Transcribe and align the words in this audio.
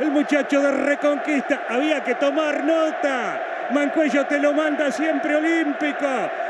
el 0.00 0.10
muchacho 0.10 0.60
de 0.60 0.70
Reconquista. 0.70 1.62
Había 1.68 2.02
que 2.02 2.14
tomar 2.14 2.64
nota. 2.64 3.68
Mancuello 3.70 4.26
te 4.26 4.38
lo 4.38 4.52
manda 4.52 4.90
siempre 4.90 5.36
olímpico. 5.36 6.06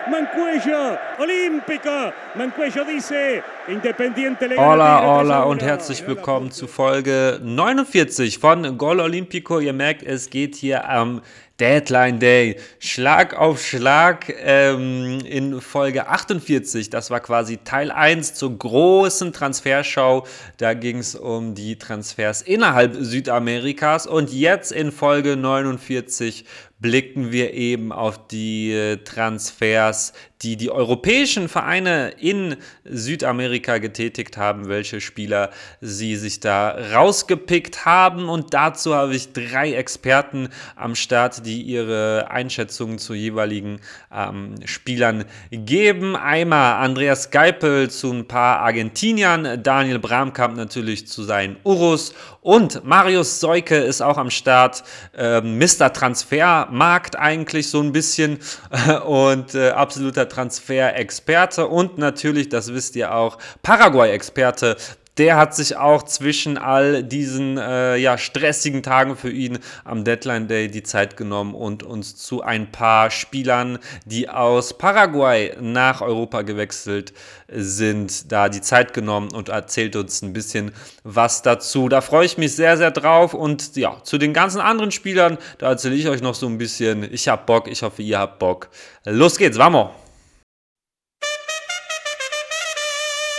Mancuello, 0.08 0.98
olímpico. 1.18 2.12
Mancuello 2.34 2.84
dice, 2.84 3.42
Independiente 3.68 4.46
le 4.46 4.56
Hola, 4.56 5.02
hola 5.04 5.42
und 5.42 5.62
herzlich 5.62 6.06
willkommen 6.06 6.50
zu 6.50 6.66
Folge 6.66 7.38
49 7.42 8.38
von 8.38 8.78
Gol 8.78 9.00
Olímpico. 9.00 9.60
Ihr 9.60 9.74
merkt, 9.74 10.02
es 10.02 10.30
geht 10.30 10.54
hier 10.54 10.88
am 10.88 11.20
Deadline 11.60 12.18
Day, 12.18 12.56
Schlag 12.78 13.34
auf 13.34 13.62
Schlag 13.62 14.32
ähm, 14.42 15.20
in 15.26 15.60
Folge 15.60 16.08
48. 16.08 16.88
Das 16.88 17.10
war 17.10 17.20
quasi 17.20 17.58
Teil 17.58 17.90
1 17.90 18.34
zur 18.34 18.58
großen 18.58 19.34
Transferschau. 19.34 20.26
Da 20.56 20.72
ging 20.72 20.98
es 20.98 21.14
um 21.14 21.54
die 21.54 21.76
Transfers 21.76 22.40
innerhalb 22.40 22.96
Südamerikas. 22.98 24.06
Und 24.06 24.32
jetzt 24.32 24.72
in 24.72 24.90
Folge 24.90 25.36
49 25.36 26.46
blicken 26.80 27.30
wir 27.30 27.52
eben 27.52 27.92
auf 27.92 28.26
die 28.26 28.72
äh, 28.72 28.96
Transfers, 29.90 30.29
die 30.42 30.56
die 30.56 30.70
europäischen 30.70 31.48
Vereine 31.48 32.14
in 32.18 32.56
Südamerika 32.84 33.78
getätigt 33.78 34.38
haben, 34.38 34.68
welche 34.68 35.00
Spieler 35.00 35.50
sie 35.80 36.16
sich 36.16 36.40
da 36.40 36.70
rausgepickt 36.94 37.84
haben. 37.84 38.28
Und 38.28 38.54
dazu 38.54 38.94
habe 38.94 39.14
ich 39.14 39.32
drei 39.32 39.74
Experten 39.74 40.48
am 40.76 40.94
Start, 40.94 41.44
die 41.44 41.60
ihre 41.60 42.30
Einschätzungen 42.30 42.98
zu 42.98 43.12
jeweiligen 43.12 43.80
ähm, 44.12 44.54
Spielern 44.64 45.26
geben. 45.50 46.16
Einmal 46.16 46.84
Andreas 46.84 47.30
Geipel 47.30 47.90
zu 47.90 48.10
ein 48.10 48.26
paar 48.26 48.60
Argentiniern, 48.60 49.62
Daniel 49.62 49.98
Bramkamp 49.98 50.56
natürlich 50.56 51.06
zu 51.06 51.22
seinen 51.22 51.56
Urus 51.64 52.14
und 52.42 52.84
Marius 52.84 53.38
Seuke 53.40 53.76
ist 53.76 54.00
auch 54.00 54.16
am 54.16 54.30
Start. 54.30 54.82
Äh, 55.16 55.42
Mr. 55.42 55.92
Transfermarkt 55.92 57.16
eigentlich 57.16 57.68
so 57.68 57.82
ein 57.82 57.92
bisschen 57.92 58.38
und 59.06 59.54
äh, 59.54 59.70
absoluter 59.70 60.26
Transfer-Experte 60.30 61.66
und 61.66 61.98
natürlich, 61.98 62.48
das 62.48 62.72
wisst 62.72 62.96
ihr 62.96 63.14
auch, 63.14 63.36
Paraguay-Experte 63.62 64.76
der 65.20 65.36
hat 65.36 65.54
sich 65.54 65.76
auch 65.76 66.04
zwischen 66.04 66.56
all 66.56 67.02
diesen 67.02 67.58
äh, 67.58 67.96
ja, 67.96 68.16
stressigen 68.16 68.82
Tagen 68.82 69.16
für 69.16 69.30
ihn 69.30 69.58
am 69.84 70.02
Deadline 70.02 70.48
Day 70.48 70.68
die 70.68 70.82
Zeit 70.82 71.18
genommen 71.18 71.54
und 71.54 71.82
uns 71.82 72.16
zu 72.16 72.42
ein 72.42 72.72
paar 72.72 73.10
Spielern, 73.10 73.78
die 74.06 74.30
aus 74.30 74.78
Paraguay 74.78 75.54
nach 75.60 76.00
Europa 76.00 76.40
gewechselt 76.40 77.12
sind, 77.48 78.32
da 78.32 78.48
die 78.48 78.62
Zeit 78.62 78.94
genommen 78.94 79.30
und 79.32 79.50
erzählt 79.50 79.94
uns 79.94 80.22
ein 80.22 80.32
bisschen 80.32 80.72
was 81.04 81.42
dazu. 81.42 81.90
Da 81.90 82.00
freue 82.00 82.24
ich 82.24 82.38
mich 82.38 82.56
sehr, 82.56 82.78
sehr 82.78 82.90
drauf 82.90 83.34
und 83.34 83.76
ja, 83.76 84.02
zu 84.02 84.16
den 84.16 84.32
ganzen 84.32 84.62
anderen 84.62 84.90
Spielern, 84.90 85.36
da 85.58 85.68
erzähle 85.68 85.96
ich 85.96 86.08
euch 86.08 86.22
noch 86.22 86.34
so 86.34 86.46
ein 86.46 86.56
bisschen. 86.56 87.06
Ich 87.12 87.28
habe 87.28 87.42
Bock, 87.44 87.68
ich 87.68 87.82
hoffe, 87.82 88.00
ihr 88.00 88.18
habt 88.18 88.38
Bock. 88.38 88.70
Los 89.04 89.36
geht's, 89.36 89.58
vamos! 89.58 90.09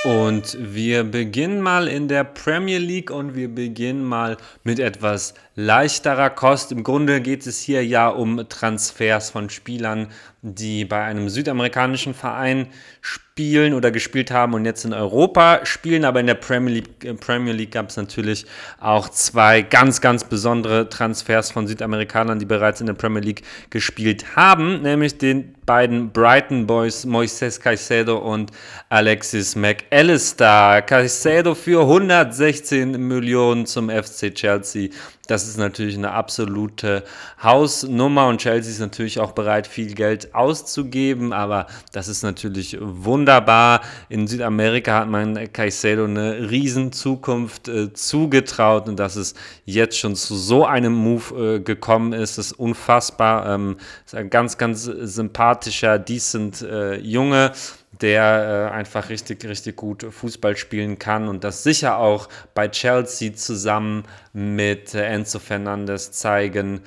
Und 0.04 0.58
wir 0.60 1.04
beginnen 1.04 1.62
mal 1.62 1.88
in 1.88 2.08
der 2.08 2.24
Premier 2.24 2.80
League 2.80 3.12
und 3.12 3.36
wir 3.36 3.54
beginnen 3.54 4.04
mal 4.04 4.38
mit 4.64 4.80
etwas 4.80 5.36
leichterer 5.56 6.32
Kost. 6.32 6.72
Im 6.72 6.84
Grunde 6.84 7.22
geht 7.22 7.46
es 7.46 7.60
hier 7.60 7.86
ja 7.86 8.08
um 8.08 8.50
Transfers 8.50 9.30
von 9.30 9.52
Spielern, 9.52 10.08
die 10.42 10.86
bei 10.86 11.04
einem 11.04 11.30
südamerikanischen 11.30 12.16
Verein 12.16 12.68
spielen 13.02 13.31
oder 13.40 13.92
gespielt 13.92 14.30
haben 14.30 14.54
und 14.54 14.66
jetzt 14.66 14.84
in 14.84 14.94
Europa 14.94 15.66
spielen. 15.66 16.06
Aber 16.06 16.20
in 16.20 16.28
der 16.28 16.36
Premier 16.36 16.76
League, 16.76 17.04
äh, 17.04 17.14
Premier 17.14 17.54
League 17.54 17.72
gab 17.72 17.90
es 17.90 17.98
natürlich 17.98 18.46
auch 18.80 19.10
zwei 19.10 19.62
ganz, 19.62 20.02
ganz 20.02 20.26
besondere 20.26 20.90
Transfers 20.90 21.50
von 21.50 21.66
Südamerikanern, 21.66 22.40
die 22.40 22.46
bereits 22.46 22.82
in 22.82 22.88
der 22.88 22.94
Premier 22.94 23.22
League 23.22 23.44
gespielt 23.70 24.36
haben, 24.36 24.82
nämlich 24.82 25.18
den 25.18 25.56
beiden 25.66 26.12
Brighton 26.12 26.68
Boys 26.68 27.06
Moises 27.06 27.60
Caicedo 27.60 28.18
und 28.18 28.52
Alexis 28.90 29.56
McAllister. 29.56 30.82
Caicedo 30.82 31.56
für 31.56 31.82
116 31.82 32.92
Millionen 33.08 33.66
zum 33.66 33.90
FC 33.90 34.36
Chelsea. 34.36 34.90
Das 35.32 35.48
ist 35.48 35.58
natürlich 35.58 35.96
eine 35.96 36.12
absolute 36.12 37.06
Hausnummer 37.42 38.28
und 38.28 38.42
Chelsea 38.42 38.70
ist 38.70 38.82
natürlich 38.82 39.18
auch 39.18 39.32
bereit, 39.32 39.66
viel 39.66 39.94
Geld 39.94 40.36
auszugeben, 40.36 41.32
aber 41.32 41.68
das 41.94 42.10
ist 42.10 42.22
natürlich 42.22 42.78
wunderbar. 42.82 43.80
In 44.10 44.28
Südamerika 44.28 45.00
hat 45.00 45.08
man 45.08 45.54
Caicedo 45.54 46.04
eine 46.04 46.52
riesen 46.52 46.92
Zukunft 46.92 47.70
äh, 47.70 47.94
zugetraut 47.94 48.90
und 48.90 49.00
dass 49.00 49.16
es 49.16 49.34
jetzt 49.64 49.98
schon 49.98 50.18
zu 50.18 50.36
so 50.36 50.66
einem 50.66 50.92
Move 50.92 51.56
äh, 51.56 51.60
gekommen 51.62 52.12
ist, 52.12 52.38
ist 52.38 52.52
unfassbar. 52.52 53.54
Ähm, 53.54 53.78
ist 54.06 54.16
ein 54.16 54.30
ganz, 54.30 54.58
ganz 54.58 54.84
sympathischer, 54.84 55.98
decent 55.98 56.62
äh, 56.62 56.98
Junge 56.98 57.54
der 58.00 58.70
äh, 58.72 58.74
einfach 58.74 59.10
richtig, 59.10 59.44
richtig 59.46 59.76
gut 59.76 60.06
Fußball 60.10 60.56
spielen 60.56 60.98
kann 60.98 61.28
und 61.28 61.44
das 61.44 61.64
sicher 61.64 61.98
auch 61.98 62.30
bei 62.54 62.70
Chelsea 62.70 63.34
zusammen 63.34 64.06
mit 64.34 64.94
äh, 64.94 65.06
Enzo 65.06 65.40
Fernandes 65.40 66.12
zeigen 66.12 66.82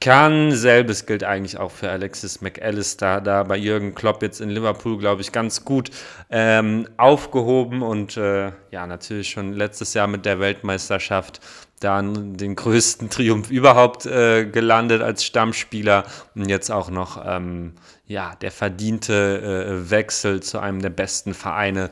kann. 0.00 0.52
Selbes 0.52 1.06
gilt 1.06 1.24
eigentlich 1.24 1.58
auch 1.58 1.70
für 1.70 1.90
Alexis 1.90 2.40
McAllister, 2.40 3.20
da 3.20 3.42
bei 3.42 3.56
Jürgen 3.56 3.94
Klopp 3.94 4.22
jetzt 4.22 4.40
in 4.40 4.50
Liverpool, 4.50 4.98
glaube 4.98 5.22
ich, 5.22 5.32
ganz 5.32 5.64
gut 5.64 5.90
ähm, 6.30 6.88
aufgehoben 6.96 7.82
und 7.82 8.16
äh, 8.16 8.52
ja, 8.70 8.86
natürlich 8.86 9.30
schon 9.30 9.52
letztes 9.52 9.94
Jahr 9.94 10.06
mit 10.06 10.24
der 10.24 10.40
Weltmeisterschaft 10.40 11.40
dann 11.80 12.36
den 12.36 12.56
größten 12.56 13.10
Triumph 13.10 13.50
überhaupt 13.50 14.06
äh, 14.06 14.46
gelandet 14.46 15.02
als 15.02 15.24
Stammspieler. 15.24 16.04
Und 16.34 16.48
jetzt 16.48 16.70
auch 16.70 16.90
noch 16.90 17.22
ähm, 17.24 17.74
ja, 18.06 18.34
der 18.40 18.50
verdiente 18.50 19.76
äh, 19.82 19.90
Wechsel 19.90 20.42
zu 20.42 20.58
einem 20.58 20.80
der 20.80 20.90
besten 20.90 21.34
Vereine 21.34 21.90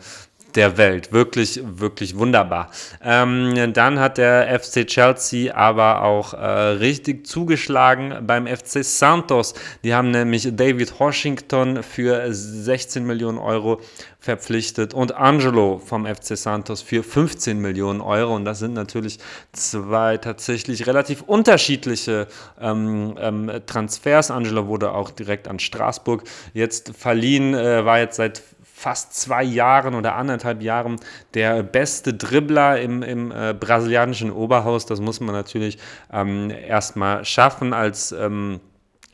der 0.57 0.77
Welt. 0.77 1.13
Wirklich, 1.13 1.61
wirklich 1.65 2.17
wunderbar. 2.17 2.71
Ähm, 3.03 3.73
dann 3.73 3.99
hat 3.99 4.19
der 4.19 4.61
FC 4.61 4.87
Chelsea 4.87 5.55
aber 5.55 6.03
auch 6.03 6.35
äh, 6.35 6.37
richtig 6.37 7.27
zugeschlagen 7.27 8.27
beim 8.27 8.47
FC 8.47 8.85
Santos. 8.85 9.55
Die 9.83 9.95
haben 9.95 10.11
nämlich 10.11 10.49
David 10.57 10.99
Washington 10.99 11.83
für 11.83 12.33
16 12.33 13.05
Millionen 13.05 13.39
Euro 13.39 13.81
verpflichtet 14.25 14.95
und 14.95 15.15
Angelo 15.15 15.79
vom 15.85 16.07
FC 16.07 16.37
Santos 16.37 16.81
für 16.81 17.03
15 17.03 17.59
Millionen 17.59 18.01
Euro. 18.01 18.35
Und 18.35 18.47
das 18.47 18.59
sind 18.59 18.73
natürlich 18.73 19.19
zwei 19.53 20.17
tatsächlich 20.17 20.87
relativ 20.87 21.21
unterschiedliche 21.23 22.27
ähm, 22.59 23.17
ähm, 23.19 23.51
Transfers. 23.67 24.31
Angelo 24.31 24.67
wurde 24.67 24.93
auch 24.93 25.11
direkt 25.11 25.47
an 25.47 25.59
Straßburg 25.59 26.25
jetzt 26.55 26.97
verliehen, 26.97 27.55
äh, 27.55 27.85
war 27.85 27.99
jetzt 27.99 28.17
seit 28.17 28.43
fast 28.85 29.15
zwei 29.15 29.43
Jahren 29.43 29.95
oder 29.95 30.15
anderthalb 30.15 30.61
Jahren 30.61 31.01
der 31.33 31.63
beste 31.63 32.13
Dribbler 32.13 32.79
im, 32.83 33.03
im 33.03 33.33
äh, 33.33 33.55
brasilianischen 33.59 34.31
Oberhaus. 34.31 34.85
Das 34.85 35.01
muss 35.01 35.21
man 35.21 35.35
natürlich 35.35 35.79
ähm, 36.13 36.51
erstmal 36.51 37.25
schaffen 37.25 37.73
als 37.73 38.13
ähm, 38.13 38.61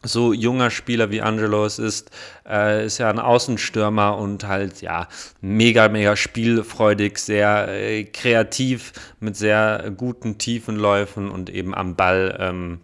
so 0.03 0.33
junger 0.33 0.71
Spieler 0.71 1.13
wie 1.13 1.23
Angelo 1.23 1.65
es 1.65 1.79
ist, 1.79 2.11
äh, 2.49 2.85
ist 2.85 2.99
ja 2.99 3.11
ein 3.11 3.21
Außenstürmer 3.21 4.19
und 4.19 4.49
halt 4.49 4.81
ja 4.83 5.07
mega, 5.41 5.89
mega 5.89 6.17
spielfreudig, 6.17 7.19
sehr 7.19 7.69
äh, 7.69 8.03
kreativ 8.03 8.93
mit 9.21 9.37
sehr 9.37 9.93
guten 9.97 10.37
Tiefenläufen 10.39 11.31
und 11.31 11.49
eben 11.49 11.77
am 11.77 11.95
Ball 11.95 12.37
ähm, 12.41 12.81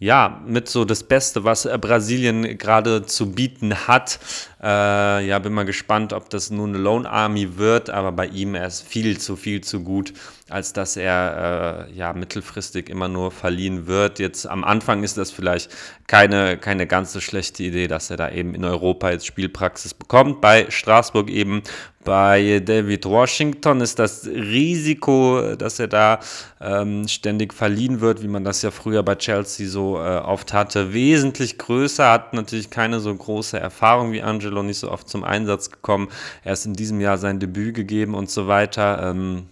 ja, 0.00 0.40
mit 0.46 0.68
so 0.68 0.84
das 0.84 1.02
Beste, 1.02 1.44
was 1.44 1.64
äh, 1.64 1.76
Brasilien 1.80 2.56
gerade 2.56 3.04
zu 3.04 3.32
bieten 3.32 3.74
hat. 3.88 4.20
Äh, 4.60 5.26
ja, 5.26 5.38
bin 5.38 5.52
mal 5.52 5.64
gespannt, 5.64 6.12
ob 6.12 6.30
das 6.30 6.50
nun 6.50 6.70
eine 6.70 6.78
Lone 6.78 7.08
Army 7.08 7.58
wird, 7.58 7.90
aber 7.90 8.10
bei 8.10 8.26
ihm 8.26 8.56
er 8.56 8.66
ist 8.66 8.82
viel 8.82 9.18
zu 9.18 9.36
viel 9.36 9.60
zu 9.60 9.84
gut, 9.84 10.12
als 10.48 10.72
dass 10.72 10.96
er 10.96 11.86
äh, 11.88 11.92
ja 11.96 12.12
mittelfristig 12.12 12.88
immer 12.88 13.06
nur 13.06 13.30
verliehen 13.30 13.86
wird. 13.86 14.18
Jetzt 14.18 14.46
am 14.46 14.64
Anfang 14.64 15.04
ist 15.04 15.16
das 15.16 15.30
vielleicht 15.30 15.70
keine, 16.08 16.58
keine 16.58 16.88
ganz 16.88 17.12
so 17.12 17.20
schlechte 17.20 17.62
Idee, 17.62 17.86
dass 17.86 18.10
er 18.10 18.16
da 18.16 18.30
eben 18.30 18.54
in 18.54 18.64
Europa 18.64 19.10
jetzt 19.10 19.26
Spielpraxis 19.26 19.94
bekommt. 19.94 20.40
Bei 20.40 20.68
Straßburg 20.68 21.28
eben 21.30 21.62
bei 22.08 22.62
David 22.64 23.04
Washington 23.04 23.82
ist 23.82 23.98
das 23.98 24.26
Risiko, 24.26 25.54
dass 25.56 25.78
er 25.78 25.88
da 25.88 26.20
ähm, 26.58 27.06
ständig 27.06 27.52
verliehen 27.52 28.00
wird, 28.00 28.22
wie 28.22 28.28
man 28.28 28.44
das 28.44 28.62
ja 28.62 28.70
früher 28.70 29.02
bei 29.02 29.16
Chelsea 29.16 29.68
so 29.68 29.98
äh, 29.98 30.16
oft 30.16 30.54
hatte, 30.54 30.94
wesentlich 30.94 31.58
größer. 31.58 32.10
Hat 32.10 32.32
natürlich 32.32 32.70
keine 32.70 33.00
so 33.00 33.14
große 33.14 33.60
Erfahrung 33.60 34.12
wie 34.12 34.22
Angelo, 34.48 34.62
nicht 34.62 34.78
so 34.78 34.90
oft 34.90 35.08
zum 35.08 35.24
Einsatz 35.24 35.70
gekommen. 35.70 36.08
Er 36.42 36.54
ist 36.54 36.66
in 36.66 36.74
diesem 36.74 37.00
Jahr 37.00 37.18
sein 37.18 37.38
Debüt 37.38 37.74
gegeben 37.74 38.14
und 38.14 38.30
so 38.30 38.48
weiter. 38.48 39.10
Ähm, 39.10 39.46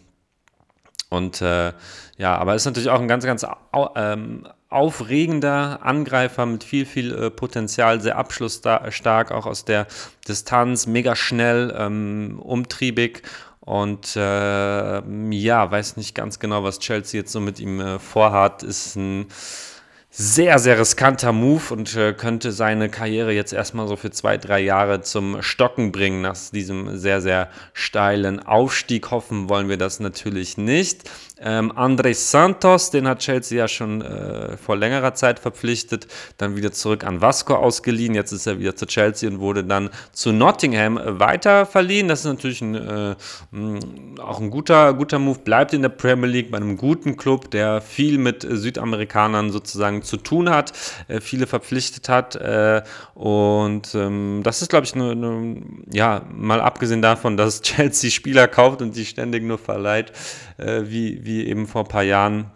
und 1.11 1.41
äh, 1.43 1.73
ja, 2.17 2.37
aber 2.37 2.55
ist 2.55 2.65
natürlich 2.65 2.89
auch 2.89 3.01
ein 3.01 3.09
ganz, 3.09 3.25
ganz 3.25 3.47
ähm, 3.95 4.49
aufregender 4.69 5.81
Angreifer 5.83 6.47
mit 6.47 6.65
viel, 6.65 6.87
viel 6.87 7.15
äh, 7.15 7.31
Potenzial, 7.31 8.01
sehr 8.01 8.17
abschlussstark, 8.17 9.31
auch 9.31 9.47
aus 9.47 9.65
der 9.65 9.87
Distanz, 10.27 10.87
mega 10.87 11.15
schnell, 11.15 11.75
ähm, 11.79 12.41
umtriebig 12.43 13.23
Und 13.61 14.17
äh, 14.17 15.31
ja, 15.31 15.71
weiß 15.71 15.97
nicht 15.97 16.15
ganz 16.15 16.39
genau, 16.39 16.65
was 16.65 16.79
Chelsea 16.79 17.21
jetzt 17.21 17.33
so 17.33 17.41
mit 17.41 17.61
ihm 17.61 17.81
äh, 17.81 17.99
vorhat. 17.99 18.63
Ist 18.63 18.97
ein 18.97 19.27
sehr, 20.19 20.59
sehr 20.59 20.79
riskanter 20.79 21.31
Move 21.33 21.75
und 21.75 21.95
äh, 21.95 22.15
könnte 22.15 22.51
seine 22.51 22.89
Karriere 22.89 23.33
jetzt 23.33 23.53
erstmal 23.53 23.87
so 23.87 23.97
für 23.97 24.11
zwei, 24.11 24.39
drei 24.39 24.61
Jahre 24.61 25.03
zum 25.03 25.43
Stocken 25.43 25.93
bringen 25.93 26.23
nach 26.23 26.39
diesem 26.55 26.97
sehr, 26.97 27.21
sehr 27.21 27.51
steilen 27.75 28.41
Aufstieg. 28.41 29.11
Hoffen 29.11 29.51
wollen 29.51 29.69
wir 29.69 29.77
das 29.77 30.01
natürlich 30.01 30.57
nicht. 30.57 31.03
Ähm, 31.39 31.71
André 31.73 32.15
Santos, 32.15 32.91
den 32.91 33.07
hat 33.07 33.19
Chelsea 33.19 33.59
ja 33.59 33.69
schon 33.69 34.01
äh, 34.01 34.57
vor 34.57 34.75
längerer 34.75 35.13
Zeit 35.13 35.39
verpflichtet, 35.39 36.07
dann 36.39 36.57
wieder 36.57 36.73
zurück 36.73 37.05
an 37.05 37.21
Vasco 37.21 37.55
ausgeliehen. 37.55 38.15
Jetzt 38.15 38.33
ist 38.33 38.47
er 38.47 38.59
wieder 38.59 38.75
zu 38.75 38.87
Chelsea 38.87 39.29
und 39.29 39.39
wurde 39.39 39.63
dann 39.63 39.91
zu 40.13 40.33
Nottingham 40.33 40.99
weiter 41.05 41.67
verliehen. 41.67 42.09
Das 42.09 42.21
ist 42.21 42.25
natürlich 42.25 42.63
ein, 42.63 42.75
äh, 42.75 43.15
auch 44.19 44.41
ein 44.41 44.49
guter, 44.49 44.95
guter 44.95 45.19
Move. 45.19 45.41
Bleibt 45.41 45.75
in 45.75 45.83
der 45.83 45.91
Premier 45.91 46.27
League 46.31 46.51
bei 46.51 46.57
einem 46.57 46.79
guten 46.79 47.19
Club, 47.19 47.51
der 47.51 47.83
viel 47.83 48.17
mit 48.17 48.47
Südamerikanern 48.49 49.51
sozusagen 49.51 50.03
zu 50.03 50.17
tun 50.17 50.49
hat, 50.49 50.73
äh, 51.09 51.21
viele 51.21 51.47
verpflichtet 51.47 52.09
hat. 52.09 52.37
Äh, 52.37 52.83
und 53.13 53.95
ähm, 53.95 54.41
das 54.43 54.63
ist, 54.63 54.71
glaube 54.71 54.87
ich, 54.87 54.95
eine, 54.95 55.11
eine, 55.11 55.57
ja, 55.93 56.23
mal 56.33 56.63
abgesehen 56.63 57.03
davon, 57.03 57.37
dass 57.37 57.61
Chelsea 57.61 58.11
Spieler 58.11 58.49
kauft 58.49 58.81
und 58.81 58.97
die 58.97 59.05
ständig 59.05 59.43
nur 59.43 59.59
verleiht, 59.59 60.13
äh, 60.59 60.83
wie, 60.87 61.25
wie 61.25 61.47
eben 61.47 61.67
vor 61.67 61.83
ein 61.83 61.89
paar 61.89 62.03
Jahren 62.03 62.51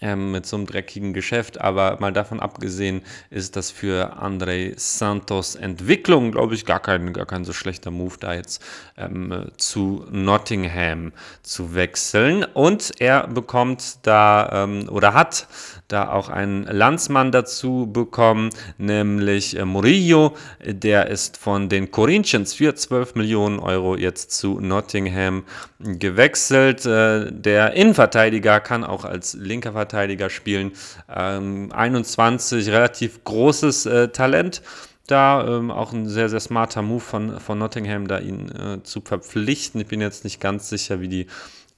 ähm, 0.00 0.30
mit 0.32 0.46
so 0.46 0.56
einem 0.56 0.66
dreckigen 0.66 1.12
Geschäft. 1.12 1.60
Aber 1.60 1.98
mal 2.00 2.12
davon 2.12 2.40
abgesehen 2.40 3.02
ist 3.30 3.56
das 3.56 3.70
für 3.70 4.16
André 4.18 4.72
Santos 4.76 5.54
Entwicklung, 5.54 6.32
glaube 6.32 6.54
ich, 6.54 6.64
gar 6.64 6.80
kein, 6.80 7.12
gar 7.12 7.26
kein 7.26 7.44
so 7.44 7.52
schlechter 7.52 7.90
Move, 7.90 8.14
da 8.18 8.34
jetzt 8.34 8.62
ähm, 8.96 9.50
zu 9.56 10.06
Nottingham 10.10 11.12
zu 11.42 11.74
wechseln. 11.74 12.44
Und 12.44 12.92
er 12.98 13.26
bekommt 13.26 14.06
da 14.06 14.64
ähm, 14.64 14.88
oder 14.88 15.14
hat 15.14 15.46
da 15.88 16.10
auch 16.10 16.28
einen 16.28 16.64
Landsmann 16.64 17.32
dazu 17.32 17.88
bekommen, 17.92 18.50
nämlich 18.78 19.58
äh, 19.58 19.64
Murillo. 19.64 20.36
Der 20.64 21.08
ist 21.08 21.36
von 21.36 21.68
den 21.68 21.90
Corinthians 21.90 22.54
für 22.54 22.74
12 22.74 23.16
Millionen 23.16 23.58
Euro 23.58 23.96
jetzt 23.96 24.30
zu 24.30 24.60
Nottingham 24.60 25.44
gewechselt. 25.78 26.86
Äh, 26.86 27.30
der 27.32 27.74
Innenverteidiger 27.74 28.60
kann 28.60 28.84
auch 28.84 29.04
als 29.04 29.34
linker 29.34 29.72
Verteidiger 29.72 29.89
spielen. 30.28 30.72
Ähm, 31.08 31.70
21, 31.72 32.68
relativ 32.68 33.24
großes 33.24 33.86
äh, 33.86 34.08
Talent 34.08 34.62
da. 35.06 35.46
Ähm, 35.46 35.70
auch 35.70 35.92
ein 35.92 36.08
sehr, 36.08 36.28
sehr 36.28 36.40
smarter 36.40 36.82
Move 36.82 37.00
von, 37.00 37.40
von 37.40 37.58
Nottingham, 37.58 38.06
da 38.08 38.18
ihn 38.18 38.50
äh, 38.50 38.82
zu 38.82 39.00
verpflichten. 39.00 39.80
Ich 39.80 39.88
bin 39.88 40.00
jetzt 40.00 40.24
nicht 40.24 40.40
ganz 40.40 40.68
sicher, 40.68 41.00
wie 41.00 41.08
die 41.08 41.26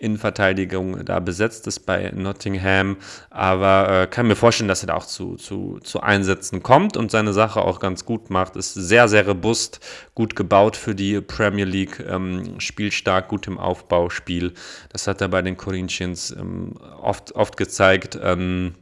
Innenverteidigung 0.02 1.04
da 1.04 1.20
besetzt 1.20 1.66
ist 1.66 1.80
bei 1.80 2.10
Nottingham. 2.14 2.96
Aber 3.30 4.02
äh, 4.02 4.06
kann 4.06 4.26
mir 4.26 4.36
vorstellen, 4.36 4.68
dass 4.68 4.82
er 4.82 4.88
da 4.88 4.94
auch 4.94 5.06
zu, 5.06 5.36
zu, 5.36 5.78
zu 5.82 6.00
Einsätzen 6.00 6.62
kommt 6.62 6.96
und 6.96 7.10
seine 7.10 7.32
Sache 7.32 7.62
auch 7.62 7.80
ganz 7.80 8.04
gut 8.04 8.30
macht. 8.30 8.56
Ist 8.56 8.74
sehr, 8.74 9.08
sehr 9.08 9.26
robust, 9.26 9.80
gut 10.14 10.36
gebaut 10.36 10.76
für 10.76 10.94
die 10.94 11.20
Premier 11.20 11.64
League, 11.64 12.04
ähm, 12.06 12.58
spielstark, 12.58 13.28
gut 13.28 13.46
im 13.46 13.58
Aufbauspiel. 13.58 14.52
Das 14.90 15.06
hat 15.06 15.20
er 15.20 15.28
bei 15.28 15.42
den 15.42 15.56
Corinthians 15.56 16.30
ähm, 16.30 16.74
oft, 17.00 17.32
oft 17.32 17.56
gezeigt. 17.56 18.18
Ähm, 18.20 18.74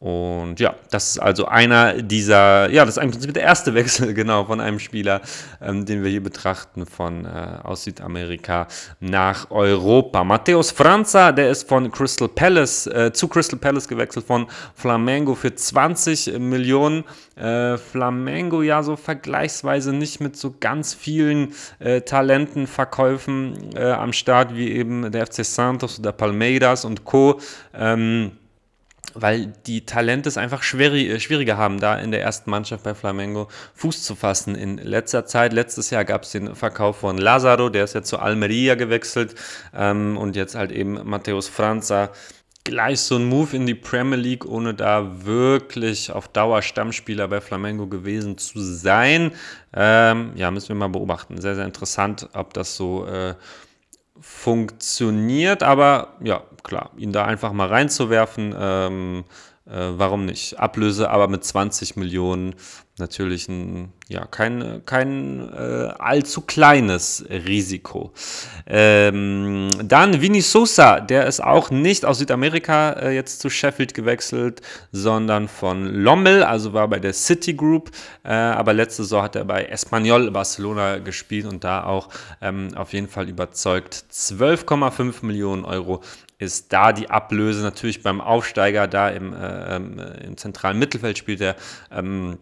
und 0.00 0.60
ja, 0.60 0.74
das 0.90 1.12
ist 1.12 1.18
also 1.18 1.46
einer 1.46 2.02
dieser, 2.02 2.68
ja, 2.68 2.84
das 2.84 2.96
ist 2.96 3.02
im 3.02 3.10
Prinzip 3.10 3.32
der 3.32 3.44
erste 3.44 3.74
Wechsel, 3.74 4.12
genau, 4.12 4.44
von 4.44 4.60
einem 4.60 4.78
Spieler, 4.78 5.22
ähm, 5.62 5.86
den 5.86 6.02
wir 6.02 6.10
hier 6.10 6.22
betrachten, 6.22 6.84
von 6.84 7.24
äh, 7.24 7.28
aus 7.62 7.84
Südamerika 7.84 8.66
nach 9.00 9.50
Europa. 9.50 10.24
Matthäus 10.24 10.72
Franza, 10.72 11.32
der 11.32 11.50
ist 11.50 11.68
von 11.68 11.90
Crystal 11.90 12.28
Palace 12.28 12.86
äh, 12.88 13.12
zu 13.14 13.28
Crystal 13.28 13.58
Palace 13.58 13.88
gewechselt, 13.88 14.26
von 14.26 14.46
Flamengo 14.74 15.34
für 15.34 15.54
20 15.54 16.38
Millionen. 16.38 17.04
Äh, 17.36 17.78
Flamengo 17.78 18.62
ja 18.62 18.82
so 18.82 18.96
vergleichsweise 18.96 19.92
nicht 19.92 20.20
mit 20.20 20.36
so 20.36 20.54
ganz 20.58 20.92
vielen 20.92 21.54
äh, 21.78 22.02
Talentenverkäufen 22.02 23.74
äh, 23.74 23.92
am 23.92 24.12
Start, 24.12 24.54
wie 24.54 24.72
eben 24.72 25.10
der 25.12 25.26
FC 25.26 25.44
Santos 25.44 25.98
oder 25.98 26.12
Palmeiras 26.12 26.84
und 26.84 27.04
Co. 27.04 27.40
Ähm, 27.72 28.32
weil 29.14 29.52
die 29.66 29.86
Talente 29.86 30.28
es 30.28 30.36
einfach 30.36 30.62
schwierig, 30.62 31.08
äh, 31.08 31.20
schwieriger 31.20 31.56
haben, 31.56 31.80
da 31.80 31.96
in 31.96 32.10
der 32.10 32.22
ersten 32.22 32.50
Mannschaft 32.50 32.84
bei 32.84 32.94
Flamengo 32.94 33.48
Fuß 33.74 34.02
zu 34.02 34.14
fassen. 34.14 34.54
In 34.54 34.78
letzter 34.78 35.26
Zeit, 35.26 35.52
letztes 35.52 35.90
Jahr 35.90 36.04
gab 36.04 36.24
es 36.24 36.32
den 36.32 36.54
Verkauf 36.54 36.98
von 36.98 37.18
Lazaro, 37.18 37.68
der 37.68 37.84
ist 37.84 37.94
jetzt 37.94 38.08
zu 38.08 38.18
Almeria 38.18 38.74
gewechselt 38.74 39.34
ähm, 39.74 40.16
und 40.16 40.36
jetzt 40.36 40.54
halt 40.54 40.72
eben 40.72 41.00
Matthäus 41.04 41.48
Franza. 41.48 42.10
Gleich 42.66 43.00
so 43.00 43.16
ein 43.16 43.26
Move 43.26 43.54
in 43.56 43.66
die 43.66 43.74
Premier 43.74 44.16
League, 44.16 44.46
ohne 44.46 44.72
da 44.72 45.24
wirklich 45.26 46.10
auf 46.10 46.28
Dauer 46.28 46.62
Stammspieler 46.62 47.28
bei 47.28 47.42
Flamengo 47.42 47.86
gewesen 47.86 48.38
zu 48.38 48.58
sein. 48.58 49.32
Ähm, 49.74 50.32
ja, 50.34 50.50
müssen 50.50 50.68
wir 50.68 50.76
mal 50.76 50.88
beobachten. 50.88 51.38
Sehr, 51.40 51.56
sehr 51.56 51.66
interessant, 51.66 52.30
ob 52.32 52.54
das 52.54 52.74
so 52.74 53.06
äh, 53.06 53.34
funktioniert, 54.18 55.62
aber 55.62 56.16
ja, 56.22 56.42
klar, 56.64 56.90
ihn 56.96 57.12
da 57.12 57.24
einfach 57.24 57.52
mal 57.52 57.68
reinzuwerfen, 57.68 58.54
ähm, 58.58 59.24
äh, 59.66 59.92
warum 59.96 60.26
nicht? 60.26 60.58
Ablöse 60.58 61.10
aber 61.10 61.28
mit 61.28 61.44
20 61.44 61.96
Millionen 61.96 62.54
natürlich 62.98 63.48
ein, 63.48 63.92
ja, 64.08 64.24
kein, 64.24 64.82
kein 64.86 65.52
äh, 65.52 65.88
allzu 65.98 66.42
kleines 66.42 67.24
Risiko. 67.28 68.12
Ähm, 68.66 69.68
dann 69.82 70.20
Vini 70.20 70.42
Sosa, 70.42 71.00
der 71.00 71.26
ist 71.26 71.42
auch 71.42 71.70
nicht 71.70 72.04
aus 72.04 72.18
Südamerika 72.18 72.92
äh, 72.92 73.14
jetzt 73.14 73.40
zu 73.40 73.50
Sheffield 73.50 73.94
gewechselt, 73.94 74.60
sondern 74.92 75.48
von 75.48 75.86
Lommel, 75.86 76.44
also 76.44 76.72
war 76.72 76.86
bei 76.86 77.00
der 77.00 77.14
City 77.14 77.54
Group, 77.54 77.90
äh, 78.22 78.32
aber 78.32 78.72
letzte 78.74 79.02
Saison 79.02 79.22
hat 79.22 79.34
er 79.34 79.44
bei 79.44 79.64
Espanyol 79.64 80.30
Barcelona 80.30 80.98
gespielt 80.98 81.46
und 81.46 81.64
da 81.64 81.84
auch 81.84 82.10
ähm, 82.40 82.68
auf 82.76 82.92
jeden 82.92 83.08
Fall 83.08 83.28
überzeugt. 83.28 84.04
12,5 84.12 85.24
Millionen 85.26 85.64
Euro 85.64 86.00
ist 86.38 86.72
da 86.72 86.92
die 86.92 87.10
Ablöse 87.10 87.62
natürlich 87.62 88.02
beim 88.02 88.20
Aufsteiger 88.20 88.86
da 88.86 89.08
im, 89.08 89.32
äh, 89.32 89.76
ähm, 89.76 89.98
im 89.98 90.36
zentralen 90.36 90.78
Mittelfeld 90.78 91.18
spielt 91.18 91.40
er. 91.40 91.56
Ähm, 91.90 92.38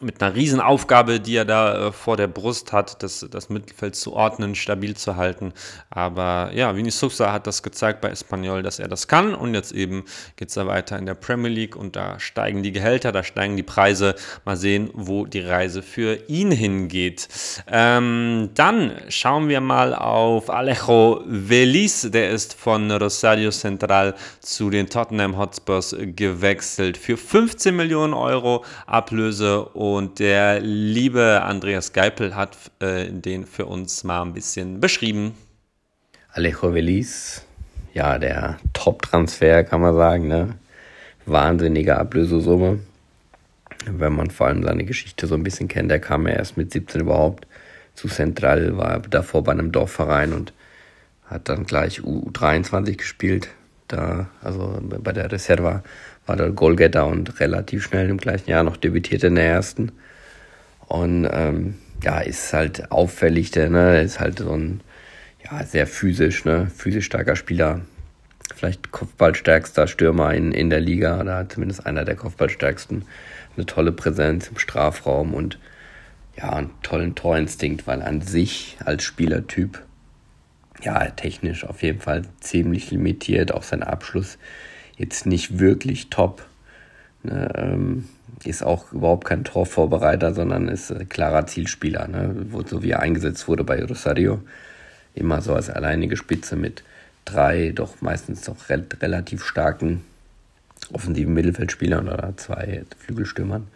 mit 0.00 0.22
einer 0.22 0.34
Riesenaufgabe, 0.34 1.20
die 1.20 1.36
er 1.36 1.44
da 1.44 1.88
äh, 1.88 1.92
vor 1.92 2.16
der 2.16 2.28
Brust 2.28 2.72
hat, 2.72 3.02
das, 3.02 3.26
das 3.30 3.48
Mittelfeld 3.48 3.96
zu 3.96 4.12
ordnen, 4.12 4.54
stabil 4.54 4.96
zu 4.96 5.16
halten. 5.16 5.52
Aber 5.90 6.50
ja, 6.54 6.74
Vinicius 6.76 7.18
Sousa 7.18 7.32
hat 7.32 7.46
das 7.46 7.62
gezeigt 7.62 8.00
bei 8.00 8.10
Espanyol, 8.10 8.62
dass 8.62 8.78
er 8.78 8.88
das 8.88 9.08
kann. 9.08 9.34
Und 9.34 9.54
jetzt 9.54 9.72
eben 9.72 10.04
geht 10.36 10.48
es 10.48 10.54
da 10.54 10.66
weiter 10.66 10.98
in 10.98 11.06
der 11.06 11.14
Premier 11.14 11.50
League 11.50 11.76
und 11.76 11.96
da 11.96 12.20
steigen 12.20 12.62
die 12.62 12.72
Gehälter, 12.72 13.12
da 13.12 13.22
steigen 13.22 13.56
die 13.56 13.62
Preise. 13.62 14.14
Mal 14.44 14.56
sehen, 14.56 14.90
wo 14.92 15.26
die 15.26 15.40
Reise 15.40 15.82
für 15.82 16.18
ihn 16.28 16.50
hingeht. 16.50 17.28
Ähm, 17.66 18.50
dann 18.54 18.92
schauen 19.08 19.48
wir 19.48 19.60
mal 19.60 19.94
auf 19.94 20.50
Alejo 20.50 21.22
Velis. 21.26 22.10
Der 22.10 22.30
ist 22.30 22.54
von 22.54 22.90
Rosario 22.90 23.50
Central 23.50 24.14
zu 24.40 24.70
den 24.70 24.88
Tottenham 24.88 25.38
Hotspurs 25.38 25.96
gewechselt 25.98 26.96
für 26.96 27.16
15 27.16 27.74
Millionen 27.74 28.14
Euro 28.14 28.64
Ablöse 28.86 29.70
und 29.96 30.18
der 30.18 30.60
liebe 30.60 31.42
Andreas 31.42 31.92
Geipel 31.92 32.34
hat 32.34 32.56
äh, 32.80 33.06
den 33.10 33.46
für 33.46 33.66
uns 33.66 34.04
mal 34.04 34.22
ein 34.22 34.32
bisschen 34.32 34.80
beschrieben. 34.80 35.34
Alejo 36.32 36.74
Velis, 36.74 37.44
ja, 37.94 38.18
der 38.18 38.58
Top-Transfer, 38.72 39.64
kann 39.64 39.80
man 39.80 39.94
sagen. 39.94 40.28
Ne? 40.28 40.54
Wahnsinnige 41.26 41.96
Ablösesumme. 41.96 42.80
Wenn 43.86 44.12
man 44.12 44.30
vor 44.30 44.48
allem 44.48 44.62
seine 44.62 44.84
Geschichte 44.84 45.26
so 45.26 45.34
ein 45.34 45.42
bisschen 45.42 45.68
kennt, 45.68 45.90
der 45.90 46.00
kam 46.00 46.26
ja 46.26 46.34
erst 46.34 46.56
mit 46.56 46.72
17 46.72 47.00
überhaupt 47.00 47.46
zu 47.94 48.08
Central, 48.08 48.76
war 48.76 49.00
davor 49.00 49.42
bei 49.42 49.52
einem 49.52 49.72
Dorfverein 49.72 50.32
und 50.32 50.52
hat 51.26 51.48
dann 51.48 51.64
gleich 51.64 52.00
U23 52.00 52.96
gespielt. 52.96 53.48
Da, 53.88 54.28
also 54.42 54.78
bei 54.80 55.12
der 55.12 55.32
Reserva 55.32 55.82
war 56.28 56.36
der 56.36 56.50
Goalgetter 56.50 57.06
und 57.06 57.40
relativ 57.40 57.84
schnell 57.84 58.08
im 58.08 58.18
gleichen 58.18 58.50
Jahr 58.50 58.62
noch 58.62 58.76
debütierte 58.76 59.28
in 59.28 59.36
der 59.36 59.46
ersten. 59.46 59.92
Und 60.86 61.28
ähm, 61.30 61.74
ja, 62.02 62.20
ist 62.20 62.52
halt 62.52 62.90
auffällig, 62.92 63.50
der 63.50 63.70
ne, 63.70 64.00
ist 64.02 64.20
halt 64.20 64.38
so 64.38 64.52
ein 64.52 64.80
ja, 65.44 65.64
sehr 65.64 65.86
physisch, 65.86 66.44
ne, 66.44 66.70
physisch 66.74 67.06
starker 67.06 67.36
Spieler. 67.36 67.80
Vielleicht 68.54 68.90
Kopfballstärkster 68.90 69.86
Stürmer 69.86 70.34
in, 70.34 70.52
in 70.52 70.70
der 70.70 70.80
Liga 70.80 71.20
oder 71.20 71.48
zumindest 71.48 71.86
einer 71.86 72.04
der 72.04 72.16
Kopfballstärksten. 72.16 73.04
Eine 73.56 73.66
tolle 73.66 73.92
Präsenz 73.92 74.48
im 74.48 74.58
Strafraum 74.58 75.34
und 75.34 75.58
ja, 76.36 76.52
einen 76.52 76.70
tollen 76.82 77.14
Torinstinkt, 77.14 77.86
weil 77.86 78.02
an 78.02 78.20
sich 78.20 78.78
als 78.84 79.02
Spielertyp 79.02 79.82
ja, 80.82 81.06
technisch 81.10 81.64
auf 81.64 81.82
jeden 81.82 82.00
Fall 82.00 82.22
ziemlich 82.40 82.90
limitiert. 82.90 83.52
Auch 83.52 83.64
sein 83.64 83.82
Abschluss 83.82 84.38
jetzt 84.98 85.24
nicht 85.24 85.58
wirklich 85.58 86.10
top. 86.10 86.44
Ne, 87.22 87.50
ähm, 87.56 88.08
ist 88.44 88.62
auch 88.62 88.92
überhaupt 88.92 89.24
kein 89.24 89.42
Torvorbereiter, 89.44 90.34
sondern 90.34 90.68
ist 90.68 90.92
ein 90.92 91.08
klarer 91.08 91.46
Zielspieler, 91.46 92.06
ne, 92.06 92.46
so 92.66 92.82
wie 92.82 92.90
er 92.90 93.00
eingesetzt 93.00 93.48
wurde 93.48 93.64
bei 93.64 93.82
Rosario. 93.84 94.40
immer 95.14 95.40
so 95.40 95.54
als 95.54 95.70
alleinige 95.70 96.16
Spitze 96.16 96.54
mit 96.54 96.84
drei 97.24 97.72
doch 97.74 98.00
meistens 98.00 98.42
doch 98.42 98.68
re 98.68 98.84
relativ 99.00 99.44
starken 99.44 100.02
offensiven 100.92 101.34
Mittelfeldspielern 101.34 102.08
oder 102.08 102.36
zwei 102.36 102.84
Flügelstürmern. 102.98 103.66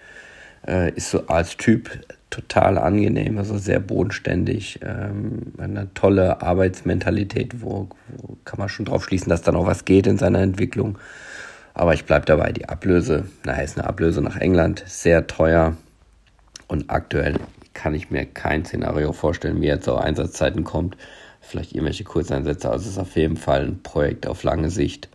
Äh, 0.67 0.93
ist 0.93 1.11
so 1.11 1.27
als 1.27 1.57
Typ 1.57 1.91
total 2.31 2.79
angenehm, 2.79 3.37
also 3.39 3.59
sehr 3.59 3.81
bodenständig, 3.81 4.81
ähm, 4.83 5.53
eine 5.59 5.93
tolle 5.95 6.41
Arbeitsmentalität, 6.41 7.61
wo, 7.61 7.89
wo, 8.17 8.37
kann 8.45 8.59
man 8.59 8.69
schon 8.69 8.87
drauf 8.87 9.05
schließen, 9.05 9.29
dass 9.29 9.43
dann 9.43 9.57
auch 9.57 9.67
was 9.67 9.85
geht 9.85 10.07
in 10.07 10.19
seiner 10.19 10.41
Entwicklung. 10.41 10.99
Aber 11.75 11.95
ich 11.95 12.05
bleibe 12.05 12.27
dabei, 12.27 12.53
die 12.53 12.69
Ablöse, 12.69 13.25
naja, 13.45 13.63
ist 13.63 13.79
eine 13.79 13.89
Ablöse 13.89 14.23
nach 14.23 14.37
England, 14.37 14.83
sehr 14.87 15.27
teuer 15.27 15.77
und 16.69 16.91
aktuell 16.91 17.39
kann 17.75 17.95
ich 17.95 18.11
mir 18.11 18.25
kein 18.25 18.65
Szenario 18.65 19.13
vorstellen, 19.13 19.61
wie 19.61 19.69
er 19.69 19.81
zu 19.81 19.97
Einsatzzeiten 19.97 20.65
kommt. 20.65 20.97
Vielleicht 21.41 21.73
irgendwelche 21.73 22.05
Kurzeinsätze, 22.05 22.71
also 22.71 22.85
es 22.85 22.93
ist 22.93 22.99
auf 22.99 23.17
jeden 23.17 23.37
Fall 23.37 23.63
ein 23.63 23.83
Projekt 23.83 24.27
auf 24.27 24.43
lange 24.43 24.71
Sicht. 24.71 25.09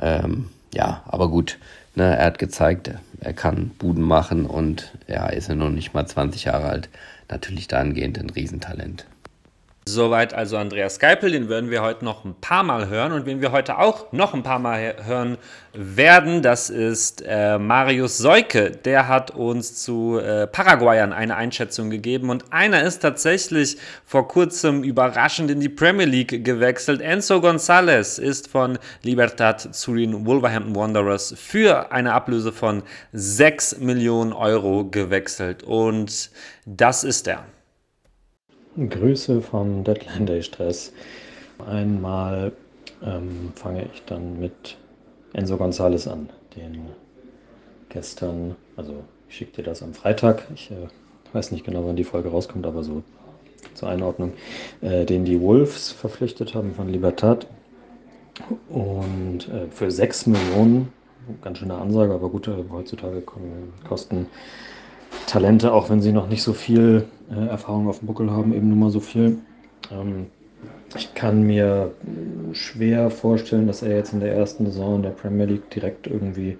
Ähm, 0.00 0.48
ja, 0.72 1.02
aber 1.06 1.28
gut, 1.28 1.58
ne, 1.94 2.16
er 2.16 2.26
hat 2.26 2.38
gezeigt, 2.38 2.90
er 3.20 3.32
kann 3.32 3.70
Buden 3.78 4.02
machen 4.02 4.46
und 4.46 4.92
ja, 5.06 5.26
ist 5.26 5.48
er 5.48 5.54
noch 5.54 5.70
nicht 5.70 5.94
mal 5.94 6.06
20 6.06 6.44
Jahre 6.44 6.68
alt. 6.68 6.88
Natürlich 7.28 7.68
dahingehend 7.68 8.18
ein 8.18 8.30
Riesentalent. 8.30 9.06
Soweit 9.84 10.32
also 10.32 10.58
Andreas 10.58 11.00
Geipel, 11.00 11.32
den 11.32 11.48
werden 11.48 11.68
wir 11.68 11.82
heute 11.82 12.04
noch 12.04 12.24
ein 12.24 12.36
paar 12.40 12.62
Mal 12.62 12.88
hören 12.88 13.10
und 13.10 13.26
wen 13.26 13.40
wir 13.40 13.50
heute 13.50 13.78
auch 13.78 14.12
noch 14.12 14.32
ein 14.32 14.44
paar 14.44 14.60
Mal 14.60 14.94
hören 15.04 15.38
werden, 15.72 16.40
das 16.40 16.70
ist 16.70 17.24
äh, 17.26 17.58
Marius 17.58 18.16
Seuke. 18.16 18.70
Der 18.70 19.08
hat 19.08 19.32
uns 19.32 19.82
zu 19.82 20.20
äh, 20.20 20.46
Paraguayern 20.46 21.12
eine 21.12 21.34
Einschätzung 21.34 21.90
gegeben 21.90 22.30
und 22.30 22.52
einer 22.52 22.84
ist 22.84 23.00
tatsächlich 23.00 23.76
vor 24.06 24.28
kurzem 24.28 24.84
überraschend 24.84 25.50
in 25.50 25.58
die 25.58 25.68
Premier 25.68 26.06
League 26.06 26.44
gewechselt. 26.44 27.00
Enzo 27.00 27.38
González 27.38 28.20
ist 28.20 28.46
von 28.46 28.78
Libertad 29.02 29.74
zu 29.74 29.96
den 29.96 30.24
Wolverhampton 30.24 30.76
Wanderers 30.76 31.34
für 31.36 31.90
eine 31.90 32.12
Ablöse 32.12 32.52
von 32.52 32.84
6 33.14 33.78
Millionen 33.80 34.32
Euro 34.32 34.84
gewechselt 34.84 35.64
und 35.64 36.30
das 36.66 37.02
ist 37.02 37.26
er. 37.26 37.44
Grüße 38.76 39.42
vom 39.42 39.84
Deadline 39.84 40.26
Day 40.26 40.42
Stress. 40.42 40.92
Einmal 41.66 42.52
ähm, 43.04 43.52
fange 43.54 43.86
ich 43.92 44.02
dann 44.06 44.40
mit 44.40 44.78
Enzo 45.34 45.56
González 45.56 46.08
an, 46.08 46.30
den 46.56 46.88
gestern, 47.90 48.56
also 48.76 49.04
ich 49.28 49.36
schicke 49.36 49.56
dir 49.56 49.64
das 49.64 49.82
am 49.82 49.92
Freitag, 49.92 50.46
ich 50.54 50.70
äh, 50.70 50.88
weiß 51.34 51.52
nicht 51.52 51.64
genau, 51.64 51.86
wann 51.86 51.96
die 51.96 52.04
Folge 52.04 52.30
rauskommt, 52.30 52.66
aber 52.66 52.82
so 52.82 53.02
zur 53.74 53.90
Einordnung, 53.90 54.32
äh, 54.80 55.04
den 55.04 55.24
die 55.26 55.40
Wolves 55.40 55.92
verpflichtet 55.92 56.54
haben 56.54 56.74
von 56.74 56.88
Libertad. 56.88 57.46
Und 58.70 59.48
äh, 59.48 59.66
für 59.70 59.90
6 59.90 60.26
Millionen, 60.28 60.92
ganz 61.42 61.58
schöne 61.58 61.74
Ansage, 61.74 62.14
aber 62.14 62.30
gut, 62.30 62.48
heutzutage 62.70 63.22
kosten 63.86 64.26
Talente, 65.26 65.72
auch 65.72 65.90
wenn 65.90 66.00
sie 66.00 66.12
noch 66.12 66.28
nicht 66.28 66.42
so 66.42 66.52
viel 66.52 67.04
äh, 67.30 67.46
Erfahrung 67.46 67.88
auf 67.88 68.00
dem 68.00 68.06
Buckel 68.06 68.30
haben, 68.30 68.54
eben 68.54 68.68
nur 68.68 68.78
mal 68.78 68.90
so 68.90 69.00
viel. 69.00 69.38
Ähm, 69.90 70.26
ich 70.96 71.14
kann 71.14 71.42
mir 71.42 71.92
schwer 72.52 73.10
vorstellen, 73.10 73.66
dass 73.66 73.82
er 73.82 73.96
jetzt 73.96 74.12
in 74.12 74.20
der 74.20 74.34
ersten 74.34 74.66
Saison 74.66 75.02
der 75.02 75.10
Premier 75.10 75.46
League 75.46 75.70
direkt 75.70 76.06
irgendwie 76.06 76.58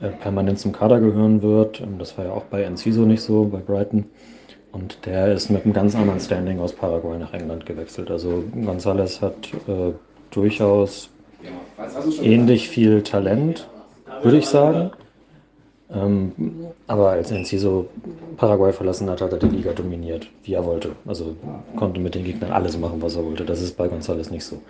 äh, 0.00 0.08
permanent 0.08 0.58
zum 0.58 0.72
Kader 0.72 0.98
gehören 1.00 1.42
wird. 1.42 1.80
Ähm, 1.80 1.98
das 1.98 2.18
war 2.18 2.24
ja 2.24 2.32
auch 2.32 2.44
bei 2.44 2.62
Enciso 2.62 3.02
nicht 3.02 3.22
so, 3.22 3.44
bei 3.44 3.58
Brighton. 3.58 4.04
Und 4.72 5.04
der 5.04 5.32
ist 5.32 5.50
mit 5.50 5.64
einem 5.64 5.74
ganz 5.74 5.94
anderen 5.94 6.18
Standing 6.18 6.58
aus 6.58 6.72
Paraguay 6.72 7.18
nach 7.18 7.32
England 7.34 7.66
gewechselt. 7.66 8.10
Also 8.10 8.42
González 8.56 9.20
hat 9.20 9.36
äh, 9.68 9.92
durchaus 10.30 11.10
ähnlich 12.22 12.68
viel 12.68 13.02
Talent, 13.02 13.68
würde 14.22 14.38
ich 14.38 14.46
sagen. 14.46 14.90
Ähm, 15.94 16.32
aber 16.86 17.10
als 17.10 17.30
Enciso 17.30 17.88
Paraguay 18.36 18.72
verlassen 18.72 19.10
hat, 19.10 19.20
hat 19.20 19.32
er 19.32 19.38
die 19.38 19.48
Liga 19.48 19.72
dominiert, 19.72 20.28
wie 20.44 20.54
er 20.54 20.64
wollte. 20.64 20.92
Also 21.06 21.36
konnte 21.76 22.00
mit 22.00 22.14
den 22.14 22.24
Gegnern 22.24 22.52
alles 22.52 22.78
machen, 22.78 23.02
was 23.02 23.16
er 23.16 23.24
wollte. 23.24 23.44
Das 23.44 23.60
ist 23.60 23.76
bei 23.76 23.86
González 23.86 24.30
nicht 24.30 24.44
so. 24.44 24.62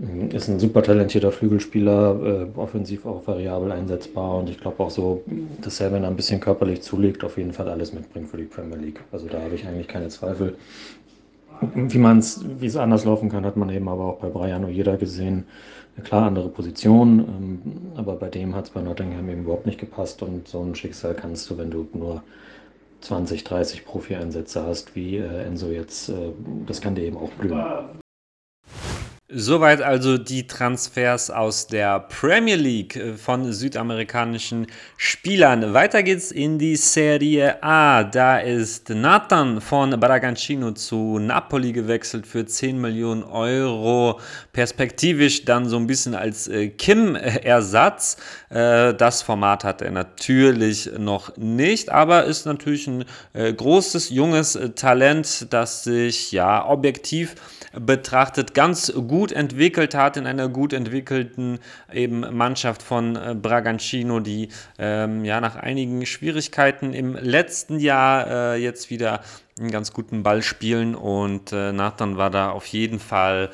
Ähm, 0.00 0.30
ist 0.30 0.48
ein 0.48 0.58
super 0.58 0.82
talentierter 0.82 1.30
Flügelspieler, 1.30 2.48
äh, 2.54 2.58
offensiv 2.58 3.04
auch 3.06 3.26
variabel 3.26 3.72
einsetzbar 3.72 4.38
und 4.38 4.48
ich 4.48 4.58
glaube 4.58 4.82
auch 4.82 4.90
so, 4.90 5.22
dass 5.60 5.80
er, 5.80 5.92
wenn 5.92 6.04
er 6.04 6.10
ein 6.10 6.16
bisschen 6.16 6.40
körperlich 6.40 6.82
zulegt, 6.82 7.24
auf 7.24 7.36
jeden 7.36 7.52
Fall 7.52 7.68
alles 7.68 7.92
mitbringt 7.92 8.28
für 8.28 8.38
die 8.38 8.44
Premier 8.44 8.76
League. 8.76 9.00
Also 9.12 9.26
da 9.26 9.40
habe 9.40 9.54
ich 9.54 9.66
eigentlich 9.66 9.88
keine 9.88 10.08
Zweifel. 10.08 10.56
Wie 11.74 11.98
man 11.98 12.18
es, 12.18 12.44
wie 12.60 12.66
es 12.66 12.76
anders 12.76 13.06
laufen 13.06 13.30
kann, 13.30 13.46
hat 13.46 13.56
man 13.56 13.70
eben 13.70 13.88
aber 13.88 14.04
auch 14.04 14.18
bei 14.18 14.28
Brian 14.28 14.64
Ojeda 14.64 14.96
gesehen 14.96 15.44
klar 16.04 16.26
andere 16.26 16.48
Position, 16.48 17.18
ähm, 17.20 17.62
aber 17.96 18.16
bei 18.16 18.28
dem 18.28 18.54
hat 18.54 18.66
es 18.66 18.70
bei 18.70 18.82
Nottingham 18.82 19.28
eben 19.28 19.42
überhaupt 19.42 19.66
nicht 19.66 19.80
gepasst 19.80 20.22
und 20.22 20.48
so 20.48 20.62
ein 20.62 20.74
Schicksal 20.74 21.14
kannst 21.14 21.48
du, 21.50 21.58
wenn 21.58 21.70
du 21.70 21.88
nur 21.92 22.22
20, 23.00 23.44
30 23.44 23.84
Profi-Einsätze 23.84 24.62
hast, 24.66 24.94
wie 24.96 25.18
äh, 25.18 25.44
Enzo 25.44 25.68
jetzt, 25.68 26.08
äh, 26.08 26.32
das 26.66 26.80
kann 26.80 26.94
dir 26.94 27.04
eben 27.04 27.16
auch 27.16 27.30
blühen. 27.30 27.62
Soweit 29.28 29.82
also 29.82 30.18
die 30.18 30.46
Transfers 30.46 31.32
aus 31.32 31.66
der 31.66 31.98
Premier 31.98 32.54
League 32.54 32.94
äh, 32.94 33.14
von 33.14 33.52
südamerikanischen 33.52 34.68
Spielern. 34.96 35.74
Weiter 35.74 36.04
geht's 36.04 36.30
in 36.30 36.60
die 36.60 36.76
Serie 36.76 37.60
A. 37.60 38.04
Da 38.04 38.38
ist 38.38 38.88
Nathan 38.88 39.60
von 39.60 39.98
Bragantino 39.98 40.70
zu 40.70 41.18
Napoli 41.18 41.72
gewechselt 41.72 42.24
für 42.24 42.46
10 42.46 42.80
Millionen 42.80 43.24
Euro. 43.24 44.20
Perspektivisch 44.52 45.44
dann 45.44 45.68
so 45.68 45.76
ein 45.76 45.88
bisschen 45.88 46.14
als 46.14 46.46
äh, 46.46 46.68
Kim-Ersatz. 46.68 48.18
Äh, 48.48 48.94
das 48.94 49.22
Format 49.22 49.64
hat 49.64 49.82
er 49.82 49.90
natürlich 49.90 50.88
noch 50.98 51.36
nicht, 51.36 51.90
aber 51.90 52.26
ist 52.26 52.46
natürlich 52.46 52.86
ein 52.86 53.04
großes, 53.34 54.10
junges 54.10 54.56
Talent, 54.76 55.52
das 55.52 55.82
sich 55.82 56.30
ja 56.30 56.64
objektiv 56.64 57.34
betrachtet 57.78 58.54
ganz 58.54 58.92
gut 59.08 59.32
entwickelt 59.32 59.94
hat 59.94 60.16
in 60.16 60.26
einer 60.26 60.48
gut 60.48 60.72
entwickelten 60.72 61.58
eben 61.92 62.20
Mannschaft 62.36 62.82
von 62.82 63.16
äh, 63.16 63.34
Bragantino, 63.34 64.20
die 64.20 64.48
ähm, 64.78 65.24
ja 65.24 65.40
nach 65.40 65.56
einigen 65.56 66.06
Schwierigkeiten 66.06 66.92
im 66.92 67.14
letzten 67.14 67.78
Jahr 67.78 68.54
äh, 68.54 68.56
jetzt 68.56 68.90
wieder 68.90 69.20
einen 69.58 69.70
ganz 69.70 69.92
guten 69.92 70.22
Ball 70.22 70.42
spielen 70.42 70.94
und 70.94 71.50
äh, 71.50 71.72
Nathan 71.72 72.18
war 72.18 72.28
da 72.28 72.50
auf 72.50 72.66
jeden 72.66 73.00
Fall 73.00 73.48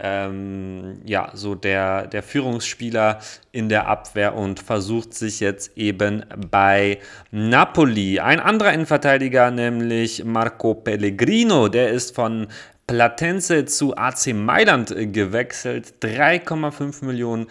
ähm, 0.00 1.00
ja 1.04 1.30
so 1.34 1.56
der, 1.56 2.06
der 2.06 2.22
Führungsspieler 2.22 3.18
in 3.50 3.68
der 3.68 3.88
Abwehr 3.88 4.36
und 4.36 4.60
versucht 4.60 5.14
sich 5.14 5.40
jetzt 5.40 5.76
eben 5.76 6.24
bei 6.50 7.00
Napoli. 7.32 8.20
Ein 8.20 8.38
anderer 8.38 8.72
Innenverteidiger, 8.72 9.50
nämlich 9.50 10.24
Marco 10.24 10.74
Pellegrino, 10.74 11.66
der 11.66 11.90
ist 11.90 12.14
von 12.14 12.46
Platense 12.88 13.66
zu 13.66 13.94
AC 13.98 14.32
Mailand 14.32 14.94
gewechselt. 15.12 15.96
3,5 16.00 17.04
Millionen 17.04 17.46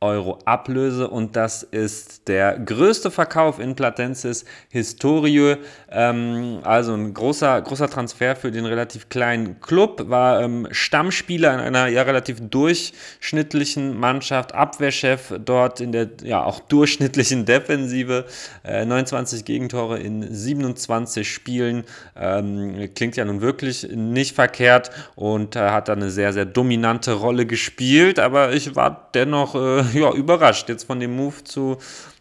Euro 0.00 0.38
Ablöse 0.46 1.08
und 1.08 1.36
das 1.36 1.62
ist 1.62 2.26
der 2.28 2.58
größte 2.58 3.10
Verkauf 3.10 3.58
in 3.58 3.76
Platenses 3.76 4.46
Historie. 4.70 5.56
Ähm, 5.90 6.60
also 6.64 6.92
ein 6.92 7.14
großer, 7.14 7.62
großer 7.62 7.88
Transfer 7.88 8.36
für 8.36 8.50
den 8.50 8.66
relativ 8.66 9.08
kleinen 9.08 9.60
Club. 9.60 10.10
War 10.10 10.42
ähm, 10.42 10.68
Stammspieler 10.70 11.54
in 11.54 11.60
einer 11.60 11.88
ja 11.88 12.02
relativ 12.02 12.40
durchschnittlichen 12.40 13.98
Mannschaft, 13.98 14.54
Abwehrchef 14.54 15.34
dort 15.42 15.80
in 15.80 15.92
der 15.92 16.08
ja 16.22 16.42
auch 16.42 16.60
durchschnittlichen 16.60 17.46
Defensive. 17.46 18.26
Äh, 18.64 18.84
29 18.84 19.46
Gegentore 19.46 19.98
in 19.98 20.22
27 20.30 21.30
Spielen. 21.32 21.84
Ähm, 22.16 22.90
klingt 22.94 23.16
ja 23.16 23.24
nun 23.24 23.40
wirklich 23.40 23.88
nicht 23.90 24.34
verkehrt 24.34 24.90
und 25.14 25.56
äh, 25.56 25.70
hat 25.70 25.88
da 25.88 25.94
eine 25.94 26.10
sehr, 26.10 26.34
sehr 26.34 26.44
dominante 26.44 27.12
Rolle 27.12 27.46
gespielt. 27.46 28.18
Aber 28.18 28.52
ich 28.52 28.76
war 28.76 29.08
dennoch 29.14 29.54
äh, 29.54 29.98
ja, 29.98 30.12
überrascht 30.12 30.68
jetzt 30.68 30.84
von 30.84 31.00
dem 31.00 31.16
Move 31.16 31.44
zu, 31.44 31.78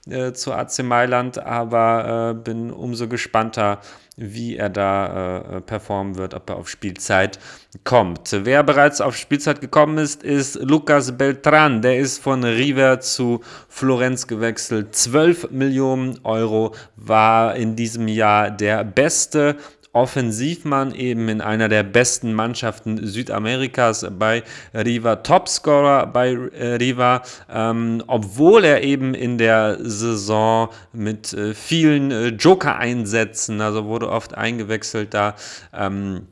äh, 0.10 0.34
zu 0.34 0.54
AC 0.54 0.84
Mailand, 0.84 1.38
aber 1.40 2.32
äh, 2.32 2.34
bin 2.34 2.72
umso 2.72 3.08
gespannter, 3.08 3.80
wie 4.16 4.58
er 4.58 4.70
da 4.70 5.40
äh, 5.58 5.62
performen 5.62 6.18
wird, 6.18 6.34
ob 6.34 6.50
er 6.50 6.56
auf 6.56 6.70
Spielzeit 6.70 7.38
kommt. 7.84 8.36
Wer 8.44 8.64
bereits 8.64 9.00
auf 9.00 9.16
Spielzeit 9.16 9.62
gekommen 9.62 10.00
ist, 10.00 10.24
ist 10.24 10.56
Lucas 10.56 11.16
Beltran. 11.16 11.84
Der 11.84 12.00
ist 12.00 12.18
von 12.18 12.44
River 12.44 13.00
zu 13.00 13.42
Florenz 13.70 14.26
gewechselt. 14.26 14.96
12 14.96 15.52
Millionen 15.52 16.20
Euro 16.24 16.74
war 16.96 17.56
in 17.56 17.76
diesem 17.76 18.08
Jahr 18.08 18.50
der 18.50 18.84
beste 18.84 19.58
Offensivmann 19.94 20.94
eben 20.94 21.30
in 21.30 21.42
einer 21.42 21.70
der 21.70 21.84
besten 21.84 22.34
Mannschaften 22.34 23.06
Südamerikas 23.06 24.06
bei 24.18 24.44
Riva, 24.74 25.18
Topscorer 25.18 26.08
bei 26.08 26.34
äh, 26.34 26.76
Riva, 26.76 27.24
ähm, 27.50 28.04
obwohl 28.08 28.64
er 28.64 28.84
eben 28.84 29.14
in 29.14 29.38
der 29.38 29.78
Saison 29.80 30.70
mit 30.94 31.34
äh, 31.34 31.54
vielen 31.54 32.12
äh, 32.12 32.28
Joker-Einsätzen, 32.28 33.62
also 33.62 33.86
wurde 33.86 34.10
oft 34.10 34.36
eingewechselt 34.36 35.14
da, 35.14 35.36
ähm, 35.74 36.28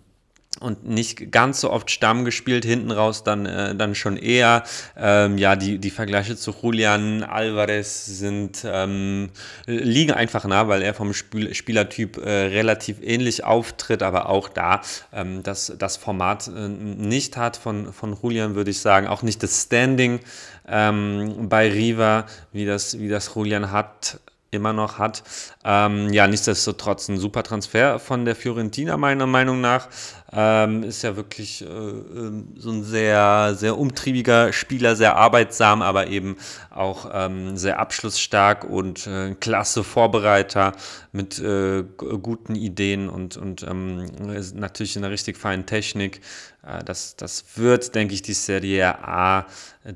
und 0.59 0.87
nicht 0.87 1.31
ganz 1.31 1.61
so 1.61 1.71
oft 1.71 1.91
Stamm 1.91 2.25
gespielt, 2.25 2.65
hinten 2.65 2.91
raus 2.91 3.23
dann, 3.23 3.45
äh, 3.45 3.75
dann 3.75 3.95
schon 3.95 4.17
eher. 4.17 4.63
Ähm, 4.97 5.37
ja, 5.37 5.55
die, 5.55 5.77
die 5.79 5.89
Vergleiche 5.89 6.35
zu 6.35 6.55
Julian 6.61 7.23
Alvarez 7.23 8.05
sind, 8.05 8.65
ähm, 8.65 9.29
liegen 9.65 10.11
einfach 10.11 10.45
nah, 10.45 10.67
weil 10.67 10.81
er 10.81 10.93
vom 10.93 11.13
Spiel, 11.13 11.53
Spielertyp 11.53 12.17
äh, 12.17 12.29
relativ 12.29 12.97
ähnlich 13.01 13.43
auftritt, 13.43 14.03
aber 14.03 14.29
auch 14.29 14.49
da 14.49 14.81
ähm, 15.13 15.43
das, 15.43 15.73
das 15.77 15.97
Format 15.97 16.47
äh, 16.47 16.67
nicht 16.69 17.37
hat 17.37 17.57
von, 17.57 17.91
von 17.91 18.17
Julian, 18.21 18.55
würde 18.55 18.71
ich 18.71 18.79
sagen, 18.79 19.07
auch 19.07 19.21
nicht 19.21 19.43
das 19.43 19.63
Standing 19.63 20.19
ähm, 20.67 21.49
bei 21.49 21.69
Riva, 21.69 22.25
wie 22.51 22.65
das, 22.65 22.99
wie 22.99 23.09
das 23.09 23.33
Julian 23.35 23.71
hat 23.71 24.19
immer 24.55 24.73
noch 24.73 24.97
hat. 24.97 25.23
Ähm, 25.63 26.11
ja, 26.11 26.27
nichtsdestotrotz 26.27 27.09
ein 27.09 27.19
super 27.19 27.43
Transfer 27.43 27.99
von 27.99 28.25
der 28.25 28.35
Fiorentina, 28.35 28.97
meiner 28.97 29.27
Meinung 29.27 29.61
nach. 29.61 29.87
Ähm, 30.37 30.83
ist 30.83 31.01
ja 31.01 31.15
wirklich 31.15 31.61
äh, 31.61 31.65
ähm, 31.65 32.49
so 32.57 32.69
ein 32.69 32.83
sehr, 32.83 33.55
sehr 33.55 33.77
umtriebiger 33.77 34.51
Spieler, 34.51 34.97
sehr 34.97 35.15
arbeitsam, 35.15 35.81
aber 35.81 36.07
eben 36.07 36.35
auch 36.71 37.09
ähm, 37.13 37.55
sehr 37.55 37.79
abschlussstark 37.79 38.65
und 38.65 39.07
äh, 39.07 39.33
klasse 39.39 39.85
Vorbereiter 39.85 40.73
mit 41.13 41.39
äh, 41.39 41.83
guten 41.83 42.55
Ideen 42.55 43.07
und, 43.07 43.37
und 43.37 43.63
ähm, 43.63 44.07
natürlich 44.55 44.97
in 44.97 45.05
einer 45.05 45.13
richtig 45.13 45.37
feinen 45.37 45.65
Technik. 45.65 46.19
Äh, 46.67 46.83
das, 46.83 47.15
das 47.15 47.45
wird, 47.55 47.95
denke 47.95 48.13
ich, 48.13 48.21
die 48.21 48.33
Serie 48.33 49.07
A 49.07 49.45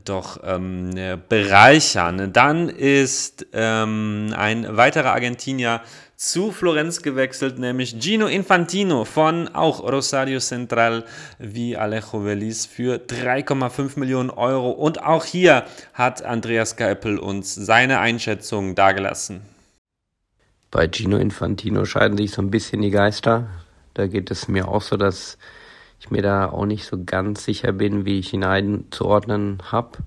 doch 0.05 0.39
ähm, 0.43 0.91
bereichern. 1.27 2.31
Dann 2.31 2.69
ist 2.69 3.46
ähm, 3.51 4.34
ein 4.38 4.77
weiterer 4.77 5.12
Argentinier 5.12 5.81
zu 6.19 6.51
Florenz 6.51 7.01
gewechselt, 7.01 7.59
nämlich 7.59 7.95
Gino 7.97 8.27
Infantino 8.27 9.05
von 9.05 9.47
auch 9.47 9.81
Rosario 9.81 10.39
Central 10.39 11.05
wie 11.39 11.77
Alejo 11.77 12.25
Velis 12.25 12.65
für 12.65 12.95
3,5 12.97 13.97
Millionen 13.97 14.29
Euro. 14.29 14.71
Und 14.71 15.01
auch 15.01 15.23
hier 15.23 15.63
hat 15.93 16.21
Andreas 16.21 16.75
Geipel 16.75 17.19
uns 17.19 17.55
seine 17.55 17.99
Einschätzung 17.99 18.75
dargelassen. 18.75 19.39
Bei 20.71 20.89
Gino 20.91 21.15
Infantino 21.15 21.85
scheiden 21.85 22.17
sich 22.17 22.31
so 22.31 22.41
ein 22.41 22.51
bisschen 22.51 22.81
die 22.81 22.91
Geister. 22.91 23.47
Da 23.93 24.07
geht 24.07 24.29
es 24.29 24.49
mir 24.49 24.67
auch 24.67 24.81
so, 24.81 24.97
dass 24.97 25.38
ich 26.01 26.11
mir 26.11 26.21
da 26.21 26.49
auch 26.49 26.65
nicht 26.65 26.85
so 26.85 27.01
ganz 27.01 27.45
sicher 27.45 27.71
bin, 27.71 28.03
wie 28.03 28.19
ich 28.19 28.33
ihn 28.33 28.43
einzuordnen 28.43 29.59
habe. 29.71 29.99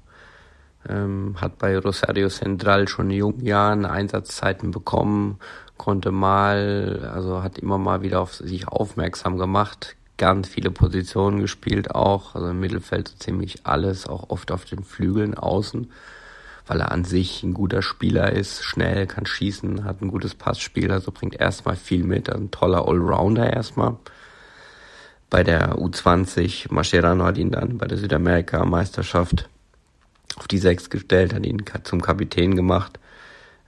Ähm, 0.86 1.36
hat 1.40 1.58
bei 1.58 1.78
Rosario 1.78 2.28
Central 2.28 2.86
schon 2.88 3.10
in 3.10 3.16
jungen 3.16 3.46
Jahren 3.46 3.86
Einsatzzeiten 3.86 4.72
bekommen, 4.72 5.38
konnte 5.82 6.12
mal, 6.12 7.10
also 7.12 7.42
hat 7.42 7.58
immer 7.58 7.76
mal 7.76 8.02
wieder 8.02 8.20
auf 8.20 8.34
sich 8.34 8.68
aufmerksam 8.68 9.36
gemacht, 9.36 9.96
ganz 10.16 10.46
viele 10.46 10.70
Positionen 10.70 11.40
gespielt 11.40 11.92
auch, 11.92 12.36
also 12.36 12.50
im 12.50 12.60
Mittelfeld 12.60 13.08
so 13.08 13.16
ziemlich 13.16 13.66
alles, 13.66 14.06
auch 14.06 14.30
oft 14.30 14.52
auf 14.52 14.64
den 14.64 14.84
Flügeln 14.84 15.34
außen, 15.34 15.90
weil 16.68 16.80
er 16.80 16.92
an 16.92 17.02
sich 17.02 17.42
ein 17.42 17.52
guter 17.52 17.82
Spieler 17.82 18.30
ist, 18.30 18.62
schnell, 18.62 19.08
kann 19.08 19.26
schießen, 19.26 19.84
hat 19.84 20.02
ein 20.02 20.08
gutes 20.08 20.36
Passspiel, 20.36 20.92
also 20.92 21.10
bringt 21.10 21.40
erstmal 21.40 21.74
viel 21.74 22.04
mit, 22.04 22.30
ein 22.30 22.52
toller 22.52 22.86
Allrounder 22.86 23.52
erstmal. 23.52 23.96
Bei 25.30 25.42
der 25.42 25.78
U20 25.78 26.72
Mascherano 26.72 27.24
hat 27.24 27.38
ihn 27.38 27.50
dann 27.50 27.78
bei 27.78 27.88
der 27.88 27.98
Südamerika-Meisterschaft 27.98 29.48
auf 30.36 30.46
die 30.46 30.58
Sechs 30.58 30.90
gestellt, 30.90 31.34
hat 31.34 31.44
ihn 31.44 31.64
zum 31.82 32.00
Kapitän 32.00 32.54
gemacht, 32.54 33.00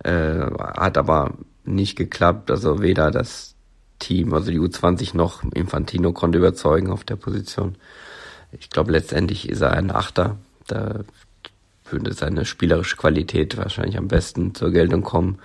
äh, 0.05 0.47
hat 0.77 0.97
aber 0.97 1.33
nicht 1.65 1.97
geklappt. 1.97 2.51
Also 2.51 2.81
weder 2.81 3.11
das 3.11 3.55
Team, 3.99 4.35
also 4.35 4.51
die 4.51 4.61
U20 4.61 5.17
noch 5.17 5.43
Infantino 5.55 6.13
konnte 6.13 6.39
überzeugen 6.39 6.91
auf 6.91 7.05
der 7.05 7.17
Position. 7.17 7.77
Ich 8.53 8.71
glaube, 8.71 8.93
letztendlich 8.93 9.49
ist 9.49 9.61
er 9.61 9.73
ein 9.73 9.91
Achter. 9.91 10.37
Da 10.67 11.01
würde 11.91 12.13
seine 12.13 12.45
spielerische 12.45 12.97
Qualität 12.97 13.57
wahrscheinlich 13.57 13.99
am 13.99 14.09
besten 14.09 14.55
zur 14.55 14.71
Geltung 14.71 15.03
kommen. 15.03 15.39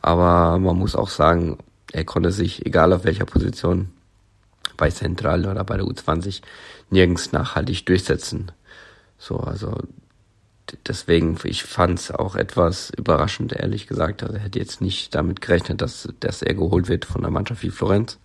Aber 0.00 0.58
man 0.58 0.76
muss 0.76 0.94
auch 0.94 1.08
sagen, 1.08 1.58
er 1.92 2.04
konnte 2.04 2.32
sich, 2.32 2.66
egal 2.66 2.92
auf 2.92 3.04
welcher 3.04 3.24
Position, 3.24 3.90
bei 4.76 4.90
Central 4.90 5.46
oder 5.46 5.64
bei 5.64 5.76
der 5.76 5.86
U20, 5.86 6.42
nirgends 6.90 7.32
nachhaltig 7.32 7.86
durchsetzen. 7.86 8.52
So, 9.18 9.38
also 9.38 9.78
deswegen, 10.86 11.38
ich 11.44 11.64
fand 11.64 11.98
es 11.98 12.10
auch 12.10 12.36
etwas 12.36 12.90
überraschend, 12.90 13.52
ehrlich 13.52 13.86
gesagt. 13.86 14.22
Also 14.22 14.36
hätte 14.36 14.58
jetzt 14.58 14.80
nicht 14.80 15.14
damit 15.14 15.40
gerechnet, 15.40 15.80
dass, 15.80 16.08
dass 16.20 16.42
er 16.42 16.54
geholt 16.54 16.88
wird 16.88 17.04
von 17.04 17.22
einer 17.22 17.30
Mannschaft 17.30 17.62
wie 17.62 17.70
Florenz. 17.70 18.18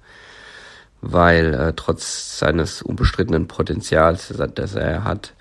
Weil 1.02 1.54
äh, 1.54 1.74
trotz 1.76 2.38
seines 2.38 2.82
unbestrittenen 2.82 3.48
Potenzials, 3.48 4.34
das 4.56 4.76
er 4.76 5.04
hat, 5.04 5.34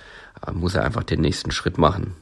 äh, 0.46 0.52
muss 0.52 0.74
er 0.74 0.84
einfach 0.84 1.04
den 1.04 1.20
nächsten 1.20 1.50
Schritt 1.50 1.76
machen. 1.76 2.16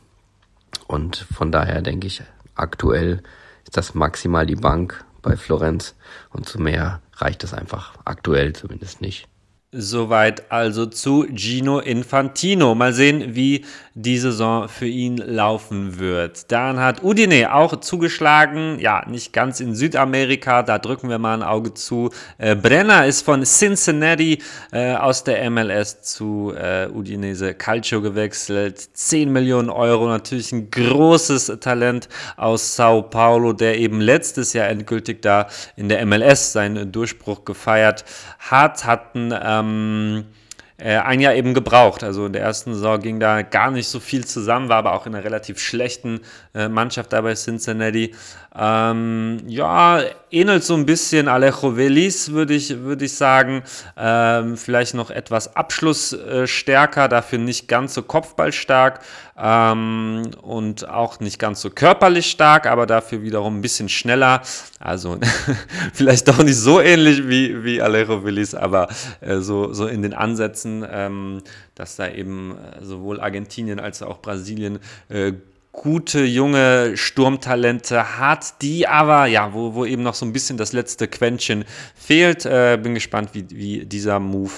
Und 0.86 1.16
von 1.16 1.52
daher 1.52 1.82
denke 1.82 2.06
ich, 2.06 2.22
aktuell 2.54 3.22
ist 3.64 3.76
das 3.76 3.94
maximal 3.94 4.46
die 4.46 4.56
Bank 4.56 5.04
bei 5.22 5.36
Florenz 5.36 5.94
und 6.30 6.48
zu 6.48 6.60
mehr 6.60 7.00
reicht 7.14 7.44
es 7.44 7.52
einfach 7.54 7.94
aktuell 8.04 8.52
zumindest 8.54 9.00
nicht. 9.00 9.28
Soweit 9.70 10.50
also 10.50 10.86
zu 10.86 11.26
Gino 11.34 11.78
Infantino. 11.80 12.74
Mal 12.74 12.94
sehen, 12.94 13.34
wie 13.34 13.66
die 13.92 14.16
Saison 14.16 14.66
für 14.66 14.86
ihn 14.86 15.18
laufen 15.18 15.98
wird. 15.98 16.50
Dann 16.50 16.80
hat 16.80 17.02
Udine 17.04 17.52
auch 17.52 17.78
zugeschlagen. 17.80 18.78
Ja, 18.78 19.04
nicht 19.06 19.34
ganz 19.34 19.60
in 19.60 19.74
Südamerika. 19.74 20.62
Da 20.62 20.78
drücken 20.78 21.10
wir 21.10 21.18
mal 21.18 21.34
ein 21.34 21.42
Auge 21.42 21.74
zu. 21.74 22.08
Äh, 22.38 22.56
Brenner 22.56 23.04
ist 23.04 23.22
von 23.22 23.42
Cincinnati 23.42 24.38
äh, 24.72 24.94
aus 24.94 25.24
der 25.24 25.50
MLS 25.50 26.00
zu 26.00 26.54
äh, 26.56 26.88
Udinese 26.88 27.52
Calcio 27.52 28.00
gewechselt. 28.00 28.78
10 28.78 29.30
Millionen 29.30 29.68
Euro. 29.68 30.08
Natürlich 30.08 30.50
ein 30.52 30.70
großes 30.70 31.58
Talent 31.60 32.08
aus 32.38 32.74
Sao 32.74 33.02
Paulo, 33.02 33.52
der 33.52 33.76
eben 33.78 34.00
letztes 34.00 34.54
Jahr 34.54 34.68
endgültig 34.68 35.20
da 35.20 35.46
in 35.76 35.90
der 35.90 36.06
MLS 36.06 36.52
seinen 36.52 36.90
Durchbruch 36.90 37.44
gefeiert 37.44 38.06
hat. 38.38 38.86
Hatten 38.86 39.32
ähm, 39.60 40.24
äh, 40.78 40.96
ein 40.96 41.20
Jahr 41.20 41.34
eben 41.34 41.54
gebraucht. 41.54 42.04
Also 42.04 42.26
in 42.26 42.32
der 42.32 42.42
ersten 42.42 42.72
Saison 42.72 43.00
ging 43.00 43.20
da 43.20 43.42
gar 43.42 43.70
nicht 43.70 43.88
so 43.88 44.00
viel 44.00 44.24
zusammen, 44.24 44.68
war 44.68 44.78
aber 44.78 44.92
auch 44.92 45.06
in 45.06 45.14
einer 45.14 45.24
relativ 45.24 45.58
schlechten 45.58 46.20
äh, 46.54 46.68
Mannschaft 46.68 47.12
dabei 47.12 47.34
Cincinnati. 47.34 48.14
Ähm, 48.60 49.38
ja, 49.46 50.02
ähnelt 50.32 50.64
so 50.64 50.74
ein 50.74 50.84
bisschen 50.84 51.28
Alejo 51.28 51.76
Velis, 51.76 52.32
würde 52.32 52.54
ich, 52.54 52.82
würd 52.82 53.02
ich 53.02 53.14
sagen. 53.14 53.62
Ähm, 53.96 54.56
vielleicht 54.56 54.94
noch 54.94 55.10
etwas 55.10 55.54
abschlussstärker, 55.54 57.08
dafür 57.08 57.38
nicht 57.38 57.68
ganz 57.68 57.94
so 57.94 58.02
kopfballstark 58.02 59.00
ähm, 59.40 60.22
und 60.42 60.88
auch 60.88 61.20
nicht 61.20 61.38
ganz 61.38 61.60
so 61.60 61.70
körperlich 61.70 62.28
stark, 62.28 62.66
aber 62.66 62.86
dafür 62.86 63.22
wiederum 63.22 63.58
ein 63.58 63.62
bisschen 63.62 63.88
schneller. 63.88 64.42
Also 64.80 65.18
vielleicht 65.92 66.26
doch 66.26 66.42
nicht 66.42 66.56
so 66.56 66.80
ähnlich 66.80 67.28
wie, 67.28 67.62
wie 67.62 67.80
Alejo 67.80 68.24
Velis, 68.24 68.56
aber 68.56 68.88
äh, 69.20 69.38
so, 69.38 69.72
so 69.72 69.86
in 69.86 70.02
den 70.02 70.14
Ansätzen, 70.14 70.84
ähm, 70.90 71.42
dass 71.76 71.94
da 71.94 72.08
eben 72.08 72.56
äh, 72.56 72.84
sowohl 72.84 73.20
Argentinien 73.20 73.78
als 73.78 74.02
auch 74.02 74.20
Brasilien 74.20 74.80
äh, 75.08 75.34
gute 75.82 76.24
junge 76.24 76.96
Sturmtalente 76.96 78.18
hat, 78.18 78.62
die 78.62 78.86
aber, 78.86 79.26
ja, 79.26 79.52
wo, 79.54 79.74
wo 79.74 79.84
eben 79.84 80.02
noch 80.02 80.14
so 80.14 80.26
ein 80.26 80.32
bisschen 80.32 80.56
das 80.56 80.72
letzte 80.72 81.08
Quäntchen 81.08 81.64
fehlt. 81.94 82.44
Äh, 82.46 82.78
bin 82.82 82.94
gespannt, 82.94 83.30
wie, 83.32 83.46
wie 83.50 83.86
dieser 83.86 84.18
Move 84.20 84.52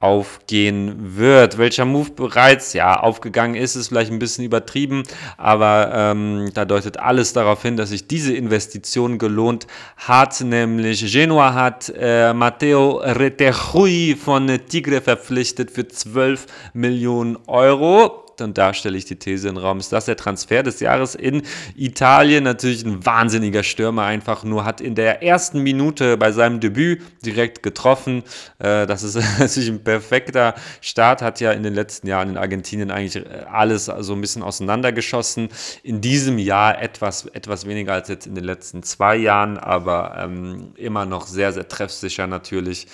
aufgehen 0.00 1.16
wird. 1.16 1.56
Welcher 1.56 1.84
Move 1.84 2.10
bereits 2.10 2.74
ja 2.74 3.00
aufgegangen 3.00 3.54
ist, 3.54 3.76
ist 3.76 3.88
vielleicht 3.88 4.12
ein 4.12 4.18
bisschen 4.18 4.44
übertrieben, 4.44 5.04
aber 5.38 5.90
ähm, 5.94 6.50
da 6.52 6.64
deutet 6.64 6.98
alles 6.98 7.32
darauf 7.32 7.62
hin, 7.62 7.76
dass 7.76 7.88
sich 7.88 8.06
diese 8.06 8.34
Investition 8.34 9.18
gelohnt 9.18 9.66
hat. 9.96 10.40
Nämlich 10.42 11.10
Genua 11.10 11.54
hat 11.54 11.92
äh, 11.96 12.34
Matteo 12.34 12.98
Retegui 12.98 14.16
von 14.22 14.46
Tigre 14.68 15.00
verpflichtet 15.00 15.70
für 15.70 15.88
12 15.88 16.46
Millionen 16.74 17.38
Euro 17.46 18.25
und 18.40 18.58
da 18.58 18.74
stelle 18.74 18.96
ich 18.96 19.04
die 19.04 19.16
These 19.16 19.48
in 19.48 19.54
den 19.54 19.64
Raum, 19.64 19.78
ist 19.78 19.92
das 19.92 20.06
der 20.06 20.16
Transfer 20.16 20.62
des 20.62 20.80
Jahres 20.80 21.14
in 21.14 21.42
Italien. 21.76 22.44
Natürlich 22.44 22.84
ein 22.84 23.04
wahnsinniger 23.04 23.62
Stürmer, 23.62 24.04
einfach 24.04 24.44
nur 24.44 24.64
hat 24.64 24.80
in 24.80 24.94
der 24.94 25.22
ersten 25.22 25.62
Minute 25.62 26.16
bei 26.16 26.32
seinem 26.32 26.60
Debüt 26.60 27.02
direkt 27.24 27.62
getroffen. 27.62 28.22
Äh, 28.58 28.86
das 28.86 29.02
ist 29.02 29.14
natürlich 29.38 29.68
ein 29.68 29.82
perfekter 29.82 30.54
Start, 30.80 31.22
hat 31.22 31.40
ja 31.40 31.52
in 31.52 31.62
den 31.62 31.74
letzten 31.74 32.06
Jahren 32.08 32.30
in 32.30 32.36
Argentinien 32.36 32.90
eigentlich 32.90 33.24
alles 33.50 33.86
so 33.86 34.12
ein 34.12 34.20
bisschen 34.20 34.42
auseinandergeschossen. 34.42 35.48
In 35.82 36.00
diesem 36.00 36.38
Jahr 36.38 36.80
etwas, 36.80 37.26
etwas 37.26 37.66
weniger 37.66 37.94
als 37.94 38.08
jetzt 38.08 38.26
in 38.26 38.34
den 38.34 38.44
letzten 38.44 38.82
zwei 38.82 39.16
Jahren, 39.16 39.58
aber 39.58 40.16
ähm, 40.18 40.72
immer 40.76 41.06
noch 41.06 41.26
sehr, 41.26 41.52
sehr 41.52 41.68
treffsicher 41.68 42.26
natürlich. 42.26 42.86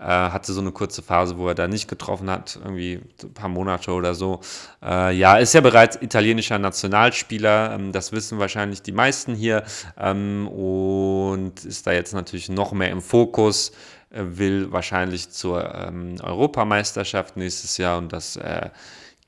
Äh, 0.00 0.04
hatte 0.04 0.52
so 0.52 0.60
eine 0.60 0.70
kurze 0.70 1.02
Phase, 1.02 1.38
wo 1.38 1.48
er 1.48 1.56
da 1.56 1.66
nicht 1.66 1.88
getroffen 1.88 2.30
hat, 2.30 2.56
irgendwie 2.62 3.00
ein 3.22 3.34
paar 3.34 3.48
Monate 3.48 3.90
oder 3.90 4.14
so. 4.14 4.40
Äh, 4.80 5.16
ja, 5.16 5.38
ist 5.38 5.54
ja 5.54 5.60
bereits 5.60 6.00
italienischer 6.00 6.58
Nationalspieler, 6.58 7.74
ähm, 7.74 7.90
das 7.90 8.12
wissen 8.12 8.38
wahrscheinlich 8.38 8.80
die 8.82 8.92
meisten 8.92 9.34
hier 9.34 9.64
ähm, 9.98 10.46
und 10.46 11.64
ist 11.64 11.86
da 11.86 11.92
jetzt 11.92 12.14
natürlich 12.14 12.48
noch 12.48 12.72
mehr 12.72 12.90
im 12.90 13.02
Fokus. 13.02 13.72
will 14.10 14.70
wahrscheinlich 14.72 15.30
zur 15.30 15.74
ähm, 15.74 16.16
Europameisterschaft 16.22 17.36
nächstes 17.36 17.76
Jahr 17.76 17.98
und 17.98 18.12
das 18.12 18.36
äh, 18.36 18.70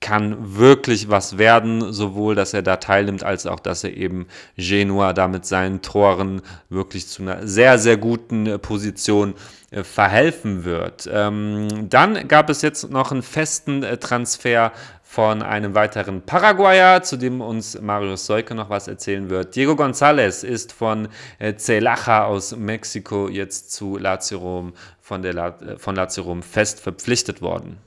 kann 0.00 0.56
wirklich 0.56 1.10
was 1.10 1.36
werden, 1.36 1.92
sowohl 1.92 2.34
dass 2.34 2.54
er 2.54 2.62
da 2.62 2.78
teilnimmt, 2.78 3.22
als 3.22 3.46
auch 3.46 3.60
dass 3.60 3.84
er 3.84 3.94
eben 3.94 4.26
Genua 4.56 5.12
da 5.12 5.28
mit 5.28 5.44
seinen 5.44 5.82
Toren 5.82 6.40
wirklich 6.70 7.06
zu 7.06 7.22
einer 7.22 7.46
sehr, 7.46 7.78
sehr 7.78 7.98
guten 7.98 8.46
äh, 8.46 8.58
Position 8.58 9.34
äh, 9.70 9.82
verhelfen 9.82 10.64
wird. 10.64 11.08
Ähm, 11.12 11.68
dann 11.90 12.28
gab 12.28 12.48
es 12.48 12.62
jetzt 12.62 12.90
noch 12.90 13.12
einen 13.12 13.22
festen 13.22 13.82
äh, 13.82 13.98
Transfer 13.98 14.72
von 15.02 15.42
einem 15.42 15.74
weiteren 15.74 16.22
Paraguayer, 16.22 17.02
zu 17.02 17.18
dem 17.18 17.42
uns 17.42 17.78
Marius 17.78 18.24
Seuke 18.24 18.54
noch 18.54 18.70
was 18.70 18.88
erzählen 18.88 19.28
wird. 19.28 19.54
Diego 19.54 19.72
González 19.72 20.44
ist 20.44 20.72
von 20.72 21.08
Celaja 21.56 22.26
aus 22.26 22.56
Mexiko 22.56 23.28
jetzt 23.28 23.72
zu 23.72 23.98
Lazio 23.98 24.38
Rom 24.38 24.72
von, 25.00 25.22
der, 25.22 25.56
von 25.78 25.96
Lazio 25.96 26.22
Rom 26.22 26.44
fest 26.44 26.78
verpflichtet 26.78 27.42
worden. 27.42 27.78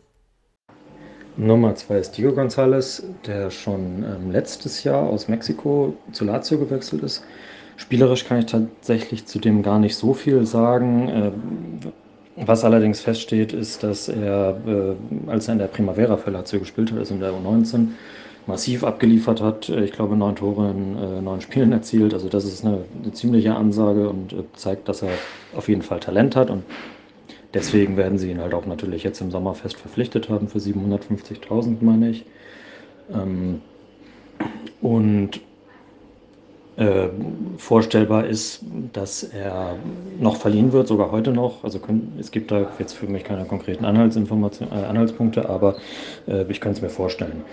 Nummer 1.37 1.75
zwei 1.75 1.97
ist 1.97 2.11
Diego 2.17 2.29
González, 2.29 3.03
der 3.25 3.49
schon 3.49 4.03
ähm, 4.03 4.31
letztes 4.31 4.83
Jahr 4.83 5.03
aus 5.03 5.27
Mexiko 5.27 5.95
zu 6.11 6.25
Lazio 6.25 6.59
gewechselt 6.59 7.03
ist. 7.03 7.23
Spielerisch 7.75 8.25
kann 8.25 8.39
ich 8.39 8.45
tatsächlich 8.45 9.25
zu 9.25 9.39
dem 9.39 9.63
gar 9.63 9.79
nicht 9.79 9.95
so 9.95 10.13
viel 10.13 10.45
sagen. 10.45 11.09
Äh, 11.09 11.31
was 12.35 12.63
allerdings 12.63 12.99
feststeht, 13.01 13.53
ist, 13.53 13.83
dass 13.83 14.09
er, 14.09 14.57
äh, 14.67 15.29
als 15.29 15.47
er 15.47 15.53
in 15.53 15.59
der 15.59 15.67
Primavera 15.67 16.17
für 16.17 16.31
Lazio 16.31 16.59
gespielt 16.59 16.91
hat, 16.91 16.99
also 16.99 17.13
in 17.15 17.19
der 17.19 17.31
U19, 17.31 17.89
massiv 18.45 18.83
abgeliefert 18.83 19.41
hat. 19.41 19.69
Ich 19.69 19.91
glaube, 19.91 20.15
neun 20.15 20.35
Tore 20.35 20.69
in 20.71 20.97
äh, 20.97 21.21
neun 21.21 21.41
Spielen 21.41 21.71
erzielt. 21.71 22.13
Also 22.13 22.29
das 22.29 22.45
ist 22.45 22.63
eine, 22.63 22.85
eine 23.01 23.13
ziemliche 23.13 23.55
Ansage 23.55 24.07
und 24.09 24.33
äh, 24.33 24.43
zeigt, 24.55 24.87
dass 24.87 25.01
er 25.01 25.11
auf 25.55 25.67
jeden 25.67 25.81
Fall 25.81 25.99
Talent 25.99 26.35
hat 26.35 26.49
und 26.49 26.63
Deswegen 27.53 27.97
werden 27.97 28.17
sie 28.17 28.31
ihn 28.31 28.41
halt 28.41 28.53
auch 28.53 28.65
natürlich 28.65 29.03
jetzt 29.03 29.21
im 29.21 29.29
Sommerfest 29.29 29.77
verpflichtet 29.77 30.29
haben 30.29 30.47
für 30.47 30.57
750.000, 30.57 31.77
meine 31.81 32.09
ich. 32.09 32.25
Ähm, 33.13 33.61
und 34.81 35.39
äh, 36.75 37.09
vorstellbar 37.57 38.25
ist, 38.25 38.61
dass 38.93 39.23
er 39.23 39.75
noch 40.19 40.37
verliehen 40.37 40.71
wird, 40.71 40.87
sogar 40.87 41.11
heute 41.11 41.31
noch. 41.31 41.63
Also 41.63 41.77
können, 41.77 42.13
es 42.19 42.31
gibt 42.31 42.49
da 42.49 42.71
jetzt 42.79 42.93
für 42.93 43.05
mich 43.05 43.23
keine 43.23 43.45
konkreten 43.45 43.85
Anhaltsinformationen, 43.85 44.73
äh, 44.73 44.85
Anhaltspunkte, 44.85 45.47
aber 45.47 45.75
äh, 46.27 46.45
ich 46.49 46.59
könnte 46.59 46.77
es 46.77 46.81
mir 46.81 46.89
vorstellen. 46.89 47.43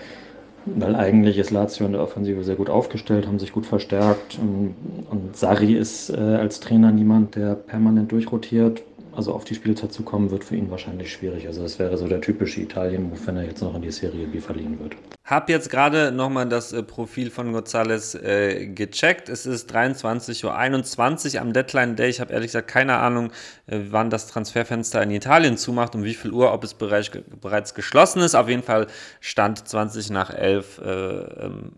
Weil 0.64 0.94
eigentlich 0.94 1.38
ist 1.38 1.50
Lazio 1.50 1.86
in 1.86 1.92
der 1.92 2.02
Offensive 2.02 2.44
sehr 2.44 2.54
gut 2.54 2.70
aufgestellt, 2.70 3.26
haben 3.26 3.38
sich 3.38 3.52
gut 3.52 3.66
verstärkt. 3.66 4.38
Und, 4.40 4.74
und 5.10 5.36
Sarri 5.36 5.74
ist 5.74 6.10
äh, 6.10 6.16
als 6.16 6.60
Trainer 6.60 6.90
niemand, 6.90 7.36
der 7.36 7.54
permanent 7.54 8.12
durchrotiert 8.12 8.82
also 9.14 9.34
auf 9.34 9.44
die 9.44 9.54
Spielzeit 9.54 9.92
zu 9.92 10.02
kommen, 10.02 10.30
wird 10.30 10.44
für 10.44 10.56
ihn 10.56 10.70
wahrscheinlich 10.70 11.12
schwierig. 11.12 11.46
Also 11.46 11.62
das 11.62 11.78
wäre 11.78 11.96
so 11.96 12.06
der 12.06 12.20
typische 12.20 12.60
Italien-Move, 12.60 13.18
wenn 13.26 13.36
er 13.36 13.44
jetzt 13.44 13.62
noch 13.62 13.74
in 13.74 13.82
die 13.82 13.90
Serie 13.90 14.26
B 14.26 14.40
verliehen 14.40 14.78
wird. 14.80 14.96
Hab 15.24 15.48
jetzt 15.48 15.70
gerade 15.70 16.10
nochmal 16.10 16.48
das 16.48 16.72
äh, 16.72 16.82
Profil 16.82 17.30
von 17.30 17.54
González 17.54 18.20
äh, 18.20 18.66
gecheckt. 18.66 19.28
Es 19.28 19.46
ist 19.46 19.72
23.21 19.74 21.34
Uhr 21.34 21.40
am 21.40 21.52
Deadline 21.52 21.96
Day. 21.96 22.08
Ich 22.08 22.20
habe 22.20 22.32
ehrlich 22.32 22.48
gesagt 22.48 22.68
keine 22.68 22.96
Ahnung, 22.96 23.30
äh, 23.66 23.78
wann 23.90 24.10
das 24.10 24.26
Transferfenster 24.26 25.02
in 25.02 25.10
Italien 25.10 25.56
zumacht, 25.56 25.94
um 25.94 26.02
wie 26.04 26.14
viel 26.14 26.32
Uhr, 26.32 26.52
ob 26.52 26.64
es 26.64 26.74
bereits, 26.74 27.10
bereits 27.40 27.74
geschlossen 27.74 28.22
ist. 28.22 28.34
Auf 28.34 28.48
jeden 28.48 28.64
Fall 28.64 28.86
stand 29.20 29.68
20 29.68 30.10
nach 30.10 30.30
11 30.30 30.78
äh, 30.78 30.90
ähm, 30.90 31.72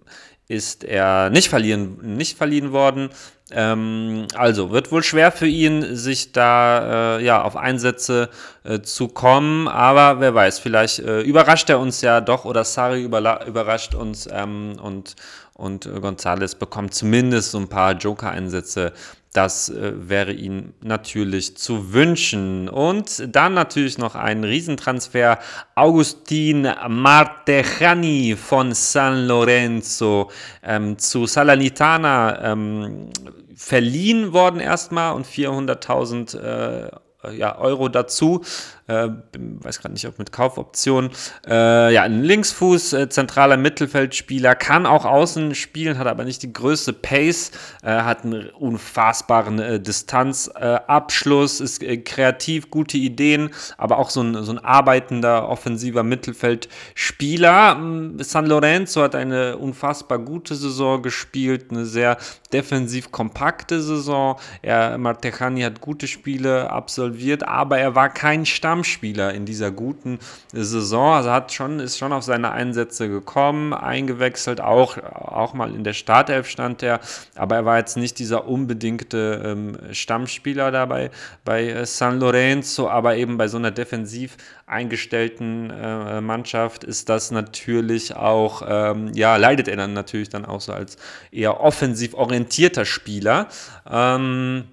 ist 0.52 0.84
er 0.84 1.30
nicht 1.30 1.48
verliehen, 1.48 2.16
nicht 2.16 2.36
verliehen 2.36 2.72
worden. 2.72 3.08
Ähm, 3.50 4.26
also 4.34 4.70
wird 4.70 4.92
wohl 4.92 5.02
schwer 5.02 5.32
für 5.32 5.46
ihn, 5.46 5.96
sich 5.96 6.32
da 6.32 7.16
äh, 7.18 7.24
ja, 7.24 7.42
auf 7.42 7.56
Einsätze 7.56 8.28
äh, 8.64 8.80
zu 8.80 9.08
kommen, 9.08 9.66
aber 9.68 10.20
wer 10.20 10.34
weiß, 10.34 10.58
vielleicht 10.58 11.00
äh, 11.00 11.22
überrascht 11.22 11.68
er 11.70 11.78
uns 11.78 12.02
ja 12.02 12.20
doch 12.20 12.44
oder 12.44 12.64
Sari 12.64 13.02
überrascht 13.02 13.94
uns 13.94 14.28
ähm, 14.30 14.76
und, 14.82 15.16
und 15.54 15.86
González 15.86 16.56
bekommt 16.56 16.94
zumindest 16.94 17.52
so 17.52 17.58
ein 17.58 17.68
paar 17.68 17.92
Joker-Einsätze 17.92 18.92
das 19.32 19.70
äh, 19.70 19.92
wäre 19.96 20.32
ihm 20.32 20.74
natürlich 20.82 21.56
zu 21.56 21.92
wünschen. 21.92 22.68
Und 22.68 23.34
dann 23.34 23.54
natürlich 23.54 23.96
noch 23.98 24.14
ein 24.14 24.44
Riesentransfer. 24.44 25.38
Augustin 25.74 26.68
Martejani 26.88 28.36
von 28.36 28.72
San 28.72 29.26
Lorenzo 29.26 30.30
ähm, 30.62 30.98
zu 30.98 31.26
Salernitana 31.26 32.52
ähm, 32.52 33.08
verliehen 33.56 34.32
worden 34.32 34.60
erstmal 34.60 35.14
und 35.14 35.26
400.000 35.26 36.38
äh, 36.38 36.90
ja, 37.36 37.56
Euro 37.58 37.88
dazu 37.88 38.42
äh, 38.88 39.08
weiß 39.32 39.80
gerade 39.80 39.94
nicht, 39.94 40.06
ob 40.06 40.18
mit 40.18 40.32
Kaufoption. 40.32 41.10
Äh, 41.46 41.94
ja, 41.94 42.02
ein 42.02 42.22
Linksfuß, 42.22 42.92
äh, 42.94 43.08
zentraler 43.08 43.56
Mittelfeldspieler, 43.56 44.54
kann 44.54 44.86
auch 44.86 45.04
außen 45.04 45.54
spielen, 45.54 45.98
hat 45.98 46.06
aber 46.06 46.24
nicht 46.24 46.42
die 46.42 46.52
größte 46.52 46.92
Pace, 46.92 47.52
äh, 47.82 47.90
hat 47.90 48.24
einen 48.24 48.50
unfassbaren 48.50 49.58
äh, 49.58 49.80
Distanzabschluss, 49.80 51.60
ist 51.60 51.82
äh, 51.82 51.98
kreativ, 51.98 52.70
gute 52.70 52.98
Ideen, 52.98 53.50
aber 53.78 53.98
auch 53.98 54.10
so 54.10 54.22
ein, 54.22 54.42
so 54.42 54.52
ein 54.52 54.58
arbeitender, 54.58 55.48
offensiver 55.48 56.02
Mittelfeldspieler. 56.02 57.76
Mm, 57.76 58.18
San 58.20 58.46
Lorenzo 58.46 59.02
hat 59.02 59.14
eine 59.14 59.58
unfassbar 59.58 60.18
gute 60.18 60.54
Saison 60.54 61.02
gespielt, 61.02 61.66
eine 61.70 61.86
sehr 61.86 62.16
defensiv 62.52 63.12
kompakte 63.12 63.80
Saison. 63.80 64.38
Er, 64.60 64.98
Martejani 64.98 65.62
hat 65.62 65.80
gute 65.80 66.06
Spiele 66.06 66.70
absolviert, 66.70 67.46
aber 67.46 67.78
er 67.78 67.94
war 67.94 68.08
kein 68.08 68.44
Stamm 68.44 68.71
Stammspieler 68.72 69.35
in 69.35 69.44
dieser 69.44 69.70
guten 69.70 70.18
Saison. 70.52 71.12
Also 71.12 71.30
hat 71.30 71.52
schon, 71.52 71.78
ist 71.78 71.98
schon 71.98 72.12
auf 72.12 72.22
seine 72.22 72.52
Einsätze 72.52 73.08
gekommen, 73.08 73.74
eingewechselt, 73.74 74.62
auch, 74.62 74.96
auch 74.96 75.52
mal 75.52 75.74
in 75.74 75.85
der 75.85 75.92
Startelf 75.92 76.48
stand 76.48 76.82
er, 76.82 77.00
aber 77.37 77.56
er 77.56 77.64
war 77.66 77.78
jetzt 77.78 77.98
nicht 77.98 78.18
dieser 78.18 78.48
unbedingte 78.48 79.42
ähm, 79.44 79.76
Stammspieler 79.92 80.70
dabei 80.70 81.11
bei 81.44 81.68
äh, 81.68 81.85
San 81.85 82.18
Lorenzo, 82.18 82.88
aber 82.88 83.16
eben 83.16 83.37
bei 83.37 83.46
so 83.46 83.58
einer 83.58 83.70
defensiv 83.70 84.38
eingestellten 84.66 85.68
äh, 85.70 86.22
Mannschaft 86.22 86.82
ist 86.82 87.11
das 87.11 87.30
natürlich 87.30 88.16
auch, 88.16 88.62
ähm, 88.66 89.12
ja, 89.12 89.37
leidet 89.37 89.68
er 89.68 89.76
dann 89.76 89.92
natürlich 89.92 90.30
dann 90.30 90.46
auch 90.46 90.62
so 90.62 90.72
als 90.72 90.96
eher 91.30 91.61
offensiv 91.61 92.14
orientierter 92.14 92.87
Spieler. 92.87 93.48
Ähm, 93.90 94.64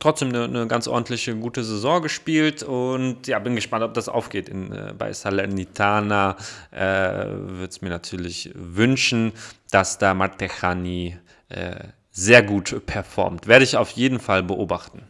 trotzdem 0.00 0.30
eine, 0.30 0.44
eine, 0.44 0.66
ganz 0.66 0.88
ordentliche, 0.88 1.36
gute 1.36 1.62
Saison 1.62 2.02
gespielt 2.02 2.62
und 2.62 3.26
ja, 3.26 3.38
bin 3.38 3.54
gespannt, 3.54 3.84
ob 3.84 3.94
das 3.94 4.08
aufgeht. 4.08 4.48
In, 4.48 4.72
äh, 4.72 4.92
bei 4.96 5.12
Salernitana 5.12 6.36
äh, 6.72 6.78
würde 6.80 7.68
es 7.68 7.82
mir 7.82 7.90
natürlich 7.90 8.50
wünschen, 8.54 9.32
dass 9.70 9.98
da 9.98 10.14
Martejani 10.14 11.16
äh, 11.48 11.74
sehr 12.10 12.42
gut 12.42 12.84
performt. 12.86 13.46
Werde 13.46 13.64
ich 13.64 13.76
auf 13.76 13.90
jeden 13.90 14.18
Fall 14.18 14.42
beobachten. 14.42 15.02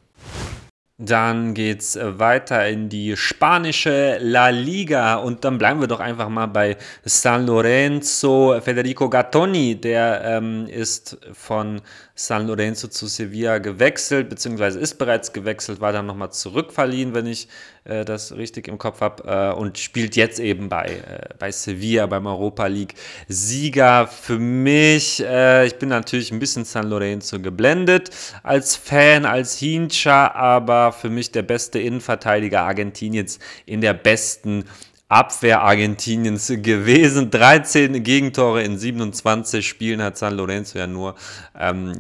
Dann 1.03 1.55
geht 1.55 1.81
es 1.81 1.99
weiter 1.99 2.69
in 2.69 2.91
die 2.91 3.17
spanische 3.17 4.19
La 4.21 4.51
Liga 4.51 5.15
und 5.15 5.47
dann 5.47 5.57
bleiben 5.57 5.81
wir 5.81 5.89
doch 5.89 6.01
einfach 6.01 6.29
mal 6.29 6.45
bei 6.45 6.77
San 7.03 7.47
Lorenzo. 7.47 8.61
Federico 8.61 9.09
Gattoni, 9.09 9.81
der 9.81 10.21
ähm, 10.23 10.67
ist 10.67 11.17
von 11.33 11.81
San 12.23 12.47
Lorenzo 12.47 12.89
zu 12.89 13.07
Sevilla 13.07 13.57
gewechselt, 13.57 14.29
beziehungsweise 14.29 14.79
ist 14.79 14.99
bereits 14.99 15.33
gewechselt, 15.33 15.81
war 15.81 15.91
dann 15.91 16.05
nochmal 16.05 16.31
zurückverliehen, 16.31 17.15
wenn 17.15 17.27
ich 17.27 17.49
äh, 17.85 18.05
das 18.05 18.33
richtig 18.33 18.69
im 18.69 18.77
Kopf 18.77 19.01
habe, 19.01 19.25
äh, 19.25 19.59
und 19.59 19.79
spielt 19.79 20.17
jetzt 20.17 20.39
eben 20.39 20.69
bei, 20.69 20.85
äh, 20.85 21.35
bei 21.39 21.51
Sevilla 21.51 22.05
beim 22.05 22.27
Europa 22.27 22.67
League 22.67 22.93
Sieger. 23.27 24.07
Für 24.07 24.39
mich, 24.39 25.25
äh, 25.25 25.67
ich 25.67 25.77
bin 25.77 25.89
natürlich 25.89 26.31
ein 26.31 26.39
bisschen 26.39 26.67
San 26.67 26.91
Lorenzo 26.91 27.41
geblendet 27.41 28.11
als 28.43 28.77
Fan, 28.77 29.25
als 29.25 29.57
Hincha, 29.57 30.31
aber 30.33 30.93
für 30.93 31.09
mich 31.09 31.33
der 31.33 31.43
beste 31.43 31.79
Innenverteidiger 31.79 32.61
Argentiniens 32.61 33.39
in 33.65 33.81
der 33.81 33.95
besten 33.95 34.67
Abwehr 35.11 35.63
Argentiniens 35.63 36.47
gewesen. 36.47 37.33
13 37.33 38.05
Gegentore 38.05 38.63
in 38.63 38.79
27 38.79 39.67
Spielen 39.67 40.01
hat 40.05 40.17
San 40.17 40.37
Lorenzo 40.37 40.79
ja 40.79 40.87
nur 40.87 41.17
ähm, 41.59 41.99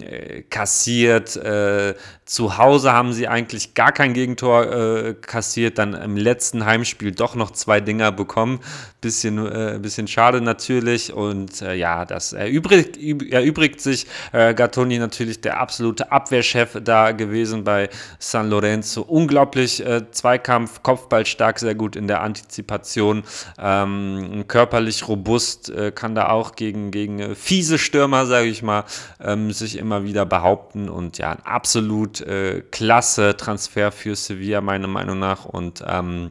kassiert. 0.49 1.35
Äh, 1.35 1.95
zu 2.25 2.57
Hause 2.57 2.93
haben 2.93 3.13
sie 3.13 3.27
eigentlich 3.27 3.75
gar 3.75 3.91
kein 3.91 4.15
Gegentor 4.15 4.73
äh, 4.73 5.15
kassiert, 5.15 5.79
dann 5.79 5.95
im 5.95 6.17
letzten 6.17 6.65
Heimspiel 6.65 7.11
doch 7.11 7.35
noch 7.35 7.51
zwei 7.51 7.81
Dinger 7.81 8.13
bekommen. 8.13 8.61
Bisschen, 9.01 9.45
äh, 9.45 9.81
bisschen 9.83 10.07
schade 10.07 10.41
natürlich. 10.41 11.13
Und 11.13 11.63
äh, 11.63 11.75
ja, 11.75 12.05
das 12.05 12.33
erübrigt, 12.33 12.97
erübrigt 12.97 13.81
sich. 13.81 14.07
Äh, 14.31 14.55
Gattoni 14.55 15.01
natürlich 15.01 15.41
der 15.41 15.59
absolute 15.59 16.13
Abwehrchef 16.13 16.79
da 16.85 17.11
gewesen 17.11 17.65
bei 17.65 17.89
San 18.21 18.51
Lorenzo. 18.51 19.03
Unglaublich 19.03 19.85
äh, 19.85 20.09
Zweikampf, 20.13 20.85
Kopfball 20.85 21.27
stark, 21.27 21.59
sehr 21.59 21.75
gut 21.75 21.97
in 21.97 22.07
der 22.07 22.21
Antizipation 22.21 23.00
Situation. 23.01 23.23
Ähm, 23.59 24.45
körperlich 24.47 25.09
robust, 25.09 25.71
äh, 25.71 25.93
kann 25.93 26.15
da 26.15 26.29
auch 26.29 26.55
gegen, 26.55 26.91
gegen 26.91 27.19
äh, 27.19 27.35
fiese 27.35 27.79
Stürmer, 27.79 28.27
sage 28.27 28.49
ich 28.49 28.63
mal, 28.63 28.85
ähm, 29.21 29.53
sich 29.53 29.79
immer 29.79 30.05
wieder 30.05 30.27
behaupten. 30.27 30.89
Und 30.89 31.19
ja, 31.19 31.31
ein 31.31 31.45
absolut 31.45 32.21
äh, 32.21 32.63
klasse 32.71 33.37
Transfer 33.37 33.93
für 33.93 34.15
Sevilla, 34.15 34.61
meiner 34.61 34.89
Meinung 34.89 35.19
nach. 35.19 35.45
Und 35.45 35.83
ähm, 35.87 36.31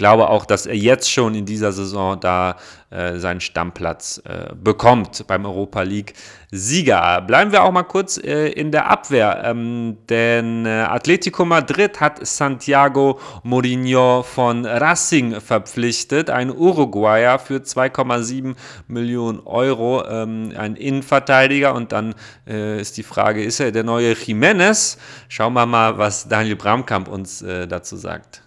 glaube 0.00 0.30
auch, 0.30 0.46
dass 0.46 0.64
er 0.64 0.74
jetzt 0.74 1.12
schon 1.12 1.34
in 1.34 1.44
dieser 1.44 1.72
Saison 1.72 2.18
da 2.18 2.56
äh, 2.88 3.18
seinen 3.18 3.42
Stammplatz 3.42 4.22
äh, 4.24 4.54
bekommt 4.54 5.26
beim 5.26 5.44
Europa 5.44 5.82
League 5.82 6.14
Sieger. 6.50 7.20
Bleiben 7.20 7.52
wir 7.52 7.64
auch 7.64 7.70
mal 7.70 7.82
kurz 7.82 8.16
äh, 8.16 8.48
in 8.48 8.72
der 8.72 8.88
Abwehr, 8.88 9.42
ähm, 9.44 9.98
denn 10.08 10.64
äh, 10.64 10.86
Atletico 10.88 11.44
Madrid 11.44 12.00
hat 12.00 12.26
Santiago 12.26 13.20
Mourinho 13.42 14.22
von 14.22 14.64
Racing 14.64 15.38
verpflichtet, 15.38 16.30
ein 16.30 16.50
Uruguayer 16.50 17.38
für 17.38 17.58
2,7 17.58 18.56
Millionen 18.88 19.40
Euro, 19.40 20.02
ähm, 20.08 20.54
ein 20.56 20.76
Innenverteidiger 20.76 21.74
und 21.74 21.92
dann 21.92 22.14
äh, 22.48 22.80
ist 22.80 22.96
die 22.96 23.02
Frage, 23.02 23.44
ist 23.44 23.60
er 23.60 23.70
der 23.70 23.84
neue 23.84 24.14
Jiménez? 24.14 24.96
Schauen 25.28 25.52
wir 25.52 25.66
mal, 25.66 25.98
was 25.98 26.26
Daniel 26.26 26.56
Bramkamp 26.56 27.06
uns 27.06 27.42
äh, 27.42 27.68
dazu 27.68 27.96
sagt. 27.96 28.40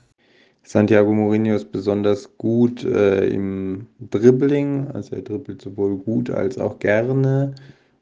Santiago 0.66 1.14
Mourinho 1.14 1.56
ist 1.56 1.72
besonders 1.72 2.38
gut 2.38 2.86
äh, 2.86 3.28
im 3.28 3.88
Dribbling, 4.00 4.88
also 4.94 5.16
er 5.18 5.22
dribbelt 5.22 5.62
sowohl 5.62 5.98
gut 5.98 6.30
als 6.30 6.58
auch 6.58 6.80
gerne 6.80 7.54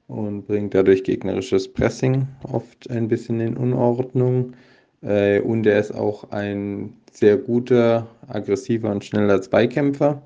und 0.08 0.46
bringt 0.46 0.76
dadurch 0.76 1.04
gegnerisches 1.04 1.68
Pressing 1.68 2.28
oft 2.44 2.90
ein 2.92 3.08
bisschen 3.08 3.40
in 3.40 3.58
Unordnung. 3.58 4.54
Äh, 5.02 5.42
und 5.42 5.66
er 5.66 5.80
ist 5.80 5.92
auch 5.92 6.30
ein 6.32 6.94
sehr 7.12 7.38
guter, 7.38 8.08
aggressiver 8.28 8.92
und 8.92 9.04
schneller 9.04 9.42
Zweikämpfer. 9.42 10.22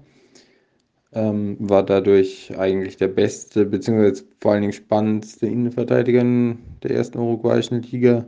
Ähm, 1.14 1.56
war 1.60 1.84
dadurch 1.84 2.54
eigentlich 2.58 2.98
der 2.98 3.08
beste, 3.08 3.66
beziehungsweise 3.66 4.26
vor 4.42 4.52
allen 4.52 4.62
Dingen 4.62 4.74
spannendste 4.74 5.48
Innenverteidiger 5.48 6.20
in 6.20 6.58
der 6.84 6.92
ersten 6.92 7.20
uruguayischen 7.20 7.82
Liga 7.84 8.26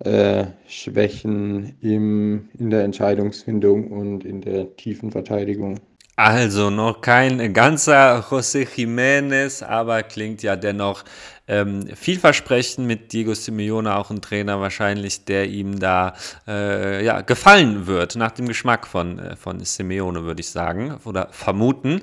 äh, 0.00 0.46
Schwächen 0.66 1.76
im, 1.80 2.48
in 2.58 2.70
der 2.70 2.84
Entscheidungsfindung 2.84 3.90
und 3.90 4.24
in 4.24 4.40
der 4.40 4.76
tiefen 4.76 5.10
Verteidigung. 5.10 5.78
Also 6.16 6.68
noch 6.68 7.00
kein 7.00 7.54
ganzer 7.54 8.20
José 8.28 8.66
Jiménez, 8.66 9.62
aber 9.64 10.02
klingt 10.02 10.42
ja 10.42 10.54
dennoch 10.54 11.04
ähm, 11.50 11.86
vielversprechend 11.94 12.86
mit 12.86 13.12
Diego 13.12 13.34
Simeone, 13.34 13.96
auch 13.96 14.10
ein 14.10 14.22
Trainer 14.22 14.60
wahrscheinlich, 14.60 15.24
der 15.24 15.48
ihm 15.48 15.80
da 15.80 16.14
äh, 16.46 17.04
ja, 17.04 17.22
gefallen 17.22 17.88
wird, 17.88 18.14
nach 18.14 18.30
dem 18.30 18.46
Geschmack 18.46 18.86
von, 18.86 19.18
äh, 19.18 19.36
von 19.36 19.58
Simeone, 19.64 20.22
würde 20.22 20.40
ich 20.40 20.50
sagen, 20.50 20.98
oder 21.04 21.28
vermuten. 21.32 22.02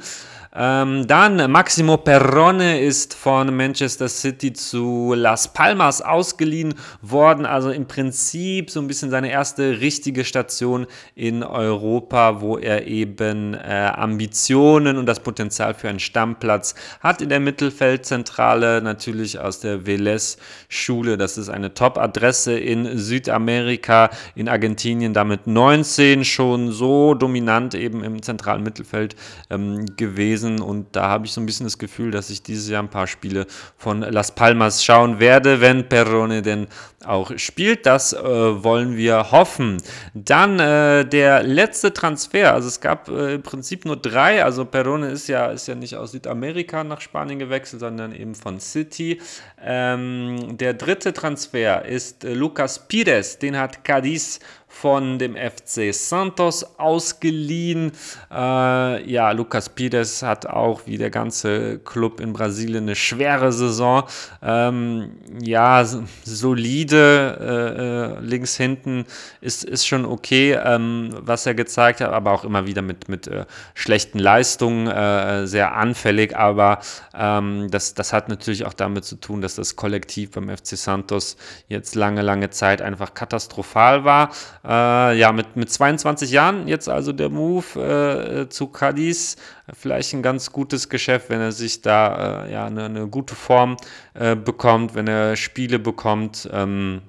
Ähm, 0.59 1.05
dann 1.05 1.51
Maximo 1.51 1.97
Perrone 1.97 2.81
ist 2.81 3.13
von 3.13 3.55
Manchester 3.55 4.09
City 4.09 4.53
zu 4.53 5.13
Las 5.15 5.53
Palmas 5.53 6.01
ausgeliehen 6.01 6.73
worden. 7.03 7.45
Also 7.45 7.69
im 7.69 7.87
Prinzip 7.87 8.71
so 8.71 8.79
ein 8.79 8.87
bisschen 8.87 9.11
seine 9.11 9.29
erste 9.29 9.79
richtige 9.79 10.25
Station 10.25 10.87
in 11.13 11.43
Europa, 11.43 12.41
wo 12.41 12.57
er 12.57 12.87
eben 12.87 13.53
äh, 13.53 13.91
Ambitionen 13.93 14.97
und 14.97 15.05
das 15.05 15.19
Potenzial 15.19 15.75
für 15.75 15.89
einen 15.89 15.99
Stammplatz 15.99 16.73
hat 17.01 17.21
in 17.21 17.29
der 17.29 17.39
Mittelfeldzentrale. 17.39 18.81
Natürlich 18.81 19.36
aus 19.37 19.59
der 19.59 19.85
Velez-Schule. 19.85 21.17
Das 21.17 21.37
ist 21.37 21.49
eine 21.49 21.73
Top-Adresse 21.73 22.57
in 22.57 22.97
Südamerika, 22.97 24.09
in 24.35 24.49
Argentinien. 24.49 25.13
Damit 25.13 25.47
19 25.47 26.25
schon 26.25 26.71
so 26.71 27.13
dominant 27.13 27.75
eben 27.75 28.03
im 28.03 28.21
zentralen 28.21 28.63
Mittelfeld 28.63 29.15
ähm, 29.49 29.85
gewesen 29.97 30.61
und 30.61 30.95
da 30.95 31.07
habe 31.09 31.25
ich 31.25 31.31
so 31.31 31.41
ein 31.41 31.45
bisschen 31.45 31.65
das 31.65 31.77
Gefühl, 31.77 32.11
dass 32.11 32.29
ich 32.29 32.43
dieses 32.43 32.69
Jahr 32.69 32.83
ein 32.83 32.89
paar 32.89 33.07
Spiele 33.07 33.45
von 33.77 34.01
Las 34.01 34.33
Palmas 34.33 34.83
schauen 34.83 35.19
werde, 35.19 35.61
wenn 35.61 35.87
Perrone 35.87 36.41
denn 36.41 36.67
auch 37.05 37.31
spielt. 37.37 37.85
Das 37.85 38.13
äh, 38.13 38.23
wollen 38.23 38.97
wir 38.97 39.31
hoffen. 39.31 39.77
Dann 40.13 40.59
äh, 40.59 41.05
der 41.05 41.43
letzte 41.43 41.93
Transfer. 41.93 42.53
Also 42.53 42.67
es 42.67 42.81
gab 42.81 43.09
äh, 43.09 43.35
im 43.35 43.43
Prinzip 43.43 43.85
nur 43.85 43.97
drei. 43.97 44.43
Also 44.43 44.65
Perrone 44.65 45.09
ist 45.09 45.27
ja, 45.27 45.47
ist 45.47 45.67
ja 45.67 45.75
nicht 45.75 45.95
aus 45.95 46.11
Südamerika 46.11 46.83
nach 46.83 47.01
Spanien 47.01 47.39
gewechselt, 47.39 47.81
sondern 47.81 48.13
eben 48.13 48.35
von 48.35 48.59
City. 48.59 49.19
Ähm, 49.59 50.57
der 50.57 50.73
dritte 50.73 51.13
Transfer 51.13 51.85
ist 51.85 52.23
äh, 52.23 52.33
Lucas 52.33 52.87
Pires. 52.87 53.39
Den 53.39 53.57
hat 53.57 53.83
Cadiz 53.83 54.39
von 54.67 55.17
dem 55.17 55.35
FC 55.35 55.93
Santos 55.93 56.77
ausgeliehen. 56.77 57.91
Äh, 58.29 59.09
ja, 59.09 59.31
Lucas 59.31 59.69
Pires 59.69 60.21
hat 60.21 60.45
auch 60.45 60.81
wie 60.85 60.97
der 60.97 61.09
ganze 61.09 61.79
Club 61.79 62.19
in 62.19 62.33
Brasilien 62.33 62.83
eine 62.83 62.95
schwere 62.95 63.51
Saison. 63.51 64.03
Ähm, 64.43 65.13
ja, 65.41 65.83
solide 66.23 67.37
äh, 67.39 68.17
äh, 68.17 68.19
links 68.19 68.57
hinten 68.57 69.05
ist, 69.41 69.63
ist 69.63 69.87
schon 69.87 70.05
okay, 70.05 70.57
ähm, 70.63 71.09
was 71.21 71.45
er 71.45 71.55
gezeigt 71.55 72.01
hat, 72.01 72.11
aber 72.11 72.31
auch 72.31 72.43
immer 72.43 72.67
wieder 72.67 72.81
mit, 72.81 73.09
mit 73.09 73.27
äh, 73.27 73.45
schlechten 73.73 74.19
Leistungen, 74.19 74.87
äh, 74.87 75.47
sehr 75.47 75.75
anfällig. 75.75 76.35
Aber 76.35 76.79
ähm, 77.15 77.69
das, 77.71 77.95
das 77.95 78.13
hat 78.13 78.29
natürlich 78.29 78.65
auch 78.65 78.73
damit 78.73 79.05
zu 79.05 79.15
tun, 79.15 79.41
dass 79.41 79.55
das 79.55 79.75
Kollektiv 79.75 80.31
beim 80.31 80.49
FC 80.49 80.77
Santos 80.77 81.37
jetzt 81.67 81.95
lange, 81.95 82.21
lange 82.21 82.49
Zeit 82.49 82.81
einfach 82.81 83.13
katastrophal 83.13 84.03
war. 84.03 84.29
Äh, 84.67 85.17
ja, 85.17 85.31
mit, 85.31 85.55
mit 85.55 85.71
22 85.71 86.29
Jahren 86.29 86.67
jetzt 86.67 86.89
also 86.89 87.13
der 87.13 87.29
Move 87.29 88.43
äh, 88.43 88.49
zu 88.49 88.67
Cadiz. 88.67 89.37
Vielleicht 89.73 90.13
ein 90.13 90.21
ganz 90.21 90.51
gutes 90.51 90.89
Geschäft, 90.89 91.29
wenn 91.29 91.39
er 91.39 91.53
sich 91.53 91.81
da 91.81 92.45
äh, 92.45 92.51
ja, 92.51 92.65
eine, 92.65 92.85
eine, 92.85 93.07
gute 93.07 93.33
Form 93.33 93.77
äh, 94.13 94.35
bekommt, 94.35 94.93
wenn 94.93 95.07
er 95.07 95.37
Spiele 95.37 95.79
bekommt. 95.79 96.49
Ähm, 96.51 97.01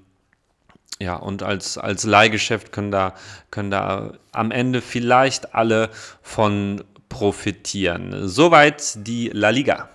ja, 1.01 1.17
und 1.17 1.43
als, 1.43 1.79
als 1.79 2.05
Leihgeschäft 2.05 2.71
können 2.71 2.93
da, 2.93 3.15
können 3.51 3.73
da 3.73 4.13
am 4.31 4.53
Ende 4.53 4.81
vielleicht 4.81 5.55
alle 5.55 5.91
von 6.23 6.85
profitieren. 7.09 8.29
Soweit 8.29 9.07
die 9.07 9.31
La 9.33 9.51
Liga. 9.51 9.89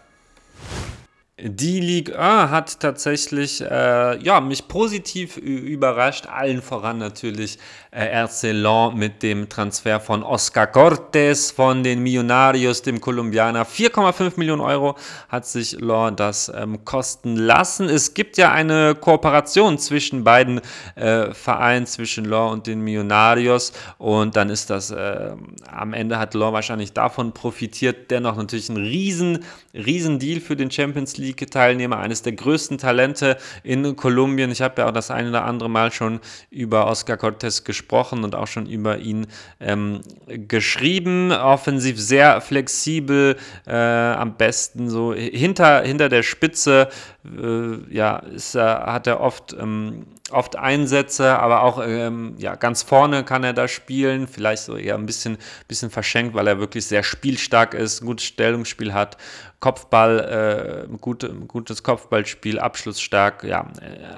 Die 1.42 1.80
Ligue 1.80 2.16
1 2.20 2.52
hat 2.52 2.80
tatsächlich 2.80 3.60
äh, 3.60 4.22
ja, 4.24 4.40
mich 4.40 4.68
positiv 4.68 5.38
überrascht, 5.38 6.28
allen 6.28 6.62
voran 6.62 7.00
natürlich 7.00 7.58
äh, 7.90 8.24
RC 8.24 8.94
mit 8.96 9.24
dem 9.24 9.50
Transfer 9.50 10.00
von 10.00 10.22
Oscar 10.22 10.68
Cortés 10.68 11.52
von 11.52 11.82
den 11.82 12.04
Millonarios, 12.04 12.84
dem 12.84 13.02
Kolumbianer. 13.02 13.66
4,5 13.66 14.34
Millionen 14.38 14.62
Euro 14.62 14.96
hat 15.28 15.48
sich 15.48 15.72
Lens 15.72 16.18
das 16.18 16.52
ähm, 16.56 16.86
kosten 16.86 17.36
lassen. 17.36 17.90
Es 17.90 18.14
gibt 18.14 18.38
ja 18.38 18.52
eine 18.52 18.94
Kooperation 18.94 19.80
zwischen 19.80 20.24
beiden 20.24 20.62
äh, 20.94 21.34
Vereinen, 21.34 21.88
zwischen 21.88 22.26
Lens 22.26 22.52
und 22.52 22.68
den 22.68 22.82
Millonarios 22.82 23.74
und 23.98 24.36
dann 24.36 24.52
ist 24.52 24.70
das, 24.70 24.92
äh, 24.92 25.32
am 25.68 25.94
Ende 25.94 26.20
hat 26.20 26.36
Lens 26.36 26.54
wahrscheinlich 26.54 26.94
davon 26.94 27.34
profitiert, 27.34 28.12
dennoch 28.12 28.36
natürlich 28.36 28.70
ein 28.70 28.78
riesen, 28.78 29.44
riesen 29.74 30.20
Deal 30.20 30.40
für 30.40 30.56
den 30.56 30.70
Champions 30.70 31.18
League 31.18 31.23
League-Teilnehmer, 31.24 31.98
eines 31.98 32.22
der 32.22 32.34
größten 32.34 32.78
Talente 32.78 33.38
in 33.64 33.96
Kolumbien. 33.96 34.52
Ich 34.52 34.62
habe 34.62 34.82
ja 34.82 34.88
auch 34.88 34.94
das 34.94 35.10
eine 35.10 35.30
oder 35.30 35.46
andere 35.46 35.70
Mal 35.70 35.92
schon 35.92 36.20
über 36.50 36.88
Oscar 36.88 37.16
Cortés 37.16 37.64
gesprochen 37.64 38.24
und 38.24 38.36
auch 38.36 38.48
schon 38.48 38.66
über 38.66 38.98
ihn 38.98 39.28
ähm, 39.60 40.02
geschrieben. 40.28 41.32
Offensiv 41.32 42.00
sehr 42.00 42.42
flexibel, 42.42 43.38
äh, 43.66 43.74
am 43.74 44.36
besten 44.38 44.90
so 44.90 45.14
hinter, 45.14 45.82
hinter 45.82 46.10
der 46.10 46.24
Spitze. 46.24 46.90
Äh, 47.26 47.94
ja, 47.94 48.18
ist, 48.18 48.56
äh, 48.56 48.60
hat 48.60 49.08
er 49.08 49.22
oft. 49.22 49.54
Ähm, 49.54 50.06
oft 50.32 50.56
Einsätze, 50.56 51.38
aber 51.38 51.64
auch 51.64 51.82
ähm, 51.86 52.36
ja, 52.38 52.56
ganz 52.56 52.84
vorne 52.84 53.24
kann 53.24 53.44
er 53.44 53.54
da 53.54 53.68
spielen, 53.68 54.28
vielleicht 54.28 54.64
so 54.64 54.76
eher 54.76 54.96
ein 54.96 55.06
bisschen, 55.06 55.38
bisschen 55.68 55.90
verschenkt, 55.90 56.34
weil 56.34 56.48
er 56.48 56.60
wirklich 56.60 56.86
sehr 56.86 57.04
spielstark 57.04 57.74
ist, 57.74 58.02
ein 58.02 58.08
gutes 58.08 58.26
Stellungsspiel 58.26 58.94
hat 58.94 59.18
Kopfball, 59.64 60.88
äh, 60.92 60.98
gut, 60.98 61.26
gutes 61.48 61.84
Kopfballspiel, 61.84 62.60
abschlussstark, 62.60 63.46
ja, 63.46 63.66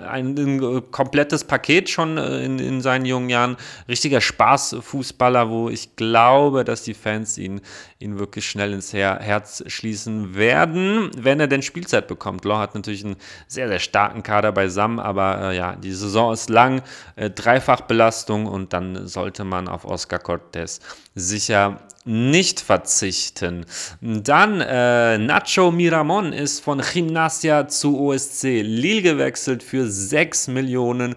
ein, 0.10 0.36
ein, 0.36 0.90
komplettes 0.90 1.44
Paket 1.44 1.88
schon 1.88 2.18
äh, 2.18 2.44
in, 2.44 2.58
in 2.58 2.82
seinen 2.82 3.06
jungen 3.06 3.30
Jahren. 3.30 3.56
Richtiger 3.88 4.22
Spaßfußballer, 4.22 5.52
wo 5.52 5.70
ich 5.70 5.96
glaube, 5.98 6.64
dass 6.64 6.82
die 6.82 6.96
Fans 6.96 7.38
ihn, 7.38 7.62
ihn 8.00 8.18
wirklich 8.18 8.50
schnell 8.50 8.74
ins 8.74 8.92
Her 8.92 9.20
Herz 9.22 9.64
schließen 9.68 10.34
werden, 10.34 11.12
wenn 11.16 11.40
er 11.40 11.46
denn 11.46 11.62
Spielzeit 11.62 12.08
bekommt. 12.08 12.44
Law 12.44 12.58
hat 12.58 12.74
natürlich 12.74 13.06
einen 13.06 13.18
sehr, 13.48 13.68
sehr 13.68 13.78
starken 13.78 14.24
Kader 14.24 14.52
beisammen, 14.52 15.00
aber 15.00 15.52
äh, 15.52 15.58
ja, 15.58 15.76
die 15.76 15.94
Saison 15.94 16.34
ist 16.34 16.50
lang, 16.50 16.82
äh, 17.18 17.30
Dreifachbelastung 17.30 18.48
und 18.48 18.74
dann 18.74 19.06
sollte 19.06 19.44
man 19.44 19.68
auf 19.68 19.86
Oscar 19.86 20.18
Cortés 20.18 20.80
sicher 21.14 21.82
nicht 22.06 22.60
verzichten. 22.60 23.66
Dann 24.00 24.62
äh, 24.62 25.18
Nacho 25.36 25.70
Miramon 25.70 26.32
ist 26.32 26.62
von 26.62 26.80
Gimnasia 26.80 27.68
zu 27.68 28.00
OSC 28.00 28.62
Lille 28.62 29.02
gewechselt 29.02 29.64
für 29.64 29.86
6 29.86 30.48
Millionen 30.48 31.16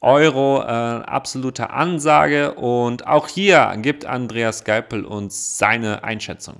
Euro, 0.00 0.62
äh, 0.62 0.64
absolute 0.64 1.68
Ansage. 1.68 2.54
Und 2.54 3.06
auch 3.06 3.28
hier 3.28 3.76
gibt 3.82 4.06
Andreas 4.06 4.64
Geipel 4.64 5.04
uns 5.04 5.58
seine 5.58 6.02
Einschätzung. 6.02 6.56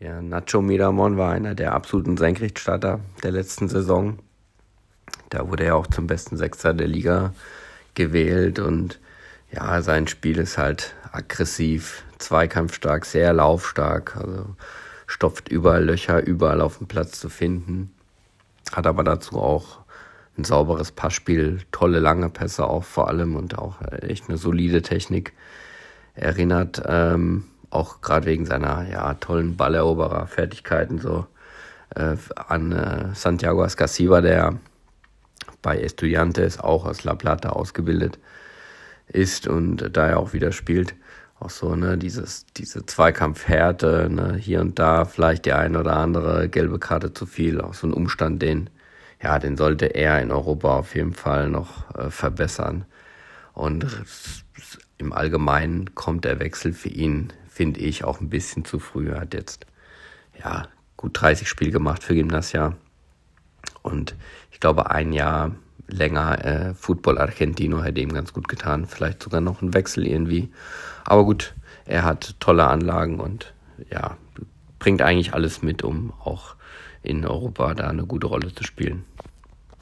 Ja, 0.00 0.20
Nacho 0.20 0.60
Miramon 0.60 1.16
war 1.16 1.32
einer 1.32 1.54
der 1.54 1.72
absoluten 1.72 2.18
Senkrechtstarter 2.18 3.00
der 3.22 3.30
letzten 3.30 3.70
Saison. 3.70 4.18
Da 5.30 5.48
wurde 5.48 5.64
er 5.64 5.76
auch 5.76 5.86
zum 5.86 6.06
besten 6.06 6.36
Sechser 6.36 6.74
der 6.74 6.88
Liga 6.88 7.32
gewählt 7.94 8.58
und 8.58 9.00
ja, 9.50 9.80
sein 9.80 10.08
Spiel 10.08 10.36
ist 10.40 10.58
halt 10.58 10.94
aggressiv, 11.10 12.04
zweikampfstark, 12.18 13.06
sehr 13.06 13.32
laufstark, 13.32 14.14
also 14.14 14.54
stopft 15.08 15.48
überall 15.48 15.84
Löcher, 15.84 16.24
überall 16.24 16.60
auf 16.60 16.78
dem 16.78 16.86
Platz 16.86 17.18
zu 17.18 17.28
finden. 17.28 17.92
Hat 18.70 18.86
aber 18.86 19.02
dazu 19.02 19.38
auch 19.38 19.78
ein 20.36 20.44
sauberes 20.44 20.92
Passspiel, 20.92 21.58
tolle 21.72 21.98
lange 21.98 22.28
Pässe 22.28 22.68
auch 22.68 22.84
vor 22.84 23.08
allem 23.08 23.34
und 23.34 23.58
auch 23.58 23.82
echt 24.02 24.28
eine 24.28 24.38
solide 24.38 24.82
Technik. 24.82 25.32
Erinnert 26.14 26.82
ähm, 26.86 27.44
auch 27.70 28.00
gerade 28.02 28.26
wegen 28.26 28.46
seiner 28.46 28.86
ja, 28.88 29.14
tollen 29.14 29.56
Balleroberer-Fertigkeiten 29.56 30.98
so 30.98 31.26
äh, 31.96 32.16
an 32.36 32.72
äh, 32.72 33.14
Santiago 33.14 33.62
Ascasiba, 33.62 34.20
der 34.20 34.58
bei 35.62 35.80
Estudiantes 35.80 36.60
auch 36.60 36.84
aus 36.84 37.02
La 37.04 37.14
Plata 37.14 37.48
ausgebildet 37.50 38.18
ist 39.08 39.48
und 39.48 39.96
da 39.96 40.08
er 40.08 40.18
auch 40.18 40.34
wieder 40.34 40.52
spielt. 40.52 40.94
Auch 41.40 41.50
so, 41.50 41.76
ne, 41.76 41.96
dieses, 41.96 42.46
diese 42.56 42.84
Zweikampfhärte, 42.84 44.08
ne, 44.10 44.34
hier 44.34 44.60
und 44.60 44.78
da 44.78 45.04
vielleicht 45.04 45.44
die 45.44 45.52
ein 45.52 45.76
oder 45.76 45.96
andere 45.96 46.48
gelbe 46.48 46.78
Karte 46.78 47.12
zu 47.14 47.26
viel, 47.26 47.60
auch 47.60 47.74
so 47.74 47.86
ein 47.86 47.92
Umstand, 47.92 48.42
den, 48.42 48.70
ja, 49.22 49.38
den 49.38 49.56
sollte 49.56 49.86
er 49.86 50.20
in 50.20 50.32
Europa 50.32 50.78
auf 50.78 50.94
jeden 50.96 51.14
Fall 51.14 51.48
noch 51.48 51.94
äh, 51.96 52.10
verbessern. 52.10 52.86
Und 53.54 53.86
im 54.98 55.12
Allgemeinen 55.12 55.94
kommt 55.94 56.24
der 56.24 56.40
Wechsel 56.40 56.72
für 56.72 56.88
ihn, 56.88 57.32
finde 57.48 57.80
ich, 57.80 58.04
auch 58.04 58.20
ein 58.20 58.30
bisschen 58.30 58.64
zu 58.64 58.78
früh. 58.80 59.10
Er 59.10 59.20
hat 59.20 59.34
jetzt, 59.34 59.66
ja, 60.42 60.66
gut 60.96 61.20
30 61.20 61.48
Spiele 61.48 61.70
gemacht 61.70 62.02
für 62.02 62.14
Gymnasia. 62.14 62.74
Und 63.82 64.16
ich 64.50 64.60
glaube, 64.60 64.90
ein 64.90 65.12
Jahr 65.12 65.52
länger 65.88 66.44
äh, 66.44 66.74
Football 66.74 67.18
Argentino 67.18 67.82
hätte 67.82 68.00
ihm 68.00 68.12
ganz 68.12 68.32
gut 68.32 68.48
getan. 68.48 68.86
Vielleicht 68.86 69.22
sogar 69.22 69.40
noch 69.40 69.62
ein 69.62 69.74
Wechsel 69.74 70.06
irgendwie. 70.06 70.50
Aber 71.08 71.24
gut, 71.24 71.54
er 71.86 72.04
hat 72.04 72.34
tolle 72.38 72.66
Anlagen 72.66 73.18
und 73.18 73.54
ja, 73.90 74.18
bringt 74.78 75.00
eigentlich 75.00 75.32
alles 75.32 75.62
mit, 75.62 75.82
um 75.82 76.12
auch 76.22 76.54
in 77.02 77.26
Europa 77.26 77.72
da 77.72 77.88
eine 77.88 78.04
gute 78.04 78.26
Rolle 78.26 78.54
zu 78.54 78.62
spielen. 78.62 79.06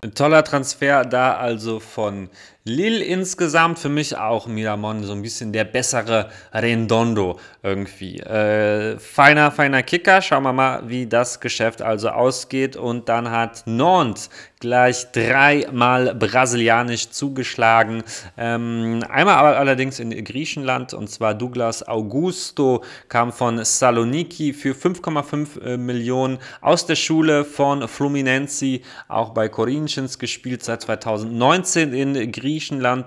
Ein 0.03 0.15
toller 0.15 0.45
Transfer 0.45 1.05
da 1.05 1.37
also 1.37 1.81
von 1.81 2.31
Lille 2.67 3.05
insgesamt. 3.05 3.79
Für 3.79 3.89
mich 3.89 4.17
auch 4.17 4.49
Miramon 4.49 5.05
so 5.05 5.13
ein 5.13 5.23
bisschen 5.23 5.53
der 5.53 5.65
bessere 5.65 6.31
Rendondo 6.53 7.39
irgendwie. 7.63 8.19
Äh, 8.19 8.99
feiner, 8.99 9.53
feiner 9.53 9.85
Kicker. 9.85 10.21
Schauen 10.21 10.43
wir 10.43 10.53
mal, 10.53 10.89
wie 10.89 11.07
das 11.07 11.39
Geschäft 11.39 11.81
also 11.81 12.09
ausgeht. 12.09 12.75
Und 12.75 13.09
dann 13.09 13.31
hat 13.31 13.63
Nantes 13.67 14.31
gleich 14.59 15.13
dreimal 15.13 16.15
brasilianisch 16.15 17.11
zugeschlagen. 17.11 18.03
Ähm, 18.37 19.05
einmal 19.09 19.35
aber 19.35 19.59
allerdings 19.59 20.01
in 20.01 20.25
Griechenland 20.25 20.95
und 20.95 21.09
zwar 21.09 21.35
Douglas 21.35 21.87
Augusto 21.87 22.83
kam 23.09 23.33
von 23.33 23.63
Saloniki 23.63 24.55
für 24.55 24.73
5,5 24.73 25.61
äh, 25.61 25.77
Millionen 25.77 26.39
aus 26.63 26.87
der 26.87 26.97
Schule 26.97 27.45
von 27.45 27.87
Fluminense, 27.87 28.81
auch 29.09 29.31
bei 29.31 29.49
Corinthians 29.51 30.19
gespielt 30.19 30.65
seit 30.65 30.83
2019 30.83 31.93
in 31.93 32.33
Griechenland 32.33 32.56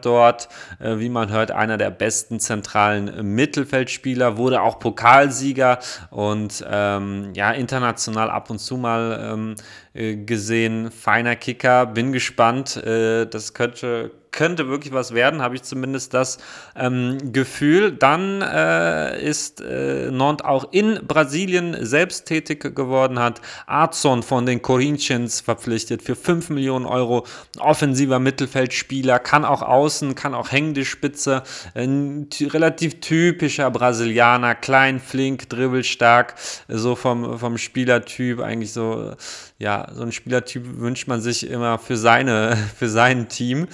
dort. 0.01 0.49
Äh, 0.79 0.99
wie 0.99 1.09
man 1.09 1.29
hört, 1.29 1.51
einer 1.51 1.77
der 1.77 1.89
besten 1.91 2.39
zentralen 2.39 3.35
Mittelfeldspieler, 3.35 4.37
wurde 4.37 4.61
auch 4.61 4.79
Pokalsieger 4.79 5.79
und 6.09 6.65
ähm, 6.69 7.31
ja, 7.33 7.51
international 7.51 8.29
ab 8.29 8.49
und 8.49 8.59
zu 8.59 8.77
mal 8.77 9.31
ähm, 9.33 9.55
äh, 9.93 10.15
gesehen. 10.15 10.91
Feiner 10.91 11.35
Kicker, 11.35 11.85
bin 11.85 12.11
gespannt. 12.11 12.77
Äh, 12.77 13.25
das 13.25 13.53
könnte, 13.53 14.11
könnte 14.31 14.67
wirklich 14.67 14.93
was 14.93 15.13
werden, 15.13 15.41
habe 15.41 15.55
ich 15.55 15.63
zumindest 15.63 16.13
das 16.13 16.37
ähm, 16.75 17.33
Gefühl. 17.33 17.91
Dann 17.91 18.41
äh, 18.41 19.21
ist 19.21 19.61
äh, 19.61 20.11
Nantes 20.11 20.45
auch 20.45 20.71
in 20.71 20.99
Brasilien 21.07 21.77
selbst 21.85 22.25
tätig 22.25 22.75
geworden, 22.75 23.19
hat 23.19 23.41
Arzon 23.65 24.23
von 24.23 24.45
den 24.45 24.61
Corinthians 24.61 25.41
verpflichtet 25.41 26.01
für 26.01 26.15
5 26.15 26.49
Millionen 26.49 26.85
Euro. 26.85 27.25
Offensiver 27.59 28.19
Mittelfeldspieler, 28.19 29.19
kann 29.19 29.45
auch 29.45 29.61
außen, 29.61 30.15
kann 30.15 30.33
auch 30.33 30.51
hängende 30.51 30.85
Spitze. 30.85 31.43
Ein 31.73 32.27
relativ 32.41 32.99
typischer 33.01 33.69
Brasilianer, 33.71 34.55
klein, 34.55 34.99
flink, 34.99 35.49
dribbelstark, 35.49 36.35
so 36.67 36.95
vom, 36.95 37.39
vom 37.39 37.57
Spielertyp, 37.57 38.39
eigentlich 38.39 38.73
so, 38.73 39.13
ja, 39.57 39.87
so 39.93 40.03
ein 40.03 40.11
Spielertyp 40.11 40.63
wünscht 40.79 41.07
man 41.07 41.21
sich 41.21 41.49
immer 41.49 41.79
für, 41.79 41.97
seine, 41.97 42.57
für 42.77 42.89
sein 42.89 43.29
Team 43.29 43.67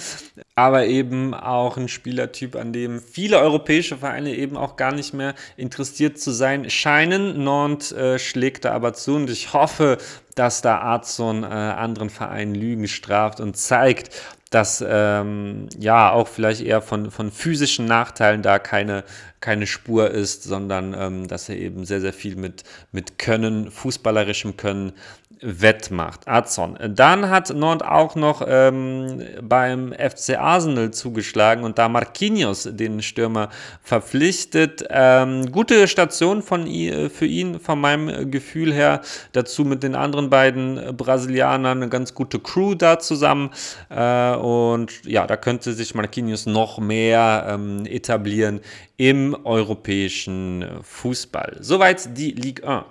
aber 0.58 0.86
eben 0.86 1.34
auch 1.34 1.76
ein 1.76 1.90
Spielertyp, 1.90 2.56
an 2.56 2.72
dem 2.72 3.02
viele 3.02 3.40
europäische 3.40 3.98
Vereine 3.98 4.34
eben 4.34 4.56
auch 4.56 4.78
gar 4.78 4.94
nicht 4.94 5.14
mehr 5.14 5.36
interessiert 5.58 6.18
zu 6.18 6.32
sein 6.32 6.70
scheinen. 6.70 7.44
Nantes 7.44 7.92
äh, 7.92 8.20
schlägt 8.20 8.64
da 8.64 8.72
aber 8.72 8.94
zu 8.94 9.16
und 9.16 9.30
ich 9.30 9.52
hoffe, 9.52 9.98
dass 10.36 10.62
da 10.62 10.78
Arzon 10.78 11.44
äh, 11.44 11.48
anderen 11.48 12.10
Vereinen 12.10 12.56
Lügen 12.56 12.88
straft 12.88 13.42
und 13.42 13.58
zeigt, 13.58 14.12
dass 14.50 14.84
ähm, 14.88 15.68
ja 15.78 16.12
auch 16.12 16.30
vielleicht 16.30 16.62
eher 16.62 16.82
von, 16.82 17.12
von 17.12 17.32
physischen 17.32 17.86
Nachteilen 17.86 18.42
da 18.42 18.58
keine, 18.58 19.04
keine 19.46 19.68
Spur 19.68 20.10
ist, 20.10 20.42
sondern 20.42 20.96
ähm, 20.98 21.28
dass 21.28 21.50
er 21.50 21.58
eben 21.58 21.86
sehr, 21.86 22.02
sehr 22.02 22.14
viel 22.14 22.36
mit, 22.36 22.64
mit 22.92 23.20
Können, 23.20 23.70
fußballerischem 23.70 24.58
Können 24.58 24.94
wettmacht. 25.42 26.28
Adson. 26.28 26.78
Dann 26.90 27.30
hat 27.30 27.54
Nord 27.54 27.86
auch 27.86 28.16
noch 28.16 28.44
ähm, 28.48 29.22
beim 29.42 29.94
FC 29.94 30.40
Arsenal 30.40 30.92
zugeschlagen 30.92 31.64
und 31.64 31.78
da 31.78 31.90
Marquinhos, 31.90 32.68
den 32.72 33.04
Stürmer, 33.04 33.50
verpflichtet. 33.84 34.86
Ähm, 34.90 35.52
gute 35.52 35.88
Station 35.88 36.42
von, 36.42 36.66
für 36.66 37.26
ihn, 37.26 37.60
von 37.60 37.80
meinem 37.80 38.32
Gefühl 38.32 38.74
her. 38.74 39.02
Dazu 39.34 39.66
mit 39.66 39.84
den 39.84 39.94
anderen 39.94 40.32
beiden 40.32 40.98
Brasilianern 40.98 41.84
eine 41.84 41.90
ganz 41.90 42.16
gute 42.16 42.40
Crew 42.40 42.74
da 42.74 42.98
zusammen. 42.98 43.52
Äh, 43.90 44.36
und 44.36 45.06
ja, 45.06 45.28
da 45.28 45.38
könnte 45.38 45.74
sich 45.74 45.94
Marquinhos 45.94 46.48
noch 46.48 46.80
mehr 46.80 47.46
ähm, 47.50 47.86
etablieren 47.86 48.62
im 48.98 49.36
europäischen 49.46 50.66
Fußball. 50.82 51.58
Soweit 51.60 52.18
die 52.18 52.32
Ligue 52.32 52.68
1. 52.68 52.86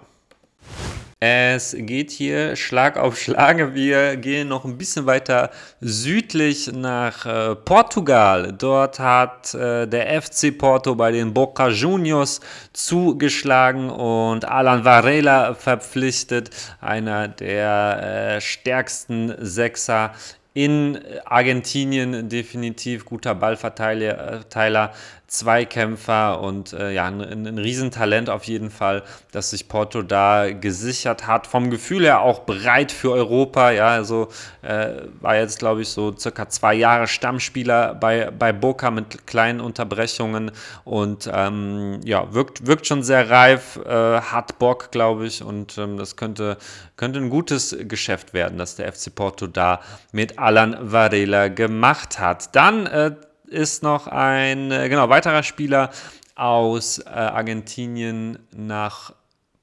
Es 1.27 1.75
geht 1.79 2.11
hier 2.11 2.55
Schlag 2.55 2.99
auf 2.99 3.19
Schlag. 3.19 3.75
Wir 3.75 4.17
gehen 4.19 4.49
noch 4.49 4.67
ein 4.67 4.77
bisschen 4.77 5.07
weiter 5.07 5.51
südlich 5.81 6.71
nach 6.71 7.25
äh, 7.25 7.55
Portugal. 7.55 8.53
Dort 8.53 8.99
hat 8.99 9.55
äh, 9.55 9.87
der 9.87 10.21
FC 10.21 10.59
Porto 10.59 10.95
bei 10.95 11.13
den 11.13 11.33
Boca 11.33 11.69
Juniors 11.69 12.43
zugeschlagen 12.75 13.89
und 13.89 14.45
Alan 14.45 14.85
Varela 14.85 15.55
verpflichtet, 15.55 16.51
einer 16.83 17.29
der 17.29 18.37
äh, 18.37 18.41
stärksten 18.43 19.35
Sechser 19.39 20.13
in 20.53 20.99
Argentinien 21.25 22.29
definitiv 22.29 23.05
guter 23.05 23.35
Ballverteiler, 23.35 24.93
Zweikämpfer 25.27 26.41
und 26.41 26.73
äh, 26.75 26.93
ja, 26.93 27.07
ein, 27.07 27.21
ein 27.21 27.59
Riesentalent 27.59 28.29
auf 28.31 28.45
jeden 28.45 28.71
Fall, 28.71 29.03
dass 29.33 29.51
sich 29.51 29.69
Porto 29.69 30.03
da 30.03 30.53
gesichert 30.53 31.27
hat. 31.27 31.47
Vom 31.47 31.71
Gefühl 31.71 32.05
her 32.05 32.21
auch 32.21 32.41
bereit 32.41 32.93
für 32.93 33.11
Europa. 33.13 33.71
Ja, 33.71 33.89
also 33.89 34.29
äh, 34.63 34.89
war 35.21 35.37
jetzt, 35.37 35.59
glaube 35.59 35.83
ich, 35.83 35.89
so 35.89 36.15
circa 36.17 36.49
zwei 36.49 36.75
Jahre 36.75 37.07
Stammspieler 37.07 37.95
bei, 37.95 38.31
bei 38.31 38.53
Boca 38.53 38.91
mit 38.91 39.27
kleinen 39.27 39.61
Unterbrechungen 39.61 40.51
und 40.85 41.29
ähm, 41.33 42.01
ja, 42.05 42.33
wirkt, 42.33 42.67
wirkt 42.67 42.87
schon 42.87 43.03
sehr 43.03 43.31
reif, 43.31 43.81
äh, 43.85 44.21
hat 44.21 44.59
Bock, 44.59 44.91
glaube 44.93 45.27
ich, 45.27 45.43
und 45.43 45.79
ähm, 45.79 45.97
das 45.97 46.17
könnte, 46.17 46.59
könnte 46.97 47.19
ein 47.19 47.31
gutes 47.31 47.77
Geschäft 47.81 48.35
werden, 48.35 48.59
dass 48.59 48.77
der 48.77 48.93
FC 48.93 49.15
Porto 49.15 49.47
da 49.47 49.81
mit 50.13 50.39
Alan 50.39 50.77
Varela 50.81 51.49
gemacht 51.49 52.19
hat. 52.19 52.55
Dann 52.55 52.87
äh, 52.87 53.13
ist 53.47 53.83
noch 53.83 54.07
ein 54.07 54.71
äh, 54.71 54.89
genau, 54.89 55.09
weiterer 55.09 55.43
Spieler 55.43 55.91
aus 56.35 56.99
äh, 56.99 57.09
Argentinien 57.09 58.39
nach 58.55 59.13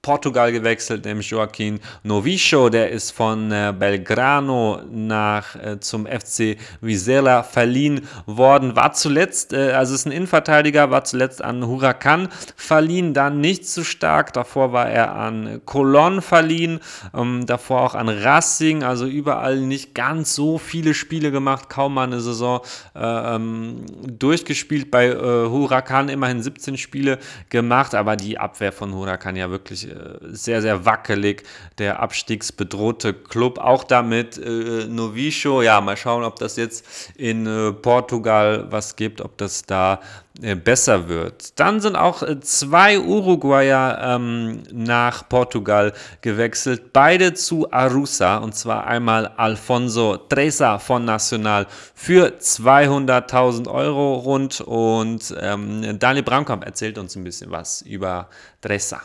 Portugal 0.02 0.52
gewechselt, 0.52 1.06
nämlich 1.06 1.30
Joaquin 1.30 1.80
Novicho, 2.02 2.70
der 2.70 2.90
ist 2.90 3.12
von 3.12 3.52
äh, 3.52 3.72
Belgrano 3.78 4.82
nach 4.92 5.56
äh, 5.56 5.80
zum 5.80 6.08
FC 6.08 6.58
Vizela 6.82 7.44
verliehen 7.44 8.08
worden, 8.26 8.76
war 8.76 8.94
zuletzt, 8.94 9.54
äh, 9.54 9.74
also 9.74 9.94
ist 9.94 10.08
ein 10.08 10.12
Innenverteidiger, 10.12 10.90
war 10.90 11.04
zuletzt 11.04 11.44
an 11.44 11.68
Huracan 11.68 12.30
verliehen, 12.56 13.14
dann 13.14 13.42
nicht 13.42 13.68
so 13.68 13.84
stark, 13.84 14.34
davor 14.34 14.74
war 14.74 14.90
er 14.90 15.14
an 15.14 15.62
Colón 15.68 16.22
verliehen, 16.22 16.80
ähm, 17.14 17.46
davor 17.46 17.82
auch 17.82 17.94
an 17.94 18.10
Racing, 18.10 18.82
also 18.82 19.06
überall 19.06 19.60
nicht 19.60 19.94
ganz 19.94 20.34
so 20.34 20.58
viele 20.58 20.96
Spiele 20.96 21.30
gemacht, 21.30 21.70
kaum 21.70 21.94
mal 21.94 22.06
eine 22.06 22.22
Saison 22.22 22.62
äh, 22.96 23.36
ähm, 23.36 23.86
durchgespielt, 24.08 24.90
bei 24.90 25.10
äh, 25.10 25.16
Huracan 25.16 26.10
immerhin 26.10 26.42
17 26.42 26.80
Spiele 26.80 27.20
gemacht, 27.50 27.94
aber 27.94 28.16
die 28.16 28.40
Abwehr 28.40 28.72
von 28.72 28.96
Huracan 28.96 29.36
ja 29.36 29.52
wirklich 29.52 29.91
sehr, 30.22 30.62
sehr 30.62 30.86
wackelig. 30.86 31.44
Der 31.78 32.00
abstiegsbedrohte 32.00 33.14
Club, 33.14 33.58
auch 33.60 33.84
damit 33.84 34.38
äh, 34.38 34.86
Novicho. 34.88 35.62
Ja, 35.62 35.82
mal 35.82 35.98
schauen, 35.98 36.24
ob 36.24 36.38
das 36.38 36.56
jetzt 36.56 36.86
in 37.16 37.46
äh, 37.46 37.72
Portugal 37.74 38.68
was 38.70 38.96
gibt, 38.96 39.22
ob 39.22 39.38
das 39.38 39.64
da 39.64 40.00
äh, 40.42 40.56
besser 40.56 41.10
wird. 41.10 41.60
Dann 41.60 41.82
sind 41.82 41.98
auch 41.98 42.24
äh, 42.24 42.40
zwei 42.40 43.00
Uruguayer 43.00 44.00
ähm, 44.02 44.64
nach 44.72 45.28
Portugal 45.28 45.92
gewechselt, 46.22 46.94
beide 46.94 47.34
zu 47.34 47.72
Arusa 47.72 48.38
und 48.38 48.56
zwar 48.56 48.88
einmal 48.88 49.28
Alfonso 49.36 50.16
Tresa 50.16 50.80
von 50.80 51.04
Nacional 51.04 51.68
für 51.94 52.28
200.000 52.40 53.70
Euro 53.70 54.16
rund 54.16 54.62
und 54.62 55.36
ähm, 55.40 56.00
Daniel 56.00 56.24
Bramkamp 56.24 56.64
erzählt 56.64 56.98
uns 56.98 57.16
ein 57.18 57.26
bisschen 57.26 57.52
was 57.52 57.82
über 57.82 58.30
Tresa. 58.62 59.02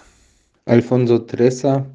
Alfonso 0.66 1.20
Tressa 1.20 1.86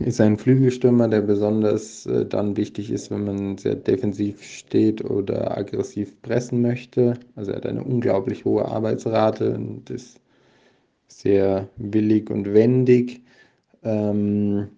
ist 0.00 0.20
ein 0.20 0.38
Flügelstürmer, 0.38 1.06
der 1.06 1.20
besonders 1.20 2.04
äh, 2.06 2.26
dann 2.26 2.56
wichtig 2.56 2.90
ist, 2.90 3.12
wenn 3.12 3.24
man 3.24 3.58
sehr 3.58 3.76
defensiv 3.76 4.42
steht 4.42 5.04
oder 5.04 5.56
aggressiv 5.56 6.20
pressen 6.20 6.62
möchte. 6.62 7.14
Also 7.36 7.52
er 7.52 7.58
hat 7.58 7.66
eine 7.66 7.84
unglaublich 7.84 8.44
hohe 8.44 8.64
Arbeitsrate 8.64 9.54
und 9.54 9.88
ist 9.88 10.20
sehr 11.06 11.68
willig 11.76 12.28
und 12.30 12.52
wendig. 12.52 13.22
Ähm, 13.84 14.70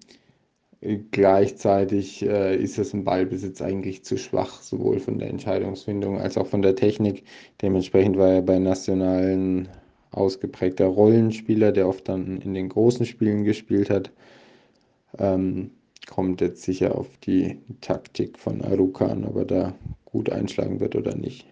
gleichzeitig 1.12 2.22
äh, 2.22 2.56
ist 2.56 2.78
es 2.78 2.92
im 2.92 3.04
Ballbesitz 3.04 3.62
eigentlich 3.62 4.04
zu 4.04 4.18
schwach, 4.18 4.60
sowohl 4.60 4.98
von 5.00 5.18
der 5.18 5.30
Entscheidungsfindung 5.30 6.20
als 6.20 6.36
auch 6.36 6.46
von 6.46 6.60
der 6.60 6.76
Technik. 6.76 7.24
Dementsprechend 7.62 8.18
war 8.18 8.28
er 8.28 8.42
bei 8.42 8.58
nationalen 8.58 9.68
ausgeprägter 10.12 10.86
Rollenspieler, 10.86 11.72
der 11.72 11.88
oft 11.88 12.08
dann 12.08 12.40
in 12.40 12.54
den 12.54 12.68
großen 12.68 13.06
Spielen 13.06 13.44
gespielt 13.44 13.90
hat. 13.90 14.10
Ähm, 15.18 15.70
kommt 16.08 16.40
jetzt 16.40 16.62
sicher 16.62 16.94
auf 16.94 17.08
die 17.24 17.58
Taktik 17.80 18.38
von 18.38 18.62
Aruka 18.62 19.06
an, 19.06 19.24
ob 19.24 19.36
er 19.36 19.44
da 19.44 19.74
gut 20.04 20.30
einschlagen 20.30 20.80
wird 20.80 20.94
oder 20.94 21.14
nicht. 21.14 21.46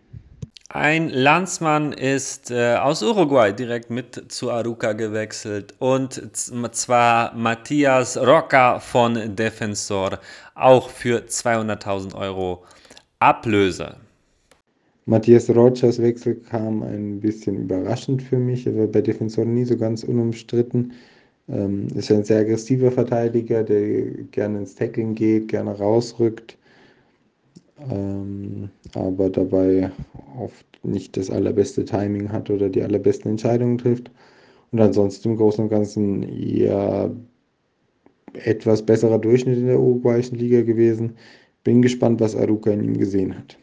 Ein 0.73 1.09
Landsmann 1.09 1.93
ist 1.93 2.53
äh, 2.53 2.77
aus 2.77 3.03
Uruguay 3.03 3.53
direkt 3.53 3.91
mit 3.91 4.31
zu 4.31 4.53
Aruca 4.53 4.93
gewechselt 4.93 5.75
und 5.81 6.37
zwar 6.37 7.35
Matthias 7.35 8.17
Roca 8.17 8.79
von 8.79 9.35
Defensor, 9.35 10.21
auch 10.55 10.89
für 10.91 11.23
200.000 11.23 12.15
Euro 12.15 12.65
Ablöse. 13.19 13.97
Matthias 15.11 15.51
Rochas 15.51 16.01
Wechsel 16.01 16.37
kam 16.37 16.85
ein 16.85 17.19
bisschen 17.19 17.57
überraschend 17.57 18.23
für 18.23 18.39
mich. 18.39 18.65
Er 18.65 18.79
war 18.79 18.87
bei 18.87 19.01
Defensor 19.01 19.45
nie 19.45 19.65
so 19.65 19.77
ganz 19.77 20.05
unumstritten. 20.05 20.93
Ähm, 21.49 21.89
ist 21.97 22.13
ein 22.13 22.23
sehr 22.23 22.43
aggressiver 22.43 22.93
Verteidiger, 22.93 23.65
der 23.65 24.03
gerne 24.31 24.59
ins 24.59 24.77
Tackling 24.77 25.17
geht, 25.17 25.49
gerne 25.49 25.77
rausrückt, 25.77 26.57
ähm, 27.91 28.71
aber 28.95 29.31
dabei 29.31 29.91
oft 30.39 30.65
nicht 30.85 31.17
das 31.17 31.29
allerbeste 31.29 31.85
Timing 31.85 32.31
hat 32.31 32.49
oder 32.49 32.69
die 32.69 32.83
allerbesten 32.83 33.33
Entscheidungen 33.33 33.79
trifft. 33.79 34.13
Und 34.71 34.81
ansonsten 34.81 35.31
im 35.31 35.37
Großen 35.39 35.65
und 35.65 35.71
Ganzen 35.71 36.23
eher 36.23 37.11
etwas 38.35 38.87
besserer 38.87 39.19
Durchschnitt 39.19 39.59
in 39.59 39.67
der 39.67 39.81
uruguayischen 39.81 40.39
Liga 40.39 40.63
gewesen. 40.63 41.17
Bin 41.65 41.83
gespannt, 41.83 42.21
was 42.21 42.37
Aruka 42.37 42.71
in 42.71 42.85
ihm 42.85 42.97
gesehen 42.97 43.37
hat. 43.37 43.59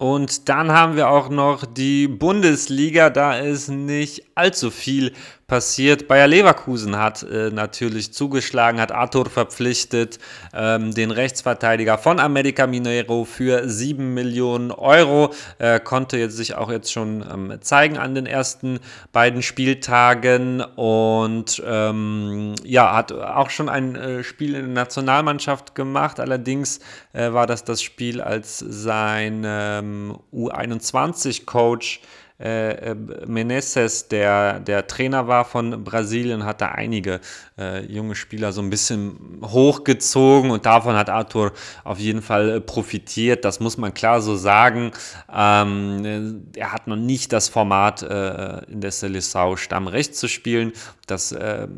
Und 0.00 0.48
dann 0.48 0.72
haben 0.72 0.96
wir 0.96 1.10
auch 1.10 1.28
noch 1.28 1.66
die 1.66 2.08
Bundesliga. 2.08 3.10
Da 3.10 3.36
ist 3.36 3.68
nicht 3.68 4.24
allzu 4.34 4.70
viel 4.70 5.12
passiert. 5.50 6.06
Bayer 6.06 6.28
Leverkusen 6.28 6.96
hat 6.96 7.24
äh, 7.24 7.50
natürlich 7.50 8.12
zugeschlagen, 8.12 8.80
hat 8.80 8.92
Arthur 8.92 9.28
verpflichtet, 9.28 10.20
ähm, 10.54 10.94
den 10.94 11.10
Rechtsverteidiger 11.10 11.98
von 11.98 12.20
America 12.20 12.68
Mineiro 12.68 13.24
für 13.24 13.68
7 13.68 14.14
Millionen 14.14 14.70
Euro. 14.70 15.34
Äh, 15.58 15.80
konnte 15.80 16.18
jetzt 16.18 16.36
sich 16.36 16.54
auch 16.54 16.70
jetzt 16.70 16.92
schon 16.92 17.24
ähm, 17.28 17.58
zeigen 17.62 17.98
an 17.98 18.14
den 18.14 18.26
ersten 18.26 18.78
beiden 19.12 19.42
Spieltagen 19.42 20.60
und 20.60 21.60
ähm, 21.66 22.54
ja, 22.62 22.94
hat 22.94 23.10
auch 23.10 23.50
schon 23.50 23.68
ein 23.68 23.96
äh, 23.96 24.22
Spiel 24.22 24.54
in 24.54 24.72
der 24.72 24.84
Nationalmannschaft 24.84 25.74
gemacht. 25.74 26.20
Allerdings 26.20 26.78
äh, 27.12 27.32
war 27.32 27.48
das 27.48 27.64
das 27.64 27.82
Spiel, 27.82 28.20
als 28.20 28.58
sein 28.60 29.42
ähm, 29.44 30.16
U21-Coach 30.32 32.02
äh, 32.40 32.92
äh, 32.92 32.96
Meneses, 33.26 34.08
der, 34.08 34.60
der 34.60 34.86
Trainer 34.86 35.28
war 35.28 35.44
von 35.44 35.84
Brasilien, 35.84 36.46
hat 36.46 36.62
da 36.62 36.68
einige 36.68 37.20
äh, 37.58 37.84
junge 37.84 38.14
Spieler 38.14 38.52
so 38.52 38.62
ein 38.62 38.70
bisschen 38.70 39.42
hochgezogen 39.42 40.50
und 40.50 40.64
davon 40.64 40.96
hat 40.96 41.10
Arthur 41.10 41.52
auf 41.84 41.98
jeden 41.98 42.22
Fall 42.22 42.48
äh, 42.48 42.60
profitiert. 42.62 43.44
Das 43.44 43.60
muss 43.60 43.76
man 43.76 43.92
klar 43.92 44.22
so 44.22 44.36
sagen. 44.36 44.92
Ähm, 45.30 46.46
er 46.56 46.72
hat 46.72 46.86
noch 46.86 46.96
nicht 46.96 47.30
das 47.34 47.50
Format 47.50 48.02
äh, 48.02 48.64
in 48.72 48.80
der 48.80 48.92
Seleção 48.92 49.58
Stammrecht 49.58 50.16
zu 50.16 50.26
spielen. 50.26 50.72
Das, 51.06 51.32
äh, 51.32 51.68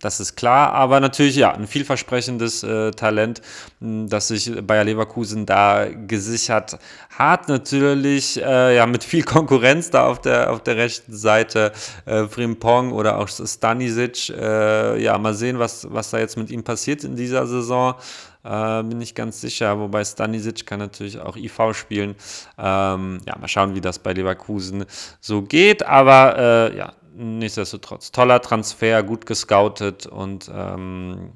das 0.00 0.20
ist 0.20 0.36
klar, 0.36 0.74
aber 0.74 1.00
natürlich 1.00 1.36
ja, 1.36 1.54
ein 1.54 1.66
vielversprechendes 1.66 2.62
äh, 2.62 2.90
Talent, 2.90 3.40
das 3.80 4.28
sich 4.28 4.52
Bayer 4.66 4.84
Leverkusen 4.84 5.46
da 5.46 5.86
gesichert 5.88 6.78
hat. 7.08 7.48
Natürlich 7.48 8.36
ja, 8.36 8.86
mit 8.86 9.04
viel 9.04 9.22
Konkurrenz 9.22 9.90
da 9.90 10.09
auf 10.10 10.20
der, 10.20 10.52
auf 10.52 10.62
der 10.62 10.76
rechten 10.76 11.16
Seite. 11.16 11.72
Frimpong 12.04 12.92
oder 12.92 13.18
auch 13.18 13.28
Stanisic. 13.28 14.28
ja, 14.28 15.18
mal 15.18 15.34
sehen, 15.34 15.58
was, 15.58 15.86
was 15.90 16.10
da 16.10 16.18
jetzt 16.18 16.36
mit 16.36 16.50
ihm 16.50 16.62
passiert 16.62 17.04
in 17.04 17.16
dieser 17.16 17.46
Saison. 17.46 17.94
Äh, 18.42 18.82
bin 18.84 19.00
ich 19.00 19.14
ganz 19.14 19.40
sicher. 19.40 19.78
Wobei 19.78 20.04
Stanisic 20.04 20.66
kann 20.66 20.78
natürlich 20.78 21.18
auch 21.18 21.36
IV 21.36 21.74
spielen. 21.74 22.14
Ähm, 22.58 23.20
ja, 23.26 23.36
mal 23.38 23.48
schauen, 23.48 23.74
wie 23.74 23.80
das 23.80 23.98
bei 23.98 24.12
Leverkusen 24.12 24.84
so 25.20 25.42
geht. 25.42 25.84
Aber 25.84 26.38
äh, 26.38 26.76
ja, 26.76 26.92
nichtsdestotrotz. 27.14 28.12
Toller 28.12 28.40
Transfer, 28.40 29.02
gut 29.02 29.26
gescoutet 29.26 30.06
und 30.06 30.50
ähm, 30.54 31.32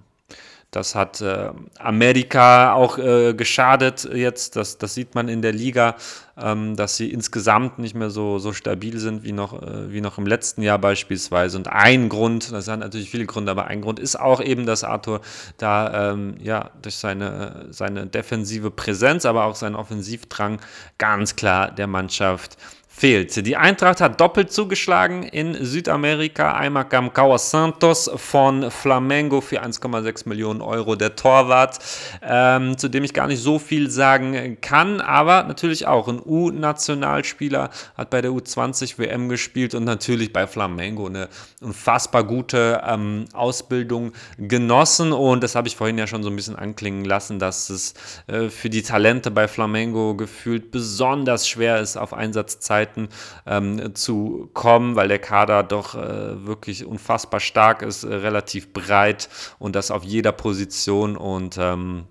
das 0.74 0.94
hat 0.94 1.20
äh, 1.20 1.50
Amerika 1.78 2.72
auch 2.72 2.98
äh, 2.98 3.32
geschadet 3.34 4.08
jetzt. 4.12 4.56
Das, 4.56 4.76
das 4.76 4.94
sieht 4.94 5.14
man 5.14 5.28
in 5.28 5.40
der 5.40 5.52
Liga, 5.52 5.94
ähm, 6.36 6.74
dass 6.74 6.96
sie 6.96 7.12
insgesamt 7.12 7.78
nicht 7.78 7.94
mehr 7.94 8.10
so, 8.10 8.38
so 8.38 8.52
stabil 8.52 8.98
sind 8.98 9.22
wie 9.22 9.30
noch, 9.30 9.62
äh, 9.62 9.92
wie 9.92 10.00
noch 10.00 10.18
im 10.18 10.26
letzten 10.26 10.62
Jahr 10.62 10.78
beispielsweise. 10.78 11.56
Und 11.56 11.68
ein 11.68 12.08
Grund, 12.08 12.50
das 12.50 12.64
sind 12.64 12.80
natürlich 12.80 13.10
viele 13.10 13.26
Gründe, 13.26 13.52
aber 13.52 13.66
ein 13.66 13.82
Grund 13.82 14.00
ist 14.00 14.18
auch 14.18 14.40
eben, 14.40 14.66
dass 14.66 14.82
Arthur 14.82 15.20
da 15.58 16.12
ähm, 16.12 16.34
ja, 16.40 16.70
durch 16.82 16.96
seine, 16.96 17.66
seine 17.70 18.06
defensive 18.06 18.72
Präsenz, 18.72 19.26
aber 19.26 19.44
auch 19.44 19.54
seinen 19.54 19.76
Offensivdrang 19.76 20.60
ganz 20.98 21.36
klar 21.36 21.70
der 21.70 21.86
Mannschaft 21.86 22.56
fehlt. 22.96 23.44
Die 23.44 23.56
Eintracht 23.56 24.00
hat 24.00 24.20
doppelt 24.20 24.52
zugeschlagen 24.52 25.24
in 25.24 25.54
Südamerika. 25.64 26.52
Einmal 26.52 26.88
kam 26.88 27.12
Caua 27.12 27.38
Santos 27.38 28.08
von 28.14 28.70
Flamengo 28.70 29.40
für 29.40 29.60
1,6 29.60 30.28
Millionen 30.28 30.60
Euro, 30.60 30.94
der 30.94 31.16
Torwart, 31.16 31.80
ähm, 32.22 32.78
zu 32.78 32.88
dem 32.88 33.02
ich 33.02 33.12
gar 33.12 33.26
nicht 33.26 33.42
so 33.42 33.58
viel 33.58 33.90
sagen 33.90 34.58
kann, 34.60 35.00
aber 35.00 35.42
natürlich 35.42 35.88
auch 35.88 36.06
ein 36.06 36.20
U-Nationalspieler, 36.24 37.70
hat 37.96 38.10
bei 38.10 38.20
der 38.20 38.30
U20 38.30 38.96
WM 38.98 39.28
gespielt 39.28 39.74
und 39.74 39.82
natürlich 39.82 40.32
bei 40.32 40.46
Flamengo 40.46 41.06
eine 41.06 41.28
unfassbar 41.60 42.22
gute 42.22 42.80
ähm, 42.86 43.24
Ausbildung 43.32 44.12
genossen 44.38 45.12
und 45.12 45.42
das 45.42 45.56
habe 45.56 45.66
ich 45.66 45.74
vorhin 45.74 45.98
ja 45.98 46.06
schon 46.06 46.22
so 46.22 46.30
ein 46.30 46.36
bisschen 46.36 46.56
anklingen 46.56 47.04
lassen, 47.04 47.40
dass 47.40 47.70
es 47.70 47.94
äh, 48.28 48.50
für 48.50 48.70
die 48.70 48.82
Talente 48.82 49.32
bei 49.32 49.48
Flamengo 49.48 50.14
gefühlt 50.14 50.70
besonders 50.70 51.48
schwer 51.48 51.80
ist, 51.80 51.96
auf 51.96 52.14
Einsatzzeit 52.14 52.83
Zeiten 52.84 53.08
ähm, 53.46 53.94
zu 53.94 54.50
kommen, 54.52 54.96
weil 54.96 55.08
der 55.08 55.18
Kader 55.18 55.62
doch 55.62 55.94
äh, 55.94 56.46
wirklich 56.46 56.84
unfassbar 56.84 57.40
stark 57.40 57.82
ist, 57.82 58.04
äh, 58.04 58.14
relativ 58.14 58.72
breit 58.72 59.28
und 59.58 59.74
das 59.74 59.90
auf 59.90 60.04
jeder 60.04 60.32
Position 60.32 61.16
und 61.16 61.56
ähm, 61.58 62.04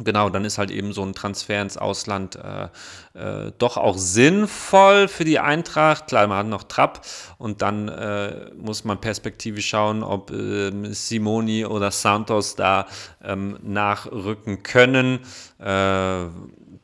Genau, 0.00 0.30
dann 0.30 0.44
ist 0.44 0.58
halt 0.58 0.70
eben 0.70 0.92
so 0.92 1.02
ein 1.02 1.12
Transfer 1.12 1.60
ins 1.60 1.76
Ausland 1.76 2.36
äh, 2.36 2.68
äh, 3.18 3.50
doch 3.58 3.76
auch 3.76 3.98
sinnvoll 3.98 5.08
für 5.08 5.24
die 5.24 5.40
Eintracht. 5.40 6.06
Klar, 6.06 6.28
man 6.28 6.38
hat 6.38 6.46
noch 6.46 6.62
Trapp 6.62 7.04
und 7.36 7.62
dann 7.62 7.88
äh, 7.88 8.52
muss 8.54 8.84
man 8.84 9.00
perspektivisch 9.00 9.68
schauen, 9.68 10.04
ob 10.04 10.30
ähm, 10.30 10.94
Simoni 10.94 11.64
oder 11.64 11.90
Santos 11.90 12.54
da 12.54 12.86
ähm, 13.24 13.58
nachrücken 13.64 14.62
können. 14.62 15.18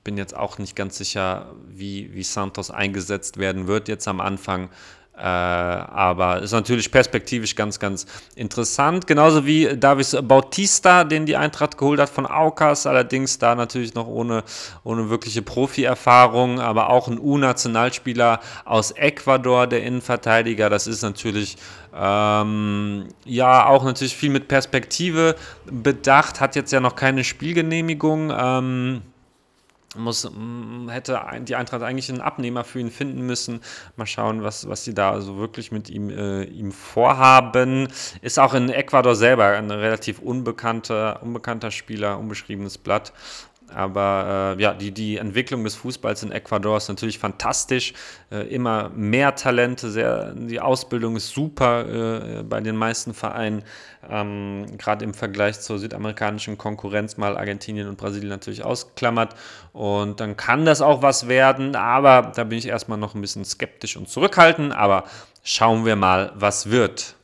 Bin 0.05 0.17
jetzt 0.17 0.37
auch 0.37 0.59
nicht 0.59 0.77
ganz 0.77 0.99
sicher, 0.99 1.55
wie, 1.69 2.13
wie 2.15 2.23
Santos 2.23 2.71
eingesetzt 2.71 3.39
werden 3.39 3.67
wird 3.67 3.89
jetzt 3.89 4.07
am 4.07 4.21
Anfang. 4.21 4.69
Äh, 5.17 5.21
aber 5.21 6.43
ist 6.43 6.51
natürlich 6.51 6.91
perspektivisch 6.91 7.55
ganz, 7.55 7.79
ganz 7.79 8.05
interessant. 8.35 9.07
Genauso 9.07 9.47
wie 9.47 9.77
Davis 9.77 10.17
Bautista, 10.21 11.05
den 11.05 11.25
die 11.25 11.37
Eintracht 11.37 11.79
geholt 11.79 12.01
hat 12.01 12.09
von 12.11 12.27
Aucas, 12.27 12.85
allerdings 12.85 13.39
da 13.39 13.55
natürlich 13.55 13.95
noch 13.95 14.09
ohne, 14.09 14.43
ohne 14.83 15.11
wirkliche 15.11 15.41
Profi-Erfahrung, 15.41 16.59
aber 16.59 16.91
auch 16.91 17.07
ein 17.07 17.21
U-Nationalspieler 17.21 18.41
aus 18.65 18.91
Ecuador, 18.91 19.69
der 19.69 19.85
Innenverteidiger. 19.85 20.69
Das 20.69 20.89
ist 20.89 21.03
natürlich 21.03 21.59
ähm, 21.95 23.07
ja 23.25 23.67
auch 23.67 23.85
natürlich 23.85 24.17
viel 24.17 24.31
mit 24.31 24.49
Perspektive 24.49 25.37
bedacht, 25.65 26.41
hat 26.41 26.57
jetzt 26.57 26.73
ja 26.73 26.81
noch 26.81 26.97
keine 26.97 27.23
Spielgenehmigung. 27.23 28.33
Ähm, 28.37 29.03
muss, 29.95 30.31
mm, 30.31 30.89
hätte 30.89 31.21
die 31.43 31.57
Eintracht 31.57 31.83
eigentlich 31.83 32.09
einen 32.11 32.21
Abnehmer 32.21 32.65
für 32.65 32.81
ihn 32.81 32.91
finden 32.91 33.27
müssen. 33.27 33.61
Mal 33.97 34.07
schauen, 34.07 34.43
was, 34.43 34.69
was 34.69 34.85
sie 34.85 34.95
da 34.95 35.13
also 35.13 35.37
wirklich 35.37 35.73
mit 35.73 35.91
ihm, 35.91 36.11
äh, 36.11 36.45
ihm 36.45 36.73
vorhaben. 36.73 37.89
Ist 38.23 38.39
auch 38.39 38.55
in 38.55 38.69
Ecuador 38.69 39.15
selber 39.15 39.47
ein 39.47 39.71
relativ 39.71 40.19
unbekannter, 40.19 41.23
unbekannter 41.23 41.71
Spieler, 41.71 42.19
unbeschriebenes 42.19 42.79
Blatt. 42.79 43.13
Aber 43.73 44.57
äh, 44.59 44.63
ja, 44.63 44.75
die, 44.75 44.93
die 44.93 45.17
Entwicklung 45.17 45.65
des 45.65 45.75
Fußballs 45.77 46.23
in 46.23 46.33
Ecuador 46.33 46.77
ist 46.77 46.89
natürlich 46.89 47.19
fantastisch. 47.19 47.95
Äh, 48.31 48.49
immer 48.55 48.91
mehr 48.91 49.35
Talente, 49.35 49.91
sehr, 49.91 50.33
die 50.35 50.61
Ausbildung 50.61 51.17
ist 51.17 51.31
super 51.31 52.39
äh, 52.39 52.43
bei 52.43 52.61
den 52.61 52.77
meisten 52.77 53.15
Vereinen. 53.15 53.63
Ähm, 54.09 54.67
Gerade 54.79 55.05
im 55.05 55.15
Vergleich 55.15 55.61
zur 55.61 55.79
südamerikanischen 55.79 56.59
Konkurrenz, 56.59 57.17
mal 57.17 57.37
Argentinien 57.37 57.89
und 57.89 57.97
Brasilien 57.97 58.29
natürlich 58.29 58.65
ausklammert. 58.65 59.35
Und 59.73 60.21
dann 60.21 60.37
kann 60.37 60.65
das 60.65 60.83
auch 60.83 61.03
was 61.03 61.29
werden, 61.29 61.75
aber 61.75 62.33
da 62.35 62.45
bin 62.45 62.59
ich 62.59 62.69
erstmal 62.69 62.99
noch 62.99 63.15
ein 63.15 63.21
bisschen 63.21 63.45
skeptisch 63.45 63.97
und 63.97 64.09
zurückhaltend. 64.09 64.73
Aber 64.75 65.05
schauen 65.43 65.85
wir 65.85 65.97
mal, 65.97 66.33
was 66.35 66.71
wird. 66.71 67.17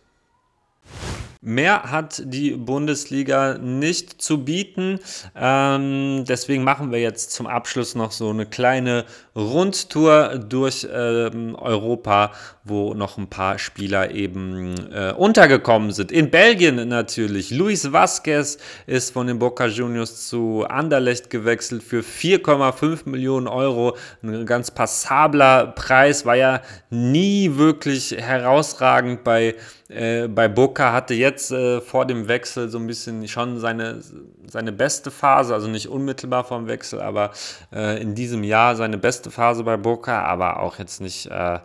Mehr 1.43 1.91
hat 1.91 2.22
die 2.26 2.51
Bundesliga 2.51 3.57
nicht 3.57 4.20
zu 4.20 4.45
bieten. 4.45 4.99
Ähm, 5.34 6.26
deswegen 6.28 6.64
machen 6.64 6.93
wir 6.93 7.01
jetzt 7.01 7.32
zum 7.32 7.47
Abschluss 7.47 7.95
noch 7.95 8.12
so 8.12 8.28
eine 8.28 8.45
kleine 8.45 9.07
Rundtour 9.34 10.38
durch 10.38 10.86
ähm, 10.93 11.55
Europa, 11.55 12.32
wo 12.71 12.95
noch 12.95 13.18
ein 13.18 13.29
paar 13.29 13.59
Spieler 13.59 14.12
eben 14.12 14.91
äh, 14.93 15.12
untergekommen 15.12 15.91
sind. 15.91 16.11
In 16.11 16.31
Belgien 16.31 16.89
natürlich. 16.89 17.51
Luis 17.51 17.93
Vasquez 17.93 18.59
ist 18.87 19.12
von 19.12 19.27
den 19.27 19.39
Boca 19.39 19.66
Juniors 19.66 20.29
zu 20.29 20.64
Anderlecht 20.68 21.29
gewechselt 21.29 21.83
für 21.83 22.01
4,5 22.01 23.09
Millionen 23.09 23.49
Euro. 23.49 23.97
Ein 24.23 24.47
ganz 24.47 24.71
passabler 24.71 25.66
Preis, 25.66 26.25
war 26.25 26.37
ja 26.37 26.62
nie 26.89 27.57
wirklich 27.57 28.12
herausragend 28.12 29.25
bei 29.25 29.57
äh, 29.91 30.29
bei 30.29 30.47
Boca 30.49 30.93
hatte 30.93 31.14
jetzt 31.14 31.51
äh, 31.51 31.81
vor 31.81 32.07
dem 32.07 32.29
Wechsel 32.29 32.68
so 32.68 32.79
ein 32.79 32.87
bisschen 32.87 33.27
schon 33.27 33.59
seine, 33.59 34.01
seine 34.47 34.73
beste 34.73 35.11
Phase, 35.11 35.53
also 35.53 35.68
nicht 35.68 35.89
unmittelbar 35.89 36.45
vor 36.45 36.59
dem 36.59 36.68
Wechsel, 36.68 37.01
aber 37.01 37.33
äh, 37.73 38.01
in 38.01 38.14
diesem 38.14 38.45
Jahr 38.45 38.77
seine 38.77 38.99
beste 38.99 39.31
Phase 39.31 39.64
bei 39.64 39.77
Boca, 39.77 40.23
aber 40.23 40.61
auch 40.61 40.79
jetzt 40.79 41.01
nicht, 41.01 41.27
äh, 41.27 41.59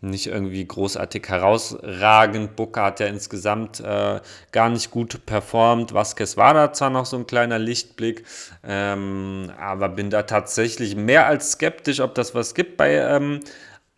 nicht 0.00 0.28
irgendwie 0.28 0.64
großartig 0.64 1.28
herausragend. 1.28 2.54
Boca 2.54 2.86
hat 2.86 3.00
ja 3.00 3.06
insgesamt 3.06 3.80
äh, 3.80 4.20
gar 4.52 4.68
nicht 4.68 4.90
gut 4.90 5.26
performt. 5.26 5.92
Vasquez 5.92 6.36
war 6.36 6.54
da 6.54 6.72
zwar 6.72 6.90
noch 6.90 7.06
so 7.06 7.16
ein 7.16 7.26
kleiner 7.26 7.58
Lichtblick, 7.58 8.24
ähm, 8.62 9.50
aber 9.58 9.88
bin 9.88 10.10
da 10.10 10.22
tatsächlich 10.22 10.94
mehr 10.94 11.26
als 11.26 11.52
skeptisch, 11.52 12.00
ob 12.00 12.14
das 12.14 12.34
was 12.34 12.54
gibt 12.54 12.76
bei 12.76 12.94
ähm, 12.94 13.40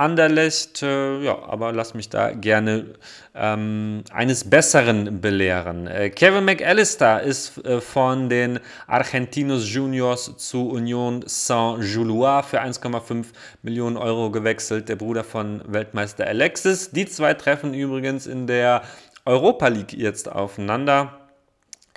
Anderlecht, 0.00 0.82
äh, 0.82 1.20
ja, 1.20 1.38
aber 1.42 1.72
lass 1.72 1.92
mich 1.92 2.08
da 2.08 2.30
gerne 2.32 2.94
ähm, 3.34 4.02
eines 4.10 4.48
Besseren 4.48 5.20
belehren. 5.20 5.86
Äh, 5.86 6.08
Kevin 6.08 6.46
McAllister 6.46 7.22
ist 7.22 7.62
äh, 7.66 7.82
von 7.82 8.30
den 8.30 8.60
Argentinos 8.86 9.70
Juniors 9.70 10.38
zu 10.38 10.70
Union 10.70 11.22
Saint-Gilloise 11.26 12.48
für 12.48 12.62
1,5 12.62 13.26
Millionen 13.62 13.98
Euro 13.98 14.30
gewechselt, 14.30 14.88
der 14.88 14.96
Bruder 14.96 15.22
von 15.22 15.62
Weltmeister 15.66 16.26
Alexis. 16.26 16.90
Die 16.90 17.04
zwei 17.04 17.34
treffen 17.34 17.74
übrigens 17.74 18.26
in 18.26 18.46
der 18.46 18.82
Europa 19.26 19.68
League 19.68 19.92
jetzt 19.92 20.32
aufeinander. 20.32 21.28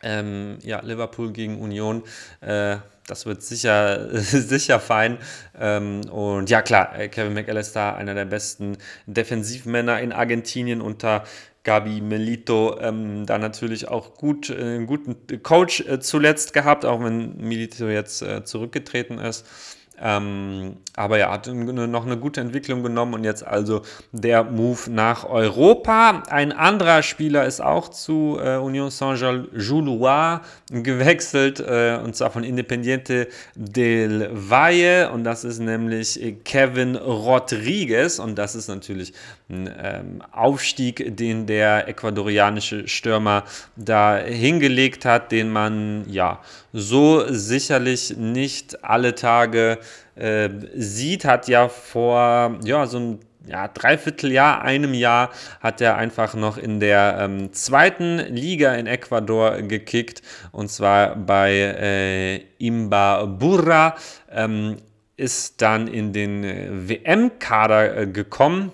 Ähm, 0.04 0.58
ja, 0.62 0.82
Liverpool 0.82 1.32
gegen 1.32 1.62
Union. 1.62 2.04
Äh, 2.42 2.78
das 3.08 3.26
wird 3.26 3.44
sicher, 3.44 4.10
sicher 4.20 4.80
fein. 4.80 5.18
Ähm, 5.60 6.02
und 6.10 6.50
ja, 6.50 6.62
klar, 6.62 6.94
Kevin 7.10 7.34
McAllister, 7.34 7.96
einer 7.96 8.14
der 8.14 8.26
besten 8.26 8.78
Defensivmänner 9.06 10.00
in 10.00 10.12
Argentinien 10.12 10.82
unter 10.82 11.24
Gabi 11.64 12.02
Melito 12.02 12.78
ähm, 12.80 13.26
da 13.26 13.38
natürlich 13.38 13.88
auch 13.88 14.16
gut, 14.16 14.50
äh, 14.50 14.56
einen 14.56 14.86
guten 14.86 15.42
Coach 15.42 15.82
äh, 15.82 16.00
zuletzt 16.00 16.54
gehabt, 16.54 16.86
auch 16.86 17.02
wenn 17.02 17.38
Melito 17.38 17.88
jetzt 17.88 18.22
äh, 18.22 18.44
zurückgetreten 18.44 19.18
ist. 19.18 19.46
Ähm, 20.02 20.78
aber 20.96 21.18
ja, 21.18 21.32
hat 21.32 21.48
noch 21.48 22.06
eine 22.06 22.18
gute 22.18 22.42
Entwicklung 22.42 22.84
genommen 22.84 23.14
und 23.14 23.24
jetzt 23.24 23.46
also 23.46 23.84
der 24.12 24.44
Move 24.44 24.90
nach 24.90 25.24
Europa. 25.24 26.24
Ein 26.30 26.52
anderer 26.52 27.04
Spieler 27.04 27.46
ist 27.46 27.62
auch 27.62 27.90
zu 27.90 28.38
äh, 28.44 28.58
Union 28.58 28.90
Saint-Gilloise 28.90 30.42
gewechselt 30.72 31.60
äh, 31.60 32.00
und 32.04 32.16
zwar 32.16 32.32
von 32.32 32.44
Independiente 32.44 33.28
del 33.56 34.30
Valle 34.34 35.12
und 35.12 35.24
das 35.24 35.44
ist 35.44 35.60
nämlich 35.60 36.38
Kevin 36.44 36.96
Rodriguez 36.96 38.20
und 38.20 38.36
das 38.36 38.56
ist 38.56 38.68
natürlich 38.68 39.14
ähm, 39.50 40.22
Aufstieg, 40.32 41.18
den 41.18 41.46
der 41.46 41.88
ecuadorianische 41.88 42.88
Stürmer 42.88 43.44
da 43.76 44.18
hingelegt 44.18 45.06
hat, 45.06 45.32
den 45.32 45.50
man 45.52 46.06
ja 46.10 46.42
so 46.72 47.24
sicherlich 47.28 48.16
nicht 48.18 48.84
alle 48.84 49.16
Tage 49.16 49.80
äh, 50.16 50.50
sieht, 50.76 51.26
hat 51.26 51.48
ja 51.48 51.68
vor 51.70 52.60
ja, 52.64 52.86
so 52.86 53.00
ein 53.00 53.20
ja, 53.46 53.68
Dreivierteljahr, 53.68 54.62
einem 54.62 54.94
Jahr 54.94 55.30
hat 55.60 55.82
er 55.82 55.98
einfach 55.98 56.34
noch 56.34 56.58
in 56.58 56.80
der 56.80 57.18
ähm, 57.20 57.52
zweiten 57.52 58.20
Liga 58.20 58.74
in 58.76 58.88
Ecuador 58.88 59.62
gekickt 59.62 60.22
und 60.54 60.70
zwar 60.70 61.18
bei 61.18 61.52
äh, 61.52 62.36
Imba 62.58 63.26
Burra. 63.26 63.96
Ähm, 64.32 64.78
ist 65.16 65.62
dann 65.62 65.88
in 65.88 66.12
den 66.12 66.44
äh, 66.44 66.90
WM-Kader 66.90 67.98
äh, 67.98 68.08
gekommen 68.08 68.72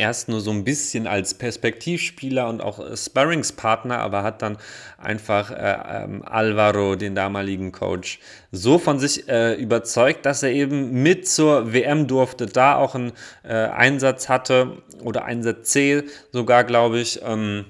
erst 0.00 0.28
nur 0.28 0.40
so 0.40 0.50
ein 0.50 0.64
bisschen 0.64 1.06
als 1.06 1.34
Perspektivspieler 1.34 2.48
und 2.48 2.60
auch 2.62 2.80
Sparringspartner, 2.96 3.98
aber 3.98 4.22
hat 4.22 4.42
dann 4.42 4.56
einfach 4.98 5.50
äh, 5.50 6.04
ähm, 6.04 6.22
Alvaro, 6.24 6.96
den 6.96 7.14
damaligen 7.14 7.70
Coach, 7.70 8.18
so 8.50 8.78
von 8.78 8.98
sich 8.98 9.28
äh, 9.28 9.54
überzeugt, 9.54 10.26
dass 10.26 10.42
er 10.42 10.50
eben 10.50 11.02
mit 11.02 11.28
zur 11.28 11.72
WM 11.72 12.06
durfte, 12.06 12.46
da 12.46 12.76
auch 12.76 12.94
einen 12.94 13.12
äh, 13.44 13.52
Einsatz 13.52 14.28
hatte 14.28 14.78
oder 15.04 15.24
Einsatz 15.24 15.70
C 15.70 16.04
sogar, 16.32 16.64
glaube 16.64 16.98
ich. 16.98 17.20
Ähm, 17.22 17.66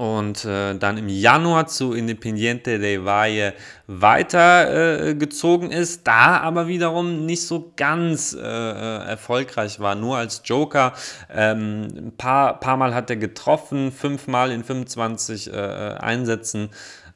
und 0.00 0.46
äh, 0.46 0.74
dann 0.76 0.96
im 0.96 1.10
Januar 1.10 1.66
zu 1.66 1.92
Independiente 1.92 2.78
del 2.78 3.04
Valle 3.04 3.52
weitergezogen 3.86 5.70
äh, 5.70 5.78
ist, 5.78 6.06
da 6.06 6.38
aber 6.38 6.68
wiederum 6.68 7.26
nicht 7.26 7.46
so 7.46 7.74
ganz 7.76 8.32
äh, 8.32 8.40
äh, 8.40 9.08
erfolgreich 9.10 9.78
war, 9.78 9.96
nur 9.96 10.16
als 10.16 10.40
Joker. 10.46 10.94
Ähm, 11.30 11.88
ein 11.94 12.16
paar, 12.16 12.58
paar 12.60 12.78
Mal 12.78 12.94
hat 12.94 13.10
er 13.10 13.16
getroffen, 13.16 13.92
fünfmal 13.92 14.52
in 14.52 14.64
25 14.64 15.52
äh, 15.52 15.56
äh, 15.56 15.96
Einsätzen 15.98 16.70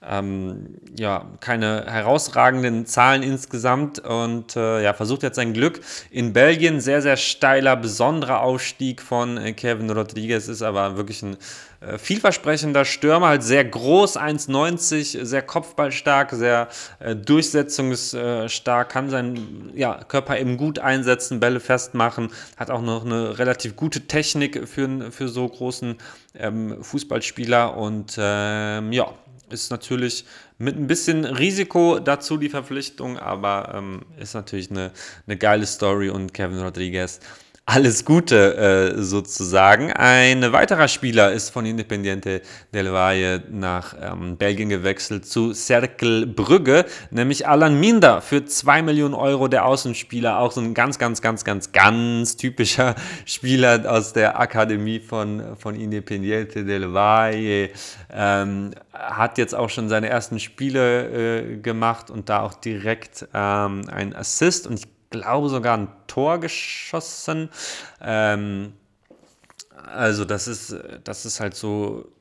ähm, 0.09 0.77
ja, 0.99 1.27
keine 1.41 1.85
herausragenden 1.87 2.87
Zahlen 2.87 3.23
insgesamt 3.23 3.99
und 3.99 4.57
äh, 4.57 4.83
ja, 4.83 4.95
versucht 4.95 5.23
jetzt 5.23 5.37
sein 5.37 5.53
Glück. 5.53 5.81
In 6.11 6.33
Belgien. 6.33 6.81
Sehr, 6.81 7.03
sehr 7.03 7.17
steiler, 7.17 7.77
besonderer 7.77 8.41
Aufstieg 8.41 9.01
von 9.01 9.37
äh, 9.37 9.53
Kevin 9.53 9.91
Rodriguez, 9.91 10.49
ist 10.49 10.63
aber 10.63 10.97
wirklich 10.97 11.23
ein 11.23 11.37
äh, 11.81 11.99
vielversprechender 11.99 12.85
Stürmer, 12.85 13.29
halt 13.29 13.43
sehr 13.43 13.65
groß, 13.65 14.17
1,90, 14.19 15.25
sehr 15.25 15.43
kopfballstark, 15.43 16.31
sehr 16.33 16.69
äh, 16.99 17.15
durchsetzungsstark, 17.15 18.89
kann 18.89 19.11
seinen 19.11 19.71
ja, 19.75 20.03
Körper 20.05 20.39
eben 20.39 20.57
gut 20.57 20.79
einsetzen, 20.79 21.41
Bälle 21.41 21.61
festmachen, 21.61 22.31
hat 22.57 22.71
auch 22.71 22.83
noch 22.83 23.05
eine 23.05 23.39
relativ 23.39 23.77
gute 23.77 24.03
Technik 24.03 24.69
für, 24.69 25.11
für 25.11 25.29
so 25.29 25.49
großen 25.49 25.97
ähm, 26.39 26.83
Fußballspieler. 26.83 27.77
Und 27.77 28.17
ähm, 28.19 28.93
ja, 28.93 29.13
ist 29.51 29.71
natürlich 29.71 30.25
mit 30.59 30.77
ein 30.77 30.87
bisschen 30.87 31.25
Risiko 31.25 31.99
dazu 31.99 32.37
die 32.37 32.49
Verpflichtung, 32.49 33.19
aber 33.19 33.73
ähm, 33.75 34.07
ist 34.19 34.35
natürlich 34.35 34.71
eine, 34.71 34.93
eine 35.27 35.37
geile 35.37 35.67
Story 35.67 36.11
und 36.11 36.35
Kevin 36.35 36.61
Rodriguez 36.61 37.21
alles 37.67 38.05
Gute 38.05 38.57
äh, 38.57 39.03
sozusagen. 39.03 39.91
Ein 39.91 40.53
weiterer 40.53 40.87
Spieler 40.87 41.33
ist 41.33 41.49
von 41.49 41.65
Independiente 41.65 42.43
del 42.75 42.93
Valle 42.93 43.43
nach 43.51 43.95
ähm, 43.99 44.37
Belgien 44.37 44.69
gewechselt 44.69 45.27
zu 45.27 45.55
Cercle 45.55 46.27
Brügge, 46.27 46.85
nämlich 47.11 47.49
Alan 47.49 47.81
Minder 47.81 48.21
für 48.21 48.45
2 48.45 48.83
Millionen 48.83 49.15
Euro 49.15 49.49
der 49.49 49.65
Außenspieler, 49.65 50.39
auch 50.41 50.53
so 50.53 50.61
ein 50.61 50.75
ganz, 50.75 50.99
ganz, 50.99 51.23
ganz, 51.23 51.43
ganz, 51.43 51.73
ganz 51.73 52.37
typischer 52.37 52.97
Spieler 53.25 53.91
aus 53.91 54.13
der 54.13 54.39
Akademie 54.39 55.01
von, 55.01 55.57
von 55.57 55.75
Independiente 55.75 56.67
del 56.67 56.93
Valle. 56.93 57.71
Ähm, 58.13 58.73
hat 58.93 59.39
jetzt 59.39 59.55
auch 59.55 59.71
schon 59.71 59.89
seine 59.89 60.09
ersten 60.09 60.39
Spiele 60.39 61.41
äh, 61.41 61.57
gemacht 61.57 62.11
und 62.11 62.29
da 62.29 62.43
auch 62.43 62.55
direkt 62.55 63.27
ähm, 63.33 63.83
ein 63.91 64.15
Assist 64.15 64.67
und 64.67 64.79
ich 64.79 64.94
glaube 65.21 65.49
sogar 65.49 65.77
ein 65.79 65.89
Tor 66.07 66.41
geschossen. 66.41 67.49
Ähm, 68.01 68.73
also 69.87 70.25
das 70.25 70.49
ist, 70.49 70.77
das 71.05 71.25
ist 71.25 71.41
halt 71.41 71.55
so, 71.55 72.13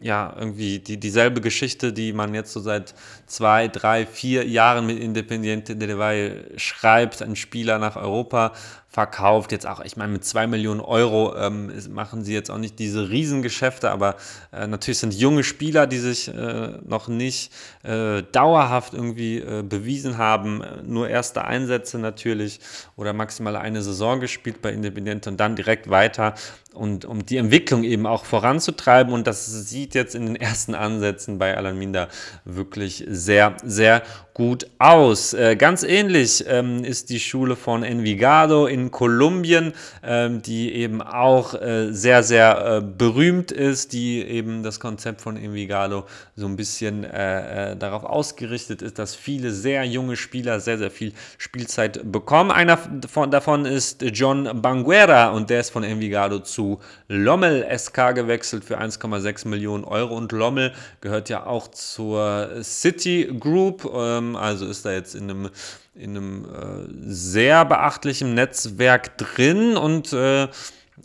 ja, 0.00 0.34
irgendwie 0.36 0.78
die, 0.78 0.98
dieselbe 0.98 1.40
Geschichte, 1.40 1.92
die 1.92 2.12
man 2.12 2.34
jetzt 2.34 2.52
so 2.52 2.60
seit 2.60 2.94
zwei, 3.26 3.68
drei, 3.68 4.06
vier 4.06 4.46
Jahren 4.46 4.86
mit 4.86 4.98
Independiente 4.98 5.76
del 5.76 5.98
Valle 5.98 6.46
schreibt, 6.56 7.22
ein 7.22 7.36
Spieler 7.36 7.78
nach 7.78 7.96
Europa 7.96 8.52
verkauft. 8.90 9.52
Jetzt 9.52 9.68
auch, 9.68 9.80
ich 9.80 9.96
meine, 9.96 10.12
mit 10.12 10.24
zwei 10.24 10.48
Millionen 10.48 10.80
Euro 10.80 11.36
ähm, 11.36 11.72
machen 11.90 12.24
sie 12.24 12.34
jetzt 12.34 12.50
auch 12.50 12.58
nicht 12.58 12.80
diese 12.80 13.08
Riesengeschäfte, 13.08 13.88
aber 13.88 14.16
äh, 14.52 14.66
natürlich 14.66 14.98
sind 14.98 15.14
junge 15.14 15.44
Spieler, 15.44 15.86
die 15.86 15.98
sich 15.98 16.26
äh, 16.26 16.72
noch 16.84 17.06
nicht 17.06 17.52
äh, 17.84 18.24
dauerhaft 18.32 18.92
irgendwie 18.92 19.38
äh, 19.38 19.62
bewiesen 19.62 20.18
haben. 20.18 20.64
Nur 20.84 21.08
erste 21.08 21.44
Einsätze 21.44 22.00
natürlich 22.00 22.58
oder 22.96 23.12
maximal 23.12 23.54
eine 23.54 23.80
Saison 23.80 24.18
gespielt 24.18 24.60
bei 24.60 24.72
Independiente 24.72 25.30
und 25.30 25.38
dann 25.38 25.54
direkt 25.54 25.88
weiter. 25.88 26.34
Und 26.74 27.04
um 27.04 27.24
die 27.24 27.36
Entwicklung 27.36 27.84
eben 27.84 28.06
auch 28.06 28.24
voranzutreiben. 28.24 29.12
Und 29.12 29.26
das 29.26 29.46
sieht 29.46 29.94
jetzt 29.94 30.14
in 30.14 30.26
den 30.26 30.36
ersten 30.36 30.74
Ansätzen 30.74 31.38
bei 31.38 31.56
Alan 31.56 31.78
Minder 31.78 32.08
wirklich 32.44 33.04
sehr, 33.08 33.56
sehr 33.64 34.02
gut 34.40 34.70
aus. 34.78 35.34
Äh, 35.34 35.54
ganz 35.54 35.82
ähnlich 35.82 36.46
ähm, 36.48 36.82
ist 36.82 37.10
die 37.10 37.20
Schule 37.20 37.56
von 37.56 37.82
Envigado 37.82 38.64
in 38.64 38.90
Kolumbien, 38.90 39.74
ähm, 40.02 40.40
die 40.40 40.72
eben 40.72 41.02
auch 41.02 41.52
äh, 41.52 41.92
sehr, 41.92 42.22
sehr 42.22 42.78
äh, 42.78 42.80
berühmt 42.80 43.52
ist, 43.52 43.92
die 43.92 44.22
eben 44.22 44.62
das 44.62 44.80
Konzept 44.80 45.20
von 45.20 45.36
Envigado 45.36 46.06
so 46.36 46.46
ein 46.46 46.56
bisschen 46.56 47.04
äh, 47.04 47.72
äh, 47.72 47.76
darauf 47.76 48.02
ausgerichtet 48.02 48.80
ist, 48.80 48.98
dass 48.98 49.14
viele 49.14 49.50
sehr 49.50 49.84
junge 49.84 50.16
Spieler 50.16 50.58
sehr, 50.60 50.78
sehr 50.78 50.90
viel 50.90 51.12
Spielzeit 51.36 52.10
bekommen. 52.10 52.50
Einer 52.50 52.78
von, 52.78 53.30
davon 53.30 53.66
ist 53.66 54.00
John 54.00 54.62
Banguera 54.62 55.32
und 55.32 55.50
der 55.50 55.60
ist 55.60 55.68
von 55.68 55.84
Envigado 55.84 56.38
zu 56.38 56.80
Lommel 57.08 57.66
SK 57.76 58.14
gewechselt 58.14 58.64
für 58.64 58.80
1,6 58.80 59.46
Millionen 59.48 59.84
Euro 59.84 60.16
und 60.16 60.32
Lommel 60.32 60.72
gehört 61.02 61.28
ja 61.28 61.44
auch 61.44 61.68
zur 61.68 62.62
City 62.62 63.30
Group, 63.38 63.84
ähm, 63.94 64.29
also 64.36 64.66
ist 64.66 64.84
da 64.84 64.92
jetzt 64.92 65.14
in 65.14 65.30
einem 65.30 65.50
in 65.94 66.16
einem 66.16 66.44
äh, 66.44 67.12
sehr 67.12 67.64
beachtlichen 67.64 68.34
Netzwerk 68.34 69.18
drin 69.18 69.76
und 69.76 70.12
äh, 70.12 70.48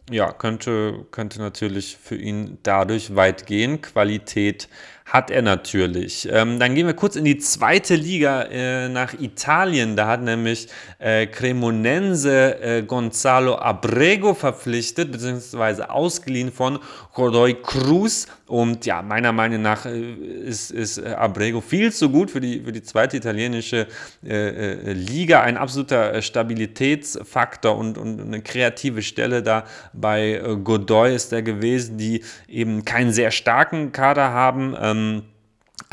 ja, 0.10 0.32
könnte, 0.32 1.06
könnte 1.12 1.40
natürlich 1.40 1.98
für 1.98 2.16
ihn 2.16 2.58
dadurch 2.64 3.16
weit 3.16 3.46
gehen. 3.46 3.82
Qualität 3.82 4.68
hat 5.06 5.30
er 5.30 5.44
natürlich. 5.44 6.28
Ähm, 6.32 6.58
dann 6.58 6.74
gehen 6.74 6.88
wir 6.88 6.96
kurz 6.96 7.16
in 7.16 7.26
die 7.26 7.38
zweite 7.38 7.94
Liga 7.96 8.42
äh, 8.42 8.90
nach 8.90 9.14
Italien. 9.14 9.96
Da 9.96 10.08
hat 10.08 10.24
nämlich 10.24 10.68
äh, 10.98 11.28
Cremonense 11.28 12.60
äh, 12.60 12.82
Gonzalo 12.82 13.56
Abrego 13.56 14.34
verpflichtet, 14.34 15.12
beziehungsweise 15.12 15.92
ausgeliehen 15.92 16.52
von 16.52 16.80
Godoy 17.14 17.54
Cruz. 17.54 18.26
Und 18.48 18.86
ja, 18.88 19.04
meiner 19.04 19.32
Meinung 19.32 19.62
nach 19.62 19.86
äh, 19.86 20.00
ist, 20.02 20.72
ist 20.72 20.98
äh, 20.98 21.10
Abrego 21.10 21.62
viel 21.62 21.94
zu 21.94 22.10
gut 22.10 22.32
für 22.32 22.42
die, 22.42 22.62
für 22.62 22.72
die 22.72 22.84
zweite 22.84 23.18
italienische 23.18 23.88
äh, 24.26 24.92
Liga. 24.92 25.42
Ein 25.42 25.58
absoluter 25.58 26.20
Stabilitätsfaktor 26.20 27.78
und, 27.78 28.00
und 28.00 28.20
eine 28.20 28.42
kreative 28.42 29.04
Stelle 29.04 29.44
da 29.44 29.66
bei 29.94 30.42
Godoy 30.64 31.14
ist 31.14 31.32
er 31.32 31.44
gewesen, 31.44 31.98
die 32.00 32.24
eben 32.48 32.86
keinen 32.86 33.12
sehr 33.12 33.30
starken 33.30 33.92
Kader 33.92 34.32
haben. 34.32 34.76
Ähm, 34.80 34.95
ähm, 34.96 35.35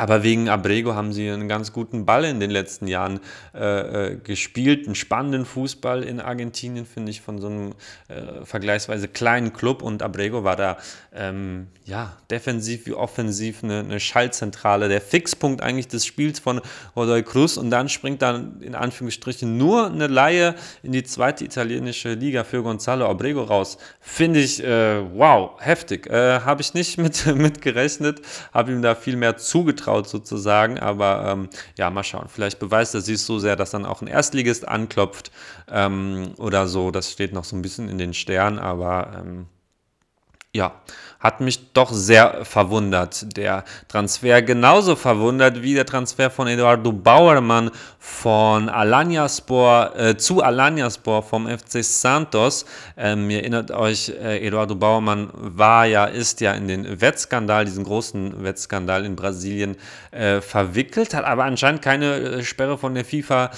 aber 0.03 0.25
wegen 0.25 0.49
Abrego 0.49 0.97
haben 0.97 1.13
sie 1.13 1.31
einen 1.31 1.47
ganz 1.47 1.73
guten 1.73 2.05
Ball 2.05 2.25
in 2.25 2.41
den 2.41 2.51
letzten 2.51 2.89
Jahren 2.89 3.21
äh, 3.55 4.15
äh, 4.15 4.17
gespielt. 4.17 4.87
Einen 4.87 4.97
spannenden 4.97 5.45
Fußball 5.45 6.03
in 6.03 6.21
Argentinien, 6.21 6.87
finde 6.87 7.13
ich, 7.13 7.21
von 7.21 7.39
so 7.39 7.47
einem 7.47 7.75
äh, 8.09 8.45
vergleichsweise 8.45 9.07
kleinen 9.07 9.53
Club. 9.53 9.81
Und 9.81 10.03
Abrego 10.03 10.43
war 10.43 10.57
da 10.57 10.77
ähm, 11.15 11.69
ja, 11.85 12.17
defensiv 12.33 12.87
wie 12.87 12.95
offensiv 12.95 13.63
eine, 13.63 13.79
eine, 13.79 14.01
Schaltzentrale, 14.01 14.89
der 14.89 15.01
Fixpunkt 15.01 15.63
eigentlich 15.63 15.87
des 15.87 16.05
Spiels 16.05 16.41
von 16.41 16.61
Godoy 16.97 17.23
Cruz. 17.23 17.57
Und 17.57 17.71
dann 17.71 17.89
springt 17.89 18.23
dann 18.23 18.61
in 18.61 18.75
Anführungsstrichen 18.75 19.57
nur 19.57 19.87
eine 19.87 20.09
Laie 20.09 20.57
in 20.83 20.91
die 20.91 21.05
zweite 21.05 21.45
italienische 21.45 22.15
Liga 22.15 22.43
für 22.43 22.65
Gonzalo 22.65 23.07
Abrego 23.07 23.45
raus. 23.45 23.79
Finde 24.01 24.41
ich, 24.41 24.65
äh, 24.65 25.01
wow, 25.15 25.53
heftig. 25.61 26.09
Äh, 26.09 26.41
habe 26.41 26.61
ich 26.61 26.75
nicht 26.75 26.99
mit, 26.99 27.25
mit 27.37 27.63
gerechnet, 27.63 28.21
habe 28.53 28.73
ihm 28.73 28.83
da 28.83 28.97
viel 28.97 29.15
mehr 29.15 29.37
zugetraut 29.37 29.92
zugetraut 29.93 30.09
sozusagen. 30.09 30.79
Aber 30.79 31.25
ähm, 31.29 31.49
ja, 31.77 31.91
mal 31.91 32.05
schauen. 32.05 32.29
Vielleicht 32.29 32.59
beweist 32.59 32.95
er 32.95 33.01
sich 33.01 33.21
so 33.21 33.39
sehr, 33.39 33.57
dass 33.57 33.71
dann 33.71 33.87
auch 33.87 34.03
ein 34.03 34.09
Erstligist 34.09 34.67
anklopft 34.67 35.31
ähm, 35.71 36.35
oder 36.39 36.67
so. 36.67 36.91
Das 36.91 37.11
steht 37.11 37.33
noch 37.33 37.45
so 37.45 37.57
ein 37.57 37.63
bisschen 37.63 37.89
in 37.89 37.99
den 37.99 38.15
Sternen, 38.15 38.59
aber 38.59 39.13
ähm, 39.19 39.47
ja, 40.55 40.75
hat 41.23 41.41
mich 41.41 41.73
doch 41.73 41.93
sehr 41.93 42.45
verwundert. 42.45 43.37
Der 43.37 43.65
Transfer 43.87 44.43
genauso 44.43 44.97
verwundert 44.97 45.63
wie 45.63 45.75
der 45.75 45.87
Transfer 45.87 46.31
von 46.31 46.49
Eduardo 46.49 46.93
Bauermann 46.93 47.71
von 48.01 48.69
Alanyaspor 48.69 49.93
äh, 49.97 50.17
zu 50.17 50.43
Alanyaspor 50.43 51.23
vom 51.23 51.47
FC 51.47 51.85
Santos. 51.85 52.67
Ähm, 52.97 53.31
ihr 53.31 53.39
erinnert 53.39 53.71
euch, 53.71 54.09
äh, 54.09 54.45
Eduardo 54.45 54.75
Bauermann 54.75 55.31
war 55.33 55.87
ja, 55.87 56.07
ist 56.07 56.41
ja 56.41 56.53
in 56.55 56.67
den 56.67 57.01
Wettskandal, 57.01 57.65
diesen 57.65 57.85
großen 57.85 58.43
Wettskandal 58.43 59.05
in 59.05 59.15
Brasilien 59.15 59.77
äh, 60.11 60.41
verwickelt, 60.41 61.15
hat 61.15 61.25
aber 61.25 61.45
anscheinend 61.45 61.83
keine 61.83 62.17
äh, 62.17 62.43
Sperre 62.43 62.77
von 62.79 62.95
der 62.95 63.05
FIFA 63.05 63.53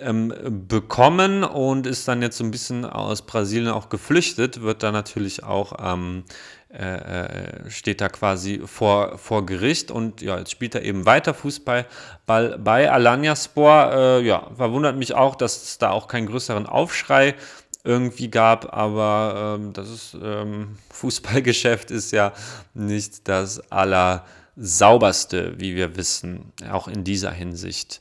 ähm, 0.00 0.32
bekommen 0.68 1.44
und 1.44 1.86
ist 1.86 2.08
dann 2.08 2.22
jetzt 2.22 2.38
so 2.38 2.44
ein 2.44 2.50
bisschen 2.50 2.86
aus 2.86 3.22
Brasilien 3.22 3.68
auch 3.68 3.90
geflüchtet, 3.90 4.62
wird 4.62 4.82
da 4.82 4.90
natürlich 4.90 5.44
auch 5.44 5.74
ähm, 5.78 6.24
äh, 6.72 7.24
äh, 7.24 7.70
steht 7.70 8.00
da 8.00 8.08
quasi 8.08 8.62
vor, 8.64 9.18
vor 9.18 9.44
Gericht 9.44 9.90
und 9.90 10.22
ja, 10.22 10.38
jetzt 10.38 10.52
spielt 10.52 10.76
er 10.76 10.82
eben 10.82 11.04
weiter 11.04 11.34
Fußball 11.34 11.84
bei, 12.26 12.56
bei 12.58 12.88
Alanyaspor. 12.88 13.92
Äh, 13.92 14.20
ja, 14.22 14.48
verwundert 14.56 14.96
mich 14.96 15.14
auch, 15.14 15.34
dass 15.34 15.64
es 15.64 15.78
da 15.78 15.90
auch 15.90 16.06
keinen 16.06 16.28
größeren 16.28 16.66
Aufschrei 16.66 17.34
irgendwie 17.82 18.30
gab, 18.30 18.72
aber 18.72 19.56
ähm, 19.58 19.72
das 19.72 19.90
ist, 19.90 20.16
ähm, 20.22 20.78
Fußballgeschäft 20.90 21.90
ist 21.90 22.12
ja 22.12 22.32
nicht 22.72 23.26
das 23.26 23.60
allersauberste, 23.72 25.58
wie 25.58 25.74
wir 25.74 25.96
wissen, 25.96 26.52
auch 26.70 26.86
in 26.86 27.02
dieser 27.02 27.32
Hinsicht. 27.32 28.00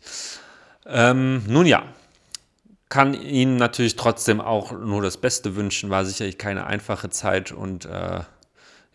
Ähm, 0.86 1.44
nun 1.48 1.66
ja, 1.66 1.86
kann 2.90 3.16
Ihnen 3.16 3.56
natürlich 3.56 3.96
trotzdem 3.96 4.40
auch 4.42 4.72
nur 4.74 5.02
das 5.02 5.18
Beste 5.18 5.56
wünschen, 5.56 5.90
war 5.90 6.06
sicherlich 6.06 6.38
keine 6.38 6.68
einfache 6.68 7.10
Zeit 7.10 7.52
und 7.52 7.86
äh, 7.86 8.22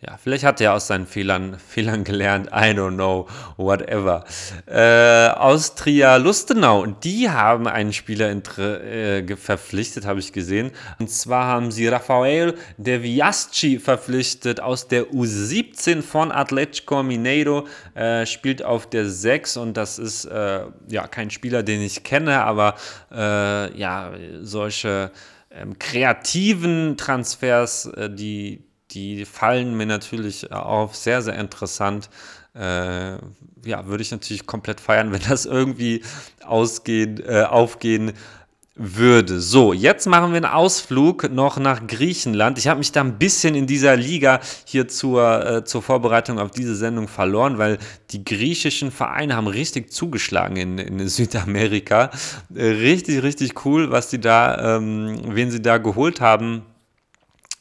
ja, 0.05 0.17
vielleicht 0.21 0.43
hat 0.43 0.61
er 0.61 0.73
aus 0.73 0.87
seinen 0.87 1.07
Fehlern, 1.07 1.57
Fehlern 1.67 2.03
gelernt. 2.03 2.47
I 2.47 2.73
don't 2.73 2.95
know, 2.95 3.27
whatever. 3.57 4.23
Äh, 4.67 5.29
Austria 5.29 6.17
Lustenau, 6.17 6.85
die 6.85 7.29
haben 7.29 7.67
einen 7.67 7.91
Spieler 7.91 8.29
äh, 8.29 9.35
verpflichtet, 9.35 10.05
habe 10.05 10.19
ich 10.19 10.31
gesehen. 10.31 10.71
Und 10.99 11.09
zwar 11.09 11.45
haben 11.45 11.71
sie 11.71 11.87
Rafael 11.87 12.55
De 12.77 13.01
Viasci 13.01 13.79
verpflichtet 13.79 14.59
aus 14.59 14.87
der 14.87 15.05
U17 15.05 16.01
von 16.01 16.31
Atletico 16.31 17.01
Mineiro. 17.01 17.67
Äh, 17.95 18.25
spielt 18.25 18.63
auf 18.63 18.87
der 18.87 19.09
6 19.09 19.57
und 19.57 19.75
das 19.75 19.97
ist 19.97 20.25
äh, 20.25 20.65
ja 20.87 21.07
kein 21.07 21.31
Spieler, 21.31 21.63
den 21.63 21.81
ich 21.81 22.03
kenne, 22.03 22.43
aber 22.43 22.75
äh, 23.11 23.75
ja, 23.77 24.11
solche 24.41 25.11
ähm, 25.49 25.79
kreativen 25.79 26.97
Transfers, 26.97 27.85
äh, 27.85 28.09
die 28.09 28.64
die 28.95 29.25
fallen 29.25 29.75
mir 29.75 29.85
natürlich 29.85 30.51
auf. 30.51 30.95
Sehr, 30.95 31.21
sehr 31.21 31.35
interessant. 31.35 32.09
Äh, 32.55 33.17
ja, 33.65 33.85
würde 33.85 34.01
ich 34.01 34.11
natürlich 34.11 34.45
komplett 34.45 34.79
feiern, 34.79 35.11
wenn 35.11 35.21
das 35.27 35.45
irgendwie 35.45 36.01
ausgehen, 36.43 37.21
äh, 37.27 37.43
aufgehen 37.43 38.13
würde. 38.77 39.39
So, 39.39 39.71
jetzt 39.71 40.05
machen 40.05 40.31
wir 40.31 40.37
einen 40.37 40.45
Ausflug 40.45 41.31
noch 41.31 41.57
nach 41.57 41.87
Griechenland. 41.87 42.57
Ich 42.57 42.67
habe 42.67 42.79
mich 42.79 42.91
da 42.91 43.01
ein 43.01 43.17
bisschen 43.17 43.55
in 43.55 43.67
dieser 43.67 43.95
Liga 43.95 44.41
hier 44.65 44.89
zur, 44.89 45.45
äh, 45.45 45.63
zur 45.63 45.81
Vorbereitung 45.81 46.39
auf 46.39 46.51
diese 46.51 46.75
Sendung 46.75 47.07
verloren, 47.07 47.57
weil 47.57 47.77
die 48.11 48.25
griechischen 48.25 48.91
Vereine 48.91 49.37
haben 49.37 49.47
richtig 49.47 49.93
zugeschlagen 49.93 50.57
in, 50.57 50.77
in 50.77 51.07
Südamerika. 51.07 52.11
Äh, 52.53 52.65
richtig, 52.65 53.23
richtig 53.23 53.65
cool, 53.65 53.91
was 53.91 54.09
die 54.09 54.19
da, 54.19 54.77
ähm, 54.77 55.19
wen 55.27 55.51
sie 55.51 55.61
da 55.61 55.77
geholt 55.77 56.19
haben. 56.19 56.63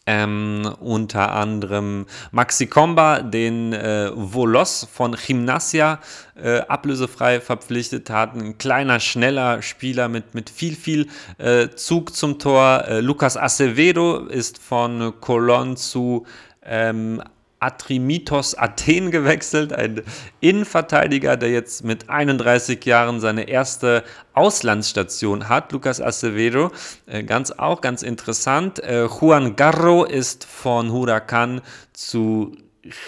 Ähm, 0.07 0.71
unter 0.81 1.33
anderem 1.33 2.05
Maxi 2.31 2.67
Komba, 2.67 3.21
den 3.21 3.73
äh, 3.73 4.11
Volos 4.15 4.87
von 4.93 5.17
Gymnasia 5.17 5.99
äh, 6.35 6.59
ablösefrei 6.59 7.41
verpflichtet 7.41 8.11
hat. 8.11 8.35
Ein 8.35 8.59
kleiner, 8.59 9.01
schneller 9.01 9.63
Spieler 9.63 10.09
mit, 10.09 10.35
mit 10.35 10.51
viel, 10.51 10.77
viel 10.77 11.09
äh, 11.39 11.69
Zug 11.71 12.15
zum 12.15 12.39
Tor. 12.39 12.85
Äh, 12.87 13.01
Lucas 13.01 13.39
Acevedo 13.39 14.27
ist 14.27 14.59
von 14.59 15.15
Colón 15.21 15.77
zu 15.77 16.27
ähm, 16.63 17.23
Atrimitos 17.61 18.55
Athen 18.55 19.11
gewechselt, 19.11 19.73
ein 19.73 20.03
Innenverteidiger, 20.41 21.37
der 21.37 21.51
jetzt 21.51 21.85
mit 21.85 22.11
31 22.11 22.85
Jahren 22.85 23.21
seine 23.21 23.49
erste 23.49 24.05
Auslandsstation 24.35 25.49
hat, 25.49 25.73
Lucas 25.73 26.01
Acevedo. 26.01 26.71
Äh, 27.07 27.23
ganz 27.23 27.51
auch 27.53 27.81
ganz 27.81 28.03
interessant. 28.03 28.81
Äh, 28.81 29.07
Juan 29.07 29.57
Garro 29.57 30.05
ist 30.05 30.45
von 30.45 30.93
Huracan 30.93 31.63
zu 31.93 32.57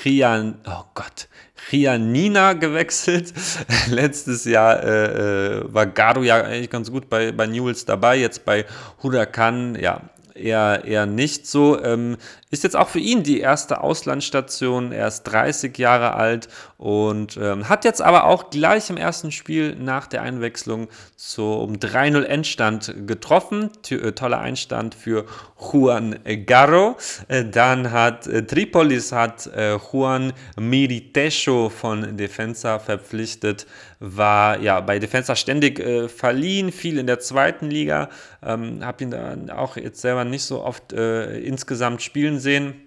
Chian, 0.02 0.58
oh 0.66 0.84
Gott, 0.94 1.28
Chianina 1.68 2.54
gewechselt. 2.54 3.34
Letztes 3.90 4.44
Jahr 4.44 4.82
äh, 4.82 5.58
äh, 5.58 5.74
war 5.74 5.86
Garro 5.86 6.22
ja 6.22 6.42
eigentlich 6.42 6.70
ganz 6.70 6.90
gut 6.90 7.10
bei, 7.10 7.32
bei 7.32 7.46
Newells 7.46 7.84
dabei, 7.84 8.16
jetzt 8.16 8.44
bei 8.44 8.64
Huracan, 9.02 9.74
ja, 9.74 10.02
eher, 10.36 10.84
eher 10.84 11.06
nicht 11.06 11.46
so. 11.46 11.82
Ähm, 11.82 12.16
ist 12.50 12.62
jetzt 12.62 12.76
auch 12.76 12.88
für 12.88 13.00
ihn 13.00 13.24
die 13.24 13.40
erste 13.40 13.80
Auslandsstation. 13.80 14.92
Er 14.92 15.08
ist 15.08 15.24
30 15.24 15.76
Jahre 15.78 16.14
alt 16.14 16.48
und 16.78 17.36
ähm, 17.36 17.68
hat 17.68 17.84
jetzt 17.84 18.00
aber 18.00 18.24
auch 18.24 18.50
gleich 18.50 18.88
im 18.88 18.96
ersten 18.96 19.32
Spiel 19.32 19.74
nach 19.74 20.06
der 20.06 20.22
Einwechslung 20.22 20.88
zum 21.16 21.74
3-0 21.74 22.22
Endstand 22.22 22.94
getroffen. 23.06 23.70
T 23.82 23.96
äh, 23.96 24.12
toller 24.12 24.38
Einstand 24.38 24.94
für 24.94 25.24
Juan 25.58 26.18
Garro. 26.46 26.96
Äh, 27.28 27.46
dann 27.46 27.90
hat 27.90 28.26
äh, 28.26 28.44
Tripolis 28.44 29.12
hat 29.12 29.46
äh, 29.46 29.76
Juan 29.76 30.32
Miritecho 30.58 31.70
von 31.70 32.16
Defensa 32.16 32.78
verpflichtet. 32.78 33.66
War 33.98 34.60
ja 34.60 34.80
bei 34.80 34.98
Defensa 34.98 35.34
ständig 35.34 35.80
äh, 35.80 36.08
verliehen, 36.08 36.70
viel 36.70 36.98
in 36.98 37.06
der 37.06 37.20
zweiten 37.20 37.70
Liga. 37.70 38.10
Ähm, 38.44 38.84
Habe 38.84 39.04
ihn 39.04 39.10
dann 39.10 39.50
auch 39.50 39.76
jetzt 39.76 40.02
selber 40.02 40.24
nicht 40.24 40.44
so 40.44 40.62
oft 40.62 40.92
insgesamt 40.92 42.02
spielen 42.02 42.38
sehen. 42.46 42.86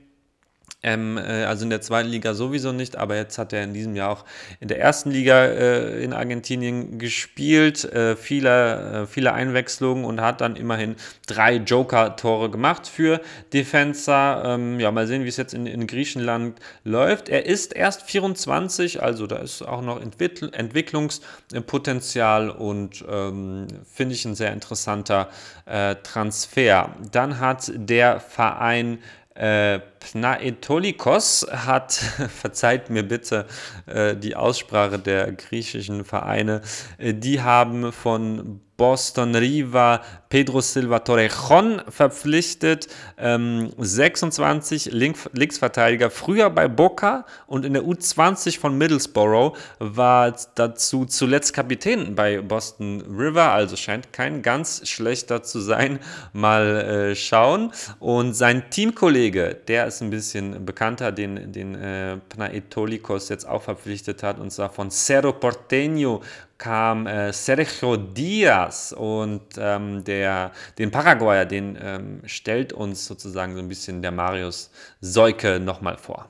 Ähm, 0.82 1.18
äh, 1.18 1.44
also 1.44 1.64
in 1.64 1.70
der 1.70 1.82
zweiten 1.82 2.08
Liga 2.08 2.34
sowieso 2.34 2.72
nicht, 2.72 2.96
aber 2.96 3.18
jetzt 3.18 3.38
hat 3.38 3.52
er 3.52 3.64
in 3.64 3.74
diesem 3.74 3.96
Jahr 3.98 4.12
auch 4.12 4.26
in 4.62 4.70
der 4.70 4.80
ersten 4.80 5.12
Liga 5.12 5.46
äh, 5.46 6.02
in 6.02 6.14
Argentinien 6.14 7.00
gespielt, 7.00 7.84
äh, 7.84 8.16
viele, 8.16 9.02
äh, 9.02 9.06
viele 9.06 9.34
Einwechslungen 9.34 10.06
und 10.06 10.22
hat 10.22 10.40
dann 10.40 10.56
immerhin 10.56 10.96
drei 11.28 11.56
Joker-Tore 11.56 12.50
gemacht 12.50 12.88
für 12.88 13.20
Defensa. 13.52 14.56
Ähm, 14.56 14.80
ja, 14.80 14.90
mal 14.92 15.06
sehen, 15.06 15.26
wie 15.26 15.28
es 15.28 15.36
jetzt 15.36 15.54
in, 15.54 15.66
in, 15.66 15.86
Griechenland 15.86 16.60
läuft. 16.86 17.28
Er 17.28 17.46
ist 17.46 17.76
erst 17.76 18.04
24, 18.04 19.04
also 19.04 19.28
da 19.28 19.38
ist 19.38 19.62
auch 19.62 19.82
noch 19.82 20.02
Entwickl 20.02 20.50
Entwicklungspotenzial 20.54 22.50
und 22.50 23.04
ähm, 23.10 23.68
finde 23.92 24.16
ich 24.16 24.24
ein 24.24 24.36
sehr 24.36 24.54
interessanter 24.54 25.28
äh, 25.66 25.96
Transfer. 26.04 26.96
Dann 27.12 27.42
hat 27.42 27.70
der 27.76 28.22
Verein 28.22 29.00
äh, 29.40 29.80
Pnaetolikos 30.00 31.48
hat, 31.52 31.94
verzeiht 32.42 32.90
mir 32.90 33.04
bitte 33.04 33.46
äh, 33.86 34.16
die 34.16 34.36
Aussprache 34.36 35.00
der 35.00 35.32
griechischen 35.32 36.06
Vereine, 36.06 36.62
äh, 36.98 37.14
die 37.14 37.42
haben 37.42 37.92
von 37.92 38.62
Boston 38.80 39.36
Riva 39.36 40.02
Pedro 40.30 40.62
Silva 40.62 41.00
Torrejon 41.00 41.82
verpflichtet, 41.90 42.88
ähm, 43.18 43.72
26 43.78 44.92
Link 44.94 45.18
Linksverteidiger, 45.34 46.10
früher 46.10 46.50
bei 46.50 46.68
Boca 46.68 47.26
und 47.46 47.66
in 47.66 47.74
der 47.74 47.84
U20 47.84 48.58
von 48.58 48.78
Middlesbrough, 48.78 49.58
war 49.80 50.34
dazu 50.56 51.06
zuletzt 51.06 51.54
Kapitän 51.54 52.16
bei 52.16 52.40
Boston 52.42 53.02
River, 53.02 53.52
also 53.52 53.76
scheint 53.76 54.14
kein 54.14 54.42
ganz 54.44 54.88
schlechter 54.88 55.44
zu 55.44 55.60
sein. 55.60 56.00
Mal 56.32 57.12
äh, 57.12 57.16
schauen. 57.16 57.74
Und 58.00 58.34
sein 58.34 58.70
Teamkollege, 58.70 59.58
der 59.68 59.89
ist 59.96 60.02
ein 60.02 60.10
bisschen 60.10 60.66
bekannter, 60.66 61.12
den, 61.12 61.52
den 61.52 61.76
äh, 61.76 62.18
Pnaetolikos 62.30 63.30
jetzt 63.30 63.48
auch 63.48 63.62
verpflichtet 63.62 64.24
hat, 64.24 64.40
und 64.40 64.52
zwar 64.52 64.70
von 64.70 64.90
Cerro 64.90 65.30
Porteño 65.30 66.22
kam 66.58 67.08
äh, 67.08 67.32
Sergio 67.34 67.98
Diaz 67.98 68.94
und 68.98 69.42
ähm, 69.58 70.04
der, 70.04 70.52
den 70.78 70.92
Paraguayer, 70.92 71.46
den 71.46 71.78
ähm, 71.82 72.22
stellt 72.26 72.74
uns 72.74 73.06
sozusagen 73.06 73.54
so 73.54 73.60
ein 73.60 73.68
bisschen 73.68 74.02
der 74.02 74.12
Marius 74.12 74.70
Seuke 75.02 75.60
nochmal 75.60 75.98
vor. 75.98 76.30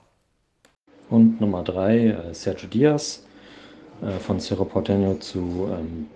Und 1.09 1.41
Nummer 1.41 1.63
drei, 1.63 2.09
äh, 2.09 2.33
Sergio 2.33 2.69
Diaz 2.69 3.25
äh, 4.01 4.19
von 4.19 4.39
Cerro 4.39 4.63
Porteño 4.63 5.19
zu 5.19 5.69
ähm, 5.71 6.07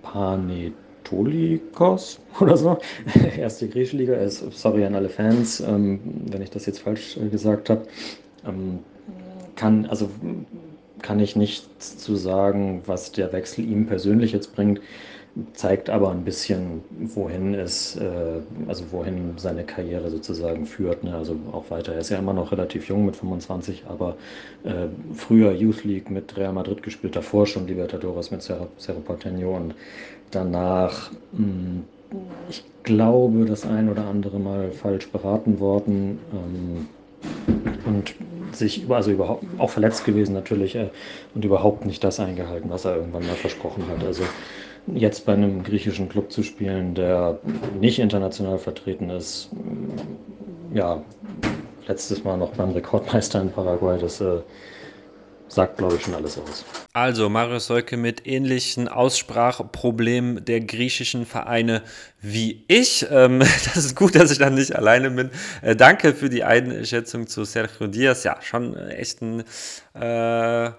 Panetolikos 1.03 2.19
oder 2.39 2.57
so. 2.57 2.77
Erste 3.37 3.67
griechische 3.67 3.97
Liga. 3.97 4.15
Ist, 4.15 4.43
sorry 4.53 4.85
an 4.85 4.95
alle 4.95 5.09
Fans, 5.09 5.59
ähm, 5.59 5.99
wenn 6.29 6.41
ich 6.41 6.49
das 6.49 6.65
jetzt 6.65 6.79
falsch 6.79 7.17
äh, 7.17 7.29
gesagt 7.29 7.69
habe. 7.69 7.83
Ähm, 8.45 8.79
kann, 9.55 9.85
also 9.85 10.09
kann 11.01 11.19
ich 11.19 11.35
nichts 11.35 11.97
zu 11.97 12.15
sagen, 12.15 12.81
was 12.85 13.11
der 13.11 13.31
Wechsel 13.33 13.65
ihm 13.65 13.85
persönlich 13.85 14.31
jetzt 14.31 14.55
bringt, 14.55 14.81
zeigt 15.53 15.89
aber 15.89 16.11
ein 16.11 16.23
bisschen, 16.23 16.81
wohin 16.91 17.55
es, 17.55 17.95
äh, 17.95 18.41
also 18.67 18.91
wohin 18.91 19.34
seine 19.38 19.63
Karriere 19.63 20.09
sozusagen 20.09 20.65
führt. 20.65 21.03
Ne? 21.03 21.15
Also 21.15 21.36
auch 21.51 21.71
weiter. 21.71 21.93
Er 21.93 21.99
ist 21.99 22.09
ja 22.09 22.19
immer 22.19 22.34
noch 22.34 22.51
relativ 22.51 22.88
jung 22.88 23.05
mit 23.05 23.15
25, 23.15 23.86
aber 23.88 24.15
äh, 24.63 24.88
früher 25.15 25.51
Youth 25.51 25.84
League 25.84 26.11
mit 26.11 26.38
Real 26.38 26.53
Madrid 26.53 26.84
gespielt, 26.84 27.15
davor 27.15 27.47
schon 27.47 27.67
Libertadores 27.67 28.29
mit 28.29 28.43
Cerro, 28.43 28.67
Cerro 28.77 28.99
Porteño 28.99 29.55
und 29.55 29.73
danach, 30.29 31.11
mh, 31.31 31.39
hm, 31.39 31.84
ich 32.47 32.63
glaube, 32.84 33.45
das 33.45 33.65
ein 33.65 33.89
oder 33.89 34.05
andere 34.05 34.39
Mal 34.39 34.71
falsch 34.71 35.09
beraten 35.09 35.59
worden. 35.59 36.19
Ähm, 36.31 36.88
und 37.86 38.15
sich 38.55 38.89
also 38.89 39.11
überhaupt 39.11 39.45
auch 39.57 39.69
verletzt 39.69 40.05
gewesen 40.05 40.34
natürlich 40.34 40.75
äh, 40.75 40.89
und 41.34 41.43
überhaupt 41.43 41.86
nicht 41.86 42.03
das 42.03 42.19
eingehalten, 42.19 42.69
was 42.69 42.86
er 42.86 42.95
irgendwann 42.95 43.25
mal 43.25 43.36
versprochen 43.36 43.84
hat. 43.88 44.05
Also 44.05 44.23
jetzt 44.88 45.25
bei 45.25 45.34
einem 45.34 45.63
griechischen 45.63 46.09
Club 46.09 46.31
zu 46.31 46.43
spielen, 46.43 46.95
der 46.95 47.39
nicht 47.79 47.99
international 47.99 48.57
vertreten 48.57 49.09
ist, 49.09 49.49
ja, 50.73 51.01
letztes 51.88 52.23
Mal 52.23 52.38
noch 52.38 52.51
beim 52.51 52.71
Rekordmeister 52.71 53.41
in 53.41 53.51
Paraguay, 53.51 53.99
das 53.99 54.21
äh, 54.21 54.39
sagt, 55.47 55.77
glaube 55.77 55.95
ich, 55.95 56.01
schon 56.01 56.15
alles 56.15 56.38
aus. 56.38 56.65
Also 56.93 57.29
Marius 57.29 57.67
Seuke 57.67 57.97
mit 57.97 58.25
ähnlichen 58.27 58.88
Aussprachproblemen 58.88 60.43
der 60.45 60.61
griechischen 60.61 61.25
Vereine 61.25 61.84
wie 62.21 62.65
ich. 62.67 63.05
Ähm, 63.09 63.39
das 63.39 63.77
ist 63.77 63.95
gut, 63.95 64.15
dass 64.15 64.31
ich 64.31 64.39
dann 64.39 64.55
nicht 64.55 64.75
alleine 64.75 65.11
bin. 65.11 65.29
Äh, 65.61 65.75
danke 65.75 66.13
für 66.13 66.29
die 66.29 66.43
Einschätzung 66.43 67.27
zu 67.27 67.45
Sergio 67.45 67.88
Diaz. 67.88 68.23
Ja, 68.23 68.38
schon 68.41 68.75
echt 68.75 69.21
ein 69.21 69.43
äh, 69.93 70.71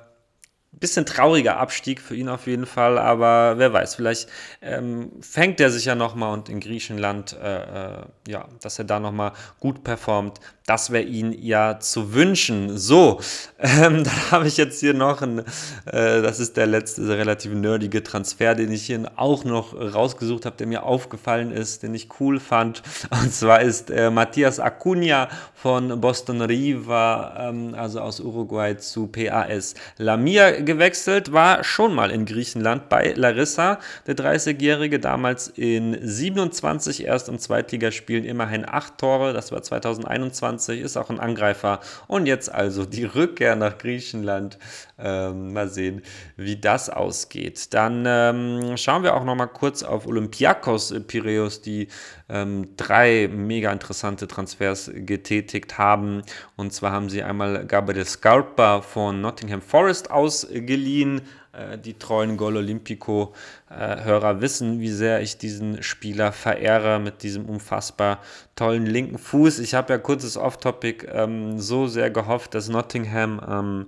bisschen 0.79 1.07
trauriger 1.07 1.59
Abstieg 1.59 2.01
für 2.01 2.15
ihn 2.15 2.29
auf 2.29 2.47
jeden 2.47 2.67
Fall, 2.67 2.99
aber 2.99 3.59
wer 3.59 3.73
weiß, 3.73 3.95
vielleicht 3.95 4.29
ähm, 4.63 5.11
fängt 5.21 5.61
er 5.61 5.71
sich 5.71 5.85
ja 5.85 5.95
nochmal 5.95 6.33
und 6.33 6.49
in 6.49 6.61
Griechenland, 6.61 7.37
äh, 7.41 7.95
äh, 7.95 8.03
ja, 8.29 8.49
dass 8.61 8.79
er 8.79 8.85
da 8.85 9.01
nochmal 9.01 9.33
gut 9.61 9.85
performt. 9.85 10.41
Das 10.67 10.91
wäre 10.91 11.05
ihn 11.05 11.37
ja 11.39 11.79
zu 11.79 12.15
wünschen. 12.15 12.79
So, 12.79 13.21
ähm, 13.59 14.03
dann 14.05 14.31
habe 14.31 14.49
ich 14.49 14.57
jetzt 14.57 14.81
hier 14.81 14.95
noch 14.95 15.21
ein, 15.21 15.41
äh, 15.41 16.23
das 16.23 16.41
ist 16.41 16.57
der 16.57 16.67
letzte 16.67 17.07
relativ 17.07 17.53
nerdige 17.53 18.03
Transfer, 18.03 18.55
den 18.55 18.73
ich 18.73 18.87
hier 18.87 19.13
auch 19.17 19.45
noch 19.45 19.75
rausgesucht 19.75 20.47
habe, 20.47 20.57
der 20.57 20.67
mir 20.67 20.85
aufgefallen 20.85 21.53
ist, 21.53 21.83
den 21.83 21.95
ich 21.95 22.09
cool 22.19 22.41
fand. 22.41 22.83
Und 23.11 23.31
zwar 23.31 23.61
ist 23.61 23.91
äh, 23.91 24.11
Matthias 24.11 24.59
Acuna 24.59 25.29
von 25.55 26.01
Boston 26.01 26.41
Riva, 26.41 27.49
ähm, 27.51 27.75
also 27.77 28.01
aus 28.01 28.21
Uruguay 28.21 28.75
zu 28.79 29.07
PAS 29.07 29.75
Lamia 29.99 30.63
gewechselt, 30.63 31.31
war 31.33 31.63
schon 31.63 31.95
mal 31.95 32.11
in 32.11 32.25
Griechenland 32.25 32.89
bei 32.89 33.13
Larissa, 33.15 33.81
der 34.07 34.17
30-Jährige, 34.17 34.99
damals 34.99 35.49
in 35.49 35.99
27 36.01 37.05
Erst- 37.05 37.29
und 37.29 37.41
Zweitligaspielen 37.43 38.25
immerhin 38.25 38.67
8 38.67 38.97
Tore, 38.97 39.35
das 39.35 39.53
war 39.53 39.63
2021, 39.63 40.54
ist 40.57 40.97
auch 40.97 41.11
ein 41.11 41.21
Angreifer 41.21 41.81
und 42.07 42.27
jetzt 42.27 42.53
also 42.53 42.85
die 42.85 43.05
Rückkehr 43.15 43.57
nach 43.57 43.79
Griechenland. 43.79 44.59
Ähm, 44.97 45.53
mal 45.53 45.69
sehen, 45.69 46.03
wie 46.37 46.57
das 46.57 46.89
ausgeht. 46.89 47.75
Dann 47.75 48.05
ähm, 48.07 48.77
schauen 48.77 49.03
wir 49.03 49.17
auch 49.17 49.25
noch 49.25 49.35
mal 49.35 49.47
kurz 49.47 49.83
auf 49.83 50.07
Olympiakos 50.07 50.95
Piraeus, 51.09 51.63
die 51.63 51.89
ähm, 52.29 52.77
drei 52.77 53.29
mega 53.29 53.73
interessante 53.73 54.29
Transfers 54.29 54.93
getätigt 54.95 55.79
haben. 55.79 56.23
Und 56.57 56.73
zwar 56.73 56.93
haben 56.93 57.11
sie 57.11 57.25
einmal 57.25 57.67
Gabriel 57.67 58.05
Scarpa 58.05 58.83
von 58.83 59.21
Nottingham 59.21 59.63
Forest 59.63 60.13
ausgeliehen. 60.13 61.23
Äh, 61.57 61.79
die 61.79 61.99
treuen 61.99 62.37
Gol 62.37 62.57
Olympico-Hörer 62.57 64.41
wissen, 64.41 64.81
wie 64.81 64.91
sehr 64.91 65.21
ich 65.21 65.39
diesen 65.39 65.83
Spieler 65.83 66.33
verehre 66.33 66.99
mit 66.99 67.23
diesem 67.23 67.47
unfassbar 67.47 68.21
tollen 68.57 68.87
linken 68.87 69.19
Fuß. 69.19 69.59
Ich 69.59 69.75
habe 69.75 69.93
ja 69.93 69.99
kurzes 69.99 70.37
Off-Topic 70.37 71.07
ähm, 71.13 71.59
so 71.59 71.87
sehr 71.87 72.11
gehofft, 72.11 72.55
dass 72.55 72.69
Nottingham 72.69 73.41
ähm, 73.49 73.87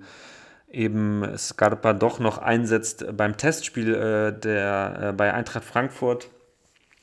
eben 0.71 1.39
Scarpa 1.39 1.93
doch 1.93 2.19
noch 2.19 2.39
einsetzt 2.39 3.05
beim 3.17 3.37
Testspiel 3.37 3.95
äh, 3.95 4.39
der, 4.39 4.99
äh, 5.01 5.13
bei 5.13 5.33
Eintracht 5.33 5.65
Frankfurt 5.65 6.29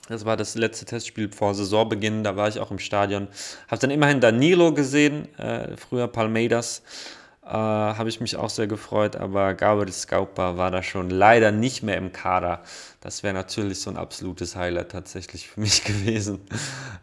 das 0.09 0.25
war 0.25 0.35
das 0.35 0.55
letzte 0.55 0.83
Testspiel 0.83 1.31
vor 1.31 1.55
Saisonbeginn, 1.55 2.23
da 2.23 2.35
war 2.35 2.49
ich 2.49 2.59
auch 2.59 2.71
im 2.71 2.79
Stadion. 2.79 3.29
Habe 3.69 3.79
dann 3.79 3.89
immerhin 3.89 4.19
Danilo 4.19 4.73
gesehen, 4.73 5.33
äh, 5.39 5.77
früher 5.77 6.07
Palmeiras. 6.07 6.83
Äh, 7.45 7.49
Habe 7.49 8.09
ich 8.09 8.21
mich 8.21 8.37
auch 8.37 8.49
sehr 8.49 8.67
gefreut, 8.67 9.15
aber 9.15 9.53
Gabriel 9.53 9.91
Scaupa 9.91 10.55
war 10.57 10.71
da 10.71 10.81
schon 10.81 11.09
leider 11.09 11.51
nicht 11.51 11.83
mehr 11.83 11.97
im 11.97 12.13
Kader. 12.13 12.61
Das 13.01 13.21
wäre 13.21 13.33
natürlich 13.33 13.81
so 13.81 13.89
ein 13.89 13.97
absolutes 13.97 14.55
Highlight 14.55 14.91
tatsächlich 14.91 15.49
für 15.49 15.59
mich 15.59 15.83
gewesen. 15.85 16.39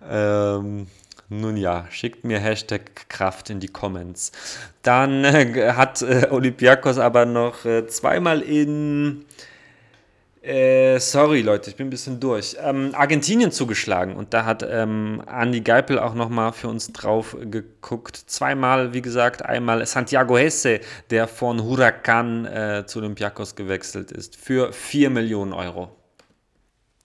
Ähm, 0.09 0.87
nun 1.29 1.57
ja, 1.57 1.87
schickt 1.91 2.25
mir 2.25 2.41
Hashtag 2.41 3.09
Kraft 3.09 3.51
in 3.51 3.61
die 3.61 3.69
Comments. 3.69 4.33
Dann 4.83 5.25
äh, 5.25 5.73
hat 5.75 6.01
äh, 6.03 6.29
Olympiakos 6.31 6.99
aber 6.99 7.27
noch 7.27 7.65
äh, 7.67 7.87
zweimal 7.87 8.41
in 8.41 9.27
äh, 10.43 10.99
sorry, 11.01 11.43
Leute, 11.43 11.69
ich 11.69 11.77
bin 11.77 11.89
ein 11.89 11.91
bisschen 11.91 12.19
durch. 12.19 12.57
Ähm, 12.59 12.95
Argentinien 12.95 13.53
zugeschlagen 13.53 14.17
und 14.17 14.33
da 14.33 14.47
hat 14.47 14.67
ähm, 14.67 15.23
Andy 15.31 15.61
Geipel 15.61 15.99
auch 15.99 16.15
nochmal 16.15 16.53
für 16.55 16.69
uns 16.69 16.93
drauf 16.93 17.37
geguckt. 17.39 18.17
Zweimal, 18.17 18.95
wie 18.95 19.03
gesagt, 19.03 19.45
einmal 19.45 19.85
Santiago 19.85 20.39
Hesse, 20.39 20.81
der 21.11 21.29
von 21.29 21.63
Huracan 21.63 22.47
äh, 22.47 22.85
zu 22.87 23.01
Olympiakos 23.01 23.55
gewechselt 23.55 24.13
ist, 24.13 24.35
für 24.35 24.73
4 24.73 25.11
Millionen 25.11 25.53
Euro. 25.53 25.95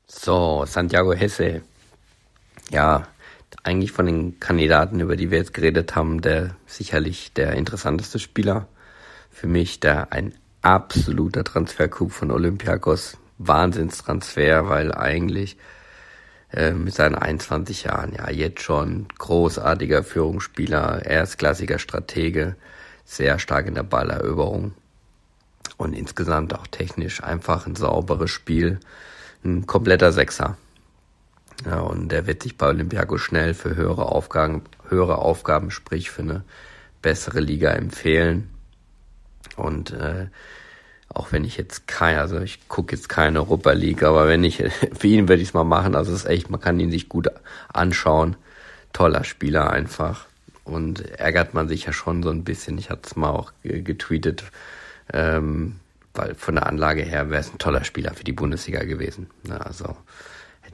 So, 0.08 0.64
Santiago 0.66 1.12
Hesse. 1.12 1.62
Ja, 2.72 3.06
eigentlich 3.64 3.92
von 3.92 4.06
den 4.06 4.40
Kandidaten, 4.40 5.02
über 5.02 5.18
die 5.18 5.30
wir 5.30 5.40
jetzt 5.40 5.54
geredet 5.54 5.94
haben, 5.96 6.22
der 6.22 6.56
sicherlich 6.68 7.34
der 7.34 7.54
interessanteste 7.54 8.20
Spieler. 8.20 8.70
Für 9.30 9.48
mich 9.48 9.82
der 9.82 10.14
ein 10.14 10.34
absoluter 10.62 11.44
Transfercoup 11.44 12.14
von 12.14 12.32
Olympiakos 12.32 13.18
Wahnsinnstransfer, 13.38 14.70
weil 14.70 14.94
eigentlich 14.94 15.58
äh, 16.52 16.72
mit 16.72 16.94
seinen 16.94 17.16
21 17.16 17.84
Jahren 17.84 18.14
ja 18.14 18.30
jetzt 18.30 18.62
schon 18.62 19.08
großartiger 19.18 20.04
Führungsspieler, 20.04 21.06
erstklassiger 21.06 21.80
Stratege, 21.80 22.56
sehr 23.04 23.40
stark 23.40 23.68
in 23.68 23.76
der 23.76 23.84
Balleroberung 23.84 24.74
und 25.78 25.94
insgesamt 25.94 26.54
auch 26.54 26.68
technisch 26.68 27.24
einfach 27.24 27.68
ein 27.68 27.76
sauberes 27.76 28.32
Spiel, 28.32 28.80
ein 29.44 29.68
kompletter 29.68 30.12
Sechser. 30.12 30.58
Ja, 31.66 31.80
und 31.80 32.10
der 32.10 32.28
wird 32.28 32.44
sich 32.44 32.58
bei 32.58 32.68
Olympiakos 32.68 33.22
schnell 33.22 33.54
für 33.54 33.76
höhere 33.76 34.06
Aufgaben, 34.06 34.64
höhere 34.90 35.20
Aufgaben, 35.20 35.72
sprich 35.72 36.12
für 36.12 36.22
eine 36.22 36.44
bessere 37.02 37.40
Liga 37.40 37.72
empfehlen. 37.72 38.50
Und 39.56 39.92
äh, 39.92 40.28
auch 41.16 41.32
wenn 41.32 41.46
ich 41.46 41.58
jetzt 41.58 41.88
kein, 41.88 42.18
also 42.18 42.40
ich 42.40 42.68
gucke 42.68 42.96
jetzt 42.96 43.10
keine 43.10 43.40
Europa 43.40 43.72
League, 43.72 44.04
aber 44.04 44.28
wenn 44.28 44.44
ich, 44.44 44.58
für 44.94 45.08
ihn 45.08 45.28
würde 45.28 45.42
ich 45.42 45.50
es 45.50 45.54
mal 45.54 45.64
machen. 45.64 45.96
Also 45.96 46.14
es 46.14 46.20
ist 46.20 46.30
echt, 46.30 46.50
man 46.50 46.60
kann 46.60 46.80
ihn 46.80 46.92
sich 46.92 47.10
gut 47.10 47.30
anschauen. 47.70 48.36
Toller 48.94 49.24
Spieler 49.24 49.72
einfach. 49.72 50.28
Und 50.64 51.02
ärgert 51.20 51.54
man 51.54 51.68
sich 51.68 51.86
ja 51.86 51.94
schon 51.94 52.24
so 52.24 52.30
ein 52.30 52.44
bisschen. 52.44 52.78
Ich 52.78 52.90
hatte 52.90 53.04
es 53.06 53.16
mal 53.16 53.30
auch 53.30 53.54
getweetet, 53.64 54.44
ähm, 55.14 55.76
weil 56.14 56.36
von 56.36 56.56
der 56.56 56.68
Anlage 56.68 57.04
her 57.04 57.30
wäre 57.30 57.42
es 57.42 57.52
ein 57.52 57.60
toller 57.60 57.84
Spieler 57.84 58.14
für 58.14 58.24
die 58.24 58.32
Bundesliga 58.32 58.84
gewesen. 58.84 59.30
Ne? 59.44 59.64
Also 59.64 59.96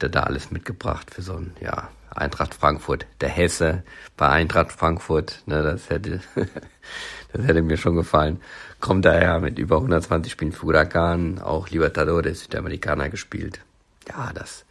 hätte 0.02 0.12
da 0.12 0.24
alles 0.24 0.52
mitgebracht 0.52 1.12
für 1.14 1.22
so 1.22 1.34
ein, 1.34 1.54
ja, 1.62 1.90
Eintracht 2.14 2.54
Frankfurt. 2.54 3.06
Der 3.22 3.30
Hesse 3.30 3.84
bei 4.18 4.28
Eintracht 4.28 4.74
Frankfurt, 4.74 5.44
ne, 5.46 5.64
das 5.64 5.90
hätte, 5.90 6.20
das 7.34 7.46
hätte 7.46 7.62
mir 7.62 7.78
schon 7.78 7.96
gefallen 7.96 8.42
kommt 8.82 9.06
daher 9.06 9.40
mit 9.40 9.60
über 9.60 9.78
120 9.78 10.32
Spielen 10.32 10.52
für 10.52 10.64
Huracan, 10.64 11.40
auch 11.40 11.70
Libertadores 11.70 12.42
Südamerikaner 12.42 13.10
gespielt. 13.10 13.62
Ja, 14.10 14.32
das, 14.34 14.66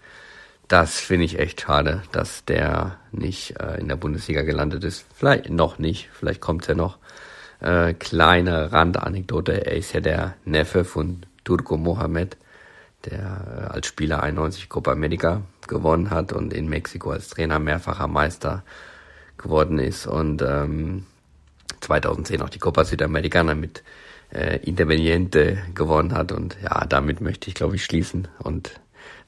das 0.68 0.98
finde 0.98 1.24
ich 1.24 1.38
echt 1.38 1.62
schade, 1.62 2.02
dass 2.12 2.44
der 2.44 2.98
nicht 3.12 3.58
äh, 3.58 3.80
in 3.80 3.88
der 3.88 3.96
Bundesliga 3.96 4.42
gelandet 4.42 4.84
ist. 4.84 5.06
Vielleicht 5.14 5.48
noch 5.48 5.78
nicht, 5.78 6.10
vielleicht 6.12 6.40
kommt 6.40 6.68
er 6.68 6.74
noch. 6.74 6.98
Äh, 7.60 7.94
kleine 7.94 8.72
Randanekdote, 8.72 9.66
er 9.66 9.76
ist 9.76 9.92
ja 9.92 10.00
der 10.00 10.34
Neffe 10.44 10.84
von 10.84 11.22
Turco 11.44 11.76
Mohamed, 11.76 12.36
der 13.07 13.70
äh, 13.70 13.74
als 13.74 13.86
Spieler 13.86 14.22
91 14.22 14.68
Copa 14.68 14.92
America 14.92 15.42
gewonnen 15.66 16.11
hat 16.11 16.32
und 16.32 16.53
in 16.53 16.68
Mexiko 16.68 17.11
als 17.11 17.28
Trainer 17.28 17.59
mehrfacher 17.59 18.09
Meister 18.09 18.62
geworden 19.38 19.78
ist 19.78 20.07
und 20.07 20.42
ähm, 20.42 21.07
2010 21.80 22.42
auch 22.42 22.51
die 22.51 22.59
Copa 22.59 22.84
Südamericana 22.84 23.55
mit 23.55 23.82
äh, 24.32 24.59
Independiente 24.59 25.59
gewonnen 25.74 26.12
hat. 26.12 26.32
Und 26.32 26.57
ja, 26.62 26.84
damit 26.86 27.20
möchte 27.20 27.48
ich, 27.48 27.55
glaube 27.55 27.76
ich, 27.76 27.84
schließen. 27.84 28.28
Und 28.38 28.80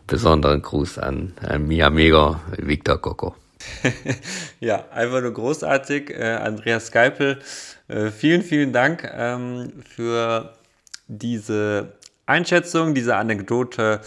besonderen 0.06 0.62
Gruß 0.62 0.98
an, 0.98 1.34
an 1.40 1.66
mi 1.66 1.82
amigo 1.82 2.40
Victor 2.56 3.00
Coco. 3.00 3.34
ja, 4.60 4.84
einfach 4.90 5.20
nur 5.20 5.32
großartig. 5.32 6.10
Äh, 6.10 6.34
Andreas 6.34 6.90
Geipel, 6.90 7.38
äh, 7.88 8.10
vielen, 8.10 8.42
vielen 8.42 8.72
Dank 8.72 9.08
ähm, 9.12 9.72
für 9.84 10.52
diese 11.06 11.92
Einschätzung, 12.26 12.94
diese 12.94 13.16
Anekdote 13.16 14.00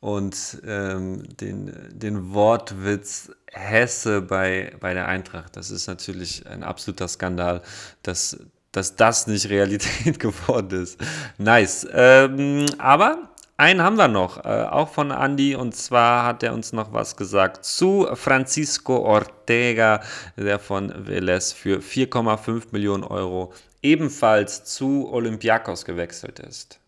und 0.00 0.62
ähm, 0.66 1.24
den, 1.36 1.72
den 1.90 2.32
Wortwitz 2.32 3.30
Hesse 3.50 4.22
bei, 4.22 4.72
bei 4.80 4.94
der 4.94 5.08
Eintracht. 5.08 5.56
Das 5.56 5.70
ist 5.70 5.86
natürlich 5.86 6.46
ein 6.46 6.62
absoluter 6.62 7.08
Skandal, 7.08 7.62
dass, 8.02 8.38
dass 8.72 8.96
das 8.96 9.26
nicht 9.26 9.48
Realität 9.50 10.20
geworden 10.20 10.82
ist. 10.82 11.00
Nice. 11.38 11.86
Ähm, 11.92 12.66
aber 12.78 13.30
einen 13.56 13.82
haben 13.82 13.96
wir 13.96 14.06
noch, 14.06 14.44
äh, 14.44 14.66
auch 14.70 14.88
von 14.88 15.10
Andy, 15.10 15.56
und 15.56 15.74
zwar 15.74 16.24
hat 16.24 16.44
er 16.44 16.54
uns 16.54 16.72
noch 16.72 16.92
was 16.92 17.16
gesagt 17.16 17.64
zu 17.64 18.06
Francisco 18.14 18.98
Ortega, 18.98 20.00
der 20.36 20.60
von 20.60 20.94
Velez 21.08 21.52
für 21.52 21.80
4,5 21.80 22.66
Millionen 22.70 23.02
Euro 23.02 23.52
ebenfalls 23.82 24.64
zu 24.64 25.12
Olympiakos 25.12 25.84
gewechselt 25.84 26.38
ist. 26.38 26.78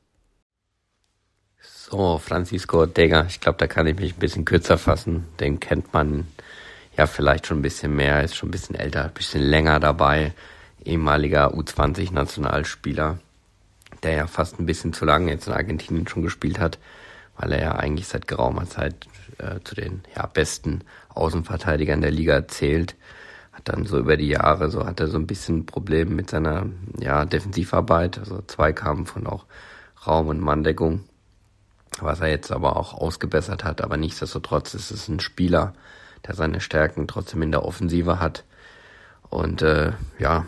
So, 1.90 2.18
Francisco 2.18 2.78
Ortega, 2.78 3.26
ich 3.28 3.40
glaube, 3.40 3.58
da 3.58 3.66
kann 3.66 3.88
ich 3.88 3.96
mich 3.98 4.14
ein 4.14 4.20
bisschen 4.20 4.44
kürzer 4.44 4.78
fassen. 4.78 5.26
Den 5.40 5.58
kennt 5.58 5.92
man 5.92 6.28
ja 6.96 7.08
vielleicht 7.08 7.48
schon 7.48 7.58
ein 7.58 7.62
bisschen 7.62 7.96
mehr, 7.96 8.22
ist 8.22 8.36
schon 8.36 8.48
ein 8.48 8.52
bisschen 8.52 8.76
älter, 8.76 9.06
ein 9.06 9.12
bisschen 9.12 9.42
länger 9.42 9.80
dabei. 9.80 10.32
Ehemaliger 10.84 11.52
U20-Nationalspieler, 11.52 13.18
der 14.04 14.12
ja 14.12 14.26
fast 14.28 14.60
ein 14.60 14.66
bisschen 14.66 14.92
zu 14.92 15.04
lange 15.04 15.32
jetzt 15.32 15.48
in 15.48 15.52
Argentinien 15.52 16.06
schon 16.06 16.22
gespielt 16.22 16.60
hat, 16.60 16.78
weil 17.36 17.50
er 17.50 17.60
ja 17.60 17.72
eigentlich 17.72 18.06
seit 18.06 18.28
geraumer 18.28 18.68
Zeit 18.68 19.08
äh, 19.38 19.58
zu 19.64 19.74
den 19.74 20.02
ja, 20.14 20.26
besten 20.26 20.84
Außenverteidigern 21.08 22.02
der 22.02 22.12
Liga 22.12 22.46
zählt. 22.46 22.94
Hat 23.50 23.68
dann 23.68 23.84
so 23.84 23.98
über 23.98 24.16
die 24.16 24.28
Jahre, 24.28 24.70
so 24.70 24.86
hat 24.86 25.00
er 25.00 25.08
so 25.08 25.18
ein 25.18 25.26
bisschen 25.26 25.66
Probleme 25.66 26.12
mit 26.12 26.30
seiner 26.30 26.66
ja, 27.00 27.24
Defensivarbeit, 27.24 28.20
also 28.20 28.42
Zweikampf 28.42 29.16
und 29.16 29.26
auch 29.26 29.44
Raum- 30.06 30.28
und 30.28 30.38
Manndeckung 30.38 31.04
was 31.98 32.20
er 32.20 32.28
jetzt 32.28 32.52
aber 32.52 32.76
auch 32.76 32.94
ausgebessert 32.94 33.64
hat. 33.64 33.80
Aber 33.80 33.96
nichtsdestotrotz 33.96 34.74
ist 34.74 34.90
es 34.90 35.08
ein 35.08 35.20
Spieler, 35.20 35.74
der 36.26 36.34
seine 36.34 36.60
Stärken 36.60 37.08
trotzdem 37.08 37.42
in 37.42 37.52
der 37.52 37.64
Offensive 37.64 38.20
hat. 38.20 38.44
Und 39.28 39.62
äh, 39.62 39.92
ja, 40.18 40.46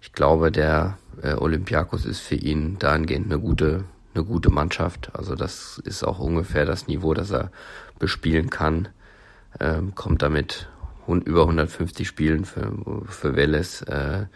ich 0.00 0.12
glaube, 0.12 0.50
der 0.50 0.98
äh, 1.22 1.34
Olympiakos 1.34 2.04
ist 2.04 2.20
für 2.20 2.34
ihn 2.34 2.78
dahingehend 2.78 3.26
eine 3.26 3.40
gute, 3.40 3.84
eine 4.14 4.24
gute 4.24 4.50
Mannschaft. 4.50 5.10
Also 5.14 5.34
das 5.34 5.78
ist 5.84 6.04
auch 6.04 6.18
ungefähr 6.18 6.64
das 6.64 6.86
Niveau, 6.86 7.14
das 7.14 7.30
er 7.30 7.50
bespielen 7.98 8.50
kann. 8.50 8.88
Ähm, 9.58 9.94
kommt 9.94 10.22
damit 10.22 10.68
über 11.06 11.42
150 11.42 12.06
Spielen 12.06 12.44
für, 12.44 12.72
für 13.08 13.34
Welles 13.34 13.82
äh, 13.82 14.26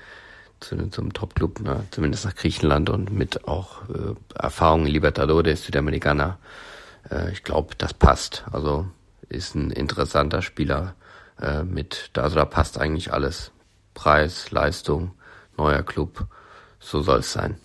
zu, 0.64 0.90
zum 0.90 1.12
Top-Club, 1.12 1.60
ne? 1.60 1.84
zumindest 1.90 2.24
nach 2.24 2.34
Griechenland 2.34 2.90
und 2.90 3.12
mit 3.12 3.46
auch 3.46 3.88
äh, 3.88 4.14
Erfahrung 4.34 4.86
in 4.86 4.92
Libertadores, 4.92 5.64
Südamerikaner. 5.64 6.38
Äh, 7.10 7.32
ich 7.32 7.44
glaube, 7.44 7.74
das 7.78 7.94
passt. 7.94 8.44
Also 8.52 8.86
ist 9.28 9.54
ein 9.54 9.70
interessanter 9.70 10.42
Spieler 10.42 10.94
äh, 11.40 11.62
mit, 11.62 12.10
also 12.16 12.36
da 12.36 12.44
passt 12.44 12.78
eigentlich 12.78 13.12
alles. 13.12 13.50
Preis, 13.94 14.50
Leistung, 14.50 15.12
neuer 15.56 15.82
Club, 15.82 16.26
so 16.80 17.00
soll 17.00 17.20
es 17.20 17.32
sein. 17.32 17.56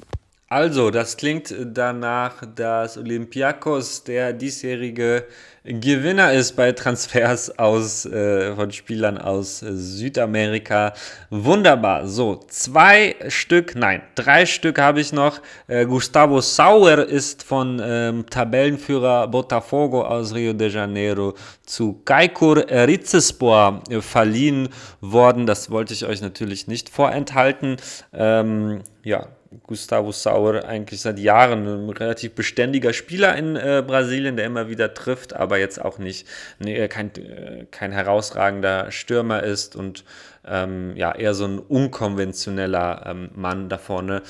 Also, 0.52 0.90
das 0.90 1.16
klingt 1.16 1.54
danach, 1.64 2.42
dass 2.56 2.98
Olympiakos 2.98 4.04
der 4.04 4.34
diesjährige 4.34 5.28
Gewinner 5.64 6.34
ist 6.34 6.56
bei 6.56 6.72
Transfers 6.72 7.60
aus, 7.60 8.08
äh, 8.08 8.56
von 8.56 8.72
Spielern 8.72 9.20
aus 9.20 9.62
äh, 9.62 9.76
Südamerika. 9.76 10.94
Wunderbar. 11.30 12.08
So, 12.08 12.40
zwei 12.48 13.16
Stück, 13.28 13.76
nein, 13.76 14.02
drei 14.16 14.48
Stück 14.48 14.80
habe 14.80 15.02
ich 15.02 15.14
noch. 15.14 15.40
Äh, 15.68 15.86
Gustavo 15.86 16.42
Sauer 16.42 16.98
ist 16.98 17.44
von 17.44 17.80
ähm, 17.84 18.26
Tabellenführer 18.28 19.28
Botafogo 19.28 20.04
aus 20.04 20.34
Rio 20.34 20.54
de 20.54 20.72
Janeiro 20.72 21.36
zu 21.64 22.02
Kaikur 22.06 22.66
Rizespor 22.68 23.84
verliehen 24.00 24.70
worden. 25.00 25.46
Das 25.46 25.70
wollte 25.70 25.94
ich 25.94 26.06
euch 26.08 26.24
natürlich 26.24 26.68
nicht 26.68 26.90
vorenthalten. 26.90 27.78
Ähm, 28.12 28.82
ja, 29.04 29.28
Gustavo 29.64 30.12
Sauer 30.12 30.66
eigentlich 30.66 31.02
seit 31.02 31.18
Jahren 31.18 31.68
ein 31.68 31.90
relativ 31.90 32.34
beständiger 32.34 32.94
Spieler 32.94 33.36
in 33.36 33.56
äh, 33.56 33.84
Brasilien, 33.86 34.36
der 34.36 34.46
immer 34.46 34.70
wieder 34.70 34.94
trifft, 34.94 35.34
aber 35.34 35.58
jetzt 35.58 35.84
auch 35.84 35.98
nicht 35.98 36.28
nee, 36.60 36.88
kein, 36.88 37.16
äh, 37.16 37.66
kein 37.72 37.92
herausragender 37.92 38.92
Stürmer 38.92 39.44
ist 39.44 39.76
und 39.76 40.04
ähm, 40.46 40.96
ja, 40.96 41.14
eher 41.14 41.34
so 41.34 41.46
ein 41.46 41.60
unkonventioneller 41.60 43.04
ähm, 43.08 43.30
Mann 43.34 43.70
da 43.70 43.78
vorne 43.78 44.22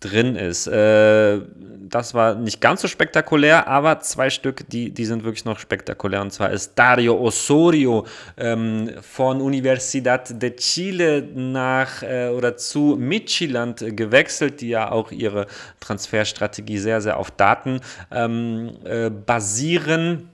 drin 0.00 0.36
ist. 0.36 0.66
Äh, 0.66 1.40
das 1.88 2.14
war 2.14 2.34
nicht 2.34 2.60
ganz 2.60 2.82
so 2.82 2.88
spektakulär, 2.88 3.66
aber 3.66 4.00
zwei 4.00 4.30
Stück, 4.30 4.68
die, 4.68 4.90
die 4.90 5.04
sind 5.04 5.24
wirklich 5.24 5.44
noch 5.44 5.58
spektakulär. 5.58 6.20
Und 6.20 6.32
zwar 6.32 6.50
ist 6.50 6.74
Dario 6.76 7.18
Osorio 7.18 8.06
ähm, 8.36 8.90
von 9.00 9.40
Universidad 9.40 10.40
de 10.40 10.54
Chile 10.56 11.22
nach 11.34 12.02
äh, 12.02 12.28
oder 12.28 12.56
zu 12.56 12.96
Midtjylland 12.98 13.96
gewechselt, 13.96 14.60
die 14.60 14.68
ja 14.68 14.90
auch 14.90 15.10
ihre 15.10 15.46
Transferstrategie 15.80 16.78
sehr, 16.78 17.00
sehr 17.00 17.16
auf 17.16 17.30
Daten 17.30 17.80
ähm, 18.10 18.76
äh, 18.84 19.10
basieren. 19.10 20.28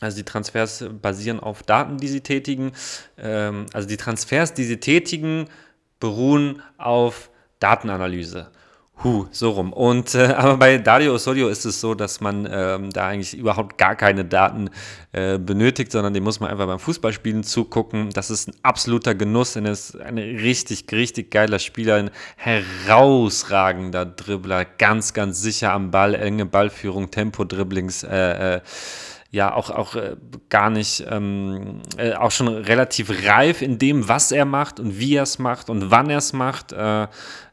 Also 0.00 0.16
die 0.16 0.24
Transfers 0.24 0.84
basieren 1.02 1.40
auf 1.40 1.62
Daten, 1.62 1.98
die 1.98 2.08
sie 2.08 2.20
tätigen. 2.20 2.72
Ähm, 3.18 3.66
also 3.72 3.88
die 3.88 3.96
Transfers, 3.96 4.54
die 4.54 4.64
sie 4.64 4.78
tätigen, 4.78 5.46
beruhen 5.98 6.62
auf 6.78 7.30
Datenanalyse. 7.58 8.50
Huh, 9.02 9.26
so 9.30 9.52
rum. 9.52 9.72
Und 9.72 10.14
äh, 10.14 10.26
aber 10.36 10.58
bei 10.58 10.76
Dario 10.76 11.14
Osorio 11.14 11.48
ist 11.48 11.64
es 11.64 11.80
so, 11.80 11.94
dass 11.94 12.20
man 12.20 12.46
ähm, 12.50 12.90
da 12.90 13.08
eigentlich 13.08 13.34
überhaupt 13.34 13.78
gar 13.78 13.96
keine 13.96 14.26
Daten 14.26 14.68
äh, 15.12 15.38
benötigt, 15.38 15.90
sondern 15.90 16.12
dem 16.12 16.22
muss 16.22 16.38
man 16.38 16.50
einfach 16.50 16.66
beim 16.66 16.78
Fußballspielen 16.78 17.42
zugucken. 17.42 18.10
Das 18.10 18.28
ist 18.28 18.48
ein 18.48 18.54
absoluter 18.62 19.14
Genuss 19.14 19.56
und 19.56 19.64
ist 19.64 19.98
ein 19.98 20.18
richtig, 20.18 20.84
richtig 20.92 21.30
geiler 21.30 21.58
Spieler, 21.58 21.94
ein 21.96 22.10
herausragender 22.36 24.04
Dribbler, 24.04 24.66
ganz, 24.66 25.14
ganz 25.14 25.40
sicher 25.40 25.72
am 25.72 25.90
Ball, 25.90 26.14
enge 26.14 26.44
Ballführung, 26.44 27.10
Tempo-Dribblings. 27.10 28.02
Äh, 28.04 28.56
äh 28.56 28.60
ja 29.30 29.54
auch, 29.54 29.70
auch 29.70 29.94
äh, 29.94 30.16
gar 30.48 30.70
nicht, 30.70 31.04
ähm, 31.08 31.82
äh, 31.96 32.14
auch 32.14 32.32
schon 32.32 32.48
relativ 32.48 33.10
reif 33.26 33.62
in 33.62 33.78
dem, 33.78 34.08
was 34.08 34.32
er 34.32 34.44
macht 34.44 34.80
und 34.80 34.98
wie 34.98 35.14
er 35.14 35.22
es 35.22 35.38
macht 35.38 35.70
und 35.70 35.90
wann 35.90 36.10
er 36.10 36.18
es 36.18 36.32
macht. 36.32 36.72
Äh, 36.72 37.06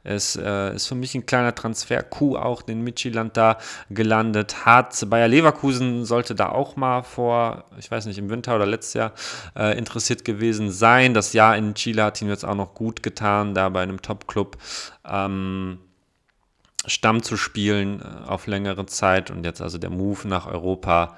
es 0.03 0.35
äh, 0.37 0.73
ist 0.73 0.87
für 0.87 0.95
mich 0.95 1.13
ein 1.13 1.25
kleiner 1.25 1.53
Transfer-Coup 1.53 2.37
auch, 2.37 2.61
den 2.61 2.81
Midtjylland 2.81 3.37
da 3.37 3.57
gelandet 3.89 4.65
hat. 4.65 4.97
Bayer 5.09 5.27
Leverkusen 5.27 6.05
sollte 6.05 6.33
da 6.33 6.49
auch 6.49 6.77
mal 6.77 7.03
vor, 7.03 7.65
ich 7.77 7.91
weiß 7.91 8.05
nicht, 8.07 8.17
im 8.17 8.29
Winter 8.29 8.55
oder 8.55 8.65
letztes 8.65 8.93
Jahr 8.93 9.11
äh, 9.55 9.77
interessiert 9.77 10.25
gewesen 10.25 10.71
sein. 10.71 11.13
Das 11.13 11.33
Jahr 11.33 11.57
in 11.57 11.75
Chile 11.75 12.05
hat 12.05 12.21
ihm 12.21 12.29
jetzt 12.29 12.45
auch 12.45 12.55
noch 12.55 12.73
gut 12.73 13.03
getan, 13.03 13.53
da 13.53 13.69
bei 13.69 13.83
einem 13.83 14.01
Top-Club. 14.01 14.57
Ähm, 15.05 15.79
Stamm 16.87 17.21
zu 17.21 17.37
spielen 17.37 18.01
äh, 18.01 18.29
auf 18.29 18.47
längere 18.47 18.85
Zeit 18.85 19.29
und 19.29 19.43
jetzt 19.45 19.61
also 19.61 19.77
der 19.77 19.89
Move 19.89 20.27
nach 20.27 20.47
Europa 20.47 21.17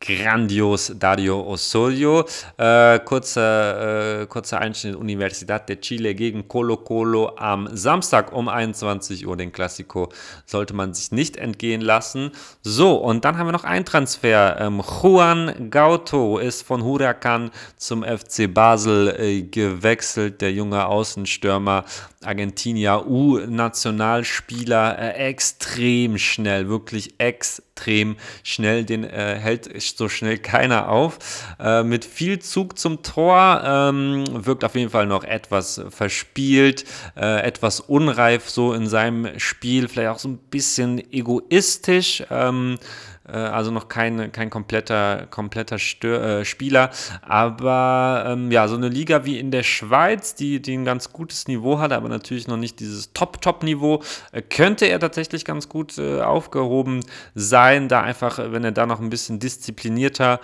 grandios 0.00 0.92
Dario 0.98 1.42
Osorio. 1.42 2.24
Äh, 2.56 2.98
kurzer, 3.00 4.22
äh, 4.22 4.26
kurzer 4.26 4.58
Einschnitt 4.58 4.96
Universidad 4.96 5.68
de 5.68 5.76
Chile 5.76 6.14
gegen 6.14 6.48
Colo 6.48 6.78
Colo 6.78 7.36
am 7.36 7.68
Samstag 7.76 8.32
um 8.32 8.48
21 8.48 9.26
Uhr. 9.26 9.36
Den 9.36 9.52
Klassiko 9.52 10.08
sollte 10.46 10.74
man 10.74 10.94
sich 10.94 11.12
nicht 11.12 11.36
entgehen 11.36 11.82
lassen. 11.82 12.32
So, 12.62 12.96
und 12.96 13.24
dann 13.24 13.36
haben 13.36 13.46
wir 13.46 13.52
noch 13.52 13.64
einen 13.64 13.84
Transfer. 13.84 14.56
Ähm, 14.58 14.82
Juan 15.02 15.70
Gauto 15.70 16.38
ist 16.38 16.62
von 16.62 16.82
Huracan 16.82 17.50
zum 17.76 18.02
FC 18.02 18.52
Basel 18.52 19.14
äh, 19.18 19.42
gewechselt. 19.42 20.40
Der 20.40 20.52
junge 20.52 20.86
Außenstürmer 20.86 21.84
Argentinier 22.22 23.06
U-Nationalspieler. 23.06 24.98
Äh, 24.98 25.28
extrem 25.28 26.18
schnell, 26.18 26.68
wirklich 26.68 27.18
extrem 27.18 28.16
schnell. 28.42 28.84
Den 28.84 29.04
äh, 29.04 29.36
hält 29.36 29.70
so 29.80 30.10
schnell 30.10 30.36
keiner 30.36 30.90
auf. 30.90 31.18
Äh, 31.58 31.82
mit 31.82 32.04
viel 32.04 32.38
Zug 32.38 32.78
zum 32.78 33.02
Tor, 33.02 33.62
ähm, 33.64 34.24
wirkt 34.44 34.64
auf 34.64 34.74
jeden 34.74 34.90
Fall 34.90 35.06
noch 35.06 35.24
etwas 35.24 35.80
verspielt, 35.88 36.84
äh, 37.16 37.40
etwas 37.42 37.80
unreif 37.80 38.50
so 38.50 38.74
in 38.74 38.86
seinem 38.86 39.38
Spiel, 39.38 39.88
vielleicht 39.88 40.10
auch 40.10 40.18
so 40.18 40.28
ein 40.28 40.36
bisschen 40.36 40.98
egoistisch. 41.12 42.22
Ähm, 42.30 42.76
äh, 42.78 43.09
also 43.36 43.70
noch 43.70 43.88
kein, 43.88 44.32
kein 44.32 44.50
kompletter, 44.50 45.26
kompletter 45.30 45.78
Stör, 45.78 46.40
äh, 46.40 46.44
Spieler. 46.44 46.90
Aber 47.22 48.24
ähm, 48.26 48.50
ja, 48.50 48.68
so 48.68 48.76
eine 48.76 48.88
Liga 48.88 49.24
wie 49.24 49.38
in 49.38 49.50
der 49.50 49.62
Schweiz, 49.62 50.34
die, 50.34 50.60
die 50.60 50.76
ein 50.76 50.84
ganz 50.84 51.12
gutes 51.12 51.48
Niveau 51.48 51.78
hat, 51.78 51.92
aber 51.92 52.08
natürlich 52.08 52.48
noch 52.48 52.56
nicht 52.56 52.80
dieses 52.80 53.12
Top-Top-Niveau, 53.12 54.02
äh, 54.32 54.42
könnte 54.42 54.86
er 54.86 55.00
tatsächlich 55.00 55.44
ganz 55.44 55.68
gut 55.68 55.98
äh, 55.98 56.20
aufgehoben 56.20 57.00
sein, 57.34 57.88
da 57.88 58.02
einfach, 58.02 58.38
wenn 58.38 58.64
er 58.64 58.72
da 58.72 58.86
noch 58.86 59.00
ein 59.00 59.10
bisschen 59.10 59.38
disziplinierter 59.38 60.40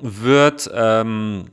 wird. 0.00 0.70
Ähm, 0.74 1.50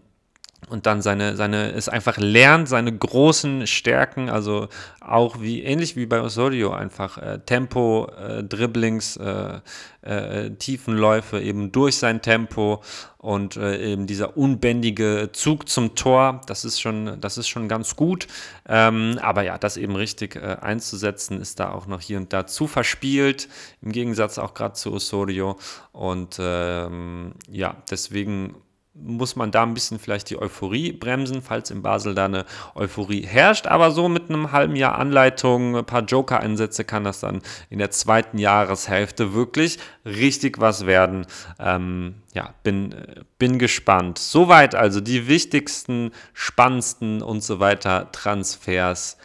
und 0.69 0.85
dann 0.85 1.01
seine, 1.01 1.35
seine, 1.35 1.71
es 1.71 1.89
einfach 1.89 2.17
lernt, 2.17 2.67
seine 2.67 2.95
großen 2.95 3.67
Stärken, 3.67 4.29
also 4.29 4.67
auch 4.99 5.39
wie, 5.41 5.63
ähnlich 5.63 5.95
wie 5.95 6.05
bei 6.05 6.21
Osorio, 6.21 6.71
einfach 6.71 7.17
äh, 7.17 7.39
Tempo, 7.45 8.09
äh, 8.17 8.43
Dribblings, 8.43 9.17
äh, 9.17 9.59
äh, 10.01 10.51
Tiefenläufe 10.51 11.39
eben 11.41 11.71
durch 11.71 11.97
sein 11.97 12.21
Tempo 12.21 12.81
und 13.17 13.57
äh, 13.57 13.91
eben 13.91 14.07
dieser 14.07 14.37
unbändige 14.37 15.29
Zug 15.33 15.67
zum 15.67 15.95
Tor, 15.95 16.41
das 16.47 16.63
ist 16.63 16.79
schon, 16.79 17.19
das 17.19 17.37
ist 17.37 17.47
schon 17.47 17.67
ganz 17.67 17.95
gut. 17.95 18.27
Ähm, 18.67 19.19
aber 19.21 19.41
ja, 19.41 19.57
das 19.57 19.77
eben 19.77 19.95
richtig 19.95 20.35
äh, 20.35 20.57
einzusetzen, 20.61 21.41
ist 21.41 21.59
da 21.59 21.71
auch 21.71 21.87
noch 21.87 22.01
hier 22.01 22.17
und 22.17 22.33
da 22.33 22.45
zu 22.45 22.67
verspielt, 22.67 23.49
im 23.81 23.91
Gegensatz 23.91 24.37
auch 24.37 24.53
gerade 24.53 24.73
zu 24.73 24.93
Osorio. 24.93 25.57
Und 25.91 26.37
ähm, 26.39 27.33
ja, 27.49 27.75
deswegen 27.89 28.55
muss 28.95 29.35
man 29.35 29.51
da 29.51 29.63
ein 29.63 29.73
bisschen 29.73 29.99
vielleicht 29.99 30.29
die 30.29 30.41
Euphorie 30.41 30.93
bremsen, 30.93 31.41
falls 31.41 31.69
in 31.69 31.81
Basel 31.81 32.15
da 32.15 32.25
eine 32.25 32.45
Euphorie 32.75 33.25
herrscht. 33.25 33.67
Aber 33.67 33.91
so 33.91 34.07
mit 34.07 34.29
einem 34.29 34.51
halben 34.51 34.75
Jahr 34.75 34.97
Anleitung, 34.97 35.75
ein 35.75 35.85
paar 35.85 36.03
Joker-Einsätze 36.03 36.85
kann 36.85 37.03
das 37.03 37.19
dann 37.19 37.41
in 37.69 37.79
der 37.79 37.91
zweiten 37.91 38.37
Jahreshälfte 38.37 39.33
wirklich 39.33 39.79
richtig 40.05 40.59
was 40.59 40.85
werden. 40.85 41.27
Ähm, 41.59 42.15
ja, 42.33 42.53
bin, 42.63 42.95
bin 43.37 43.59
gespannt. 43.59 44.17
Soweit 44.17 44.75
also 44.75 45.01
die 45.01 45.27
wichtigsten, 45.27 46.11
spannendsten 46.33 47.21
und 47.21 47.43
so 47.43 47.59
weiter 47.59 48.11
Transfers 48.11 49.17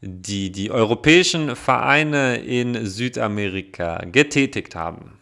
die 0.00 0.52
die 0.52 0.70
europäischen 0.70 1.56
Vereine 1.56 2.36
in 2.36 2.86
Südamerika 2.86 4.04
getätigt 4.04 4.76
haben. 4.76 5.17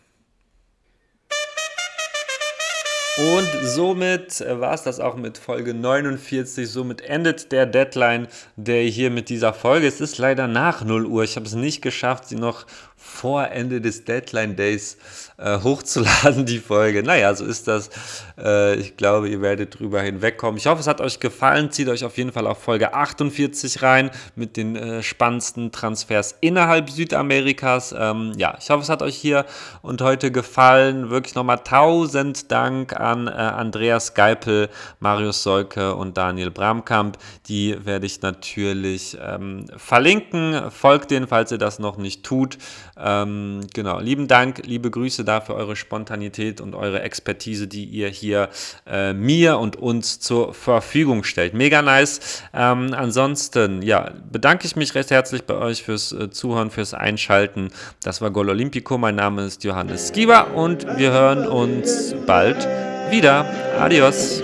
Und 3.19 3.49
somit 3.63 4.45
war 4.47 4.75
es 4.75 4.83
das 4.83 5.01
auch 5.01 5.17
mit 5.17 5.39
Folge 5.39 5.73
49. 5.73 6.69
Somit 6.69 7.01
endet 7.01 7.51
der 7.51 7.65
Deadline, 7.65 8.29
der 8.57 8.83
hier 8.83 9.11
mit 9.11 9.31
dieser 9.31 9.55
Folge. 9.55 9.87
Es 9.87 10.03
ist 10.03 10.19
leider 10.19 10.47
nach 10.47 10.85
0 10.85 11.07
Uhr. 11.07 11.25
Ich 11.25 11.37
habe 11.37 11.47
es 11.47 11.55
nicht 11.55 11.81
geschafft, 11.81 12.29
sie 12.29 12.37
noch 12.37 12.67
vor 13.07 13.49
Ende 13.49 13.81
des 13.81 14.05
Deadline 14.05 14.57
Days 14.57 14.99
äh, 15.39 15.59
hochzuladen, 15.61 16.45
die 16.47 16.59
Folge. 16.59 17.03
Naja, 17.03 17.35
so 17.35 17.45
ist 17.45 17.69
das. 17.69 17.91
Äh, 18.39 18.77
ich 18.77 18.97
glaube, 18.97 19.29
ihr 19.29 19.41
werdet 19.41 19.79
drüber 19.79 20.01
hinwegkommen. 20.03 20.59
Ich 20.59 20.67
hoffe, 20.67 20.81
es 20.81 20.87
hat 20.87 21.01
euch 21.01 21.21
gefallen. 21.21 21.71
Zieht 21.71 21.89
euch 21.89 22.05
auf 22.05 22.17
jeden 22.17 22.33
Fall 22.33 22.47
auf 22.47 22.63
Folge 22.63 22.95
48 22.95 23.83
rein 23.83 24.11
mit 24.35 24.57
den 24.57 24.77
äh, 24.77 25.03
spannendsten 25.03 25.73
Transfers 25.73 26.37
innerhalb 26.41 26.91
Südamerikas. 26.91 27.95
Ähm, 27.97 28.33
ja, 28.37 28.57
ich 28.61 28.69
hoffe, 28.71 28.83
es 28.83 28.89
hat 28.89 29.03
euch 29.03 29.17
hier 29.17 29.47
und 29.83 30.03
heute 30.03 30.31
gefallen. 30.31 31.11
Wirklich 31.11 31.35
nochmal 31.35 31.59
tausend 31.59 32.51
Dank 32.51 32.99
an 32.99 33.29
äh, 33.29 33.31
Andreas 33.31 34.15
Geipel, 34.15 34.69
Marius 35.01 35.43
Solke 35.43 35.95
und 35.95 36.17
Daniel 36.17 36.51
Bramkamp. 36.51 37.19
Die 37.47 37.85
werde 37.85 38.07
ich 38.07 38.23
natürlich 38.23 39.17
ähm, 39.21 39.67
verlinken. 39.77 40.71
Folgt 40.71 41.11
denen, 41.11 41.29
falls 41.29 41.53
ihr 41.53 41.59
das 41.59 41.79
noch 41.79 41.97
nicht 41.99 42.25
tut. 42.25 42.59
Ähm, 42.99 43.61
genau, 43.75 44.01
lieben 44.01 44.27
Dank, 44.27 44.63
liebe 44.65 44.91
Grüße 44.91 45.25
dafür 45.25 45.55
eure 45.57 45.77
Spontanität 45.77 46.61
und 46.61 46.75
eure 46.75 47.03
Expertise, 47.03 47.69
die 47.69 47.85
ihr 47.85 48.09
hier 48.09 48.49
äh, 48.87 49.13
mir 49.13 49.59
und 49.59 49.77
uns 49.77 50.19
zur 50.21 50.55
Verfügung 50.55 51.25
stellt. 51.25 51.53
Mega 51.53 51.83
nice. 51.83 52.43
Ähm, 52.55 52.95
ansonsten, 52.95 53.83
ja, 53.83 54.13
bedanke 54.31 54.67
ich 54.67 54.77
mich 54.77 54.95
recht 54.95 55.11
herzlich 55.11 55.45
bei 55.45 55.55
euch 55.55 55.83
fürs 55.83 56.13
äh, 56.13 56.31
Zuhören, 56.31 56.71
fürs 56.71 56.95
Einschalten. 56.95 57.71
Das 58.03 58.21
war 58.23 58.31
Gol 58.31 58.49
Olympico. 58.49 58.97
Mein 58.97 59.17
Name 59.17 59.45
ist 59.45 59.65
Johannes 59.65 60.09
Skiba 60.09 60.43
und 60.43 60.87
wir 60.97 61.13
hören 61.13 61.47
uns 61.47 62.15
bald 62.27 62.67
wieder. 63.11 63.47
Adios. 63.79 64.43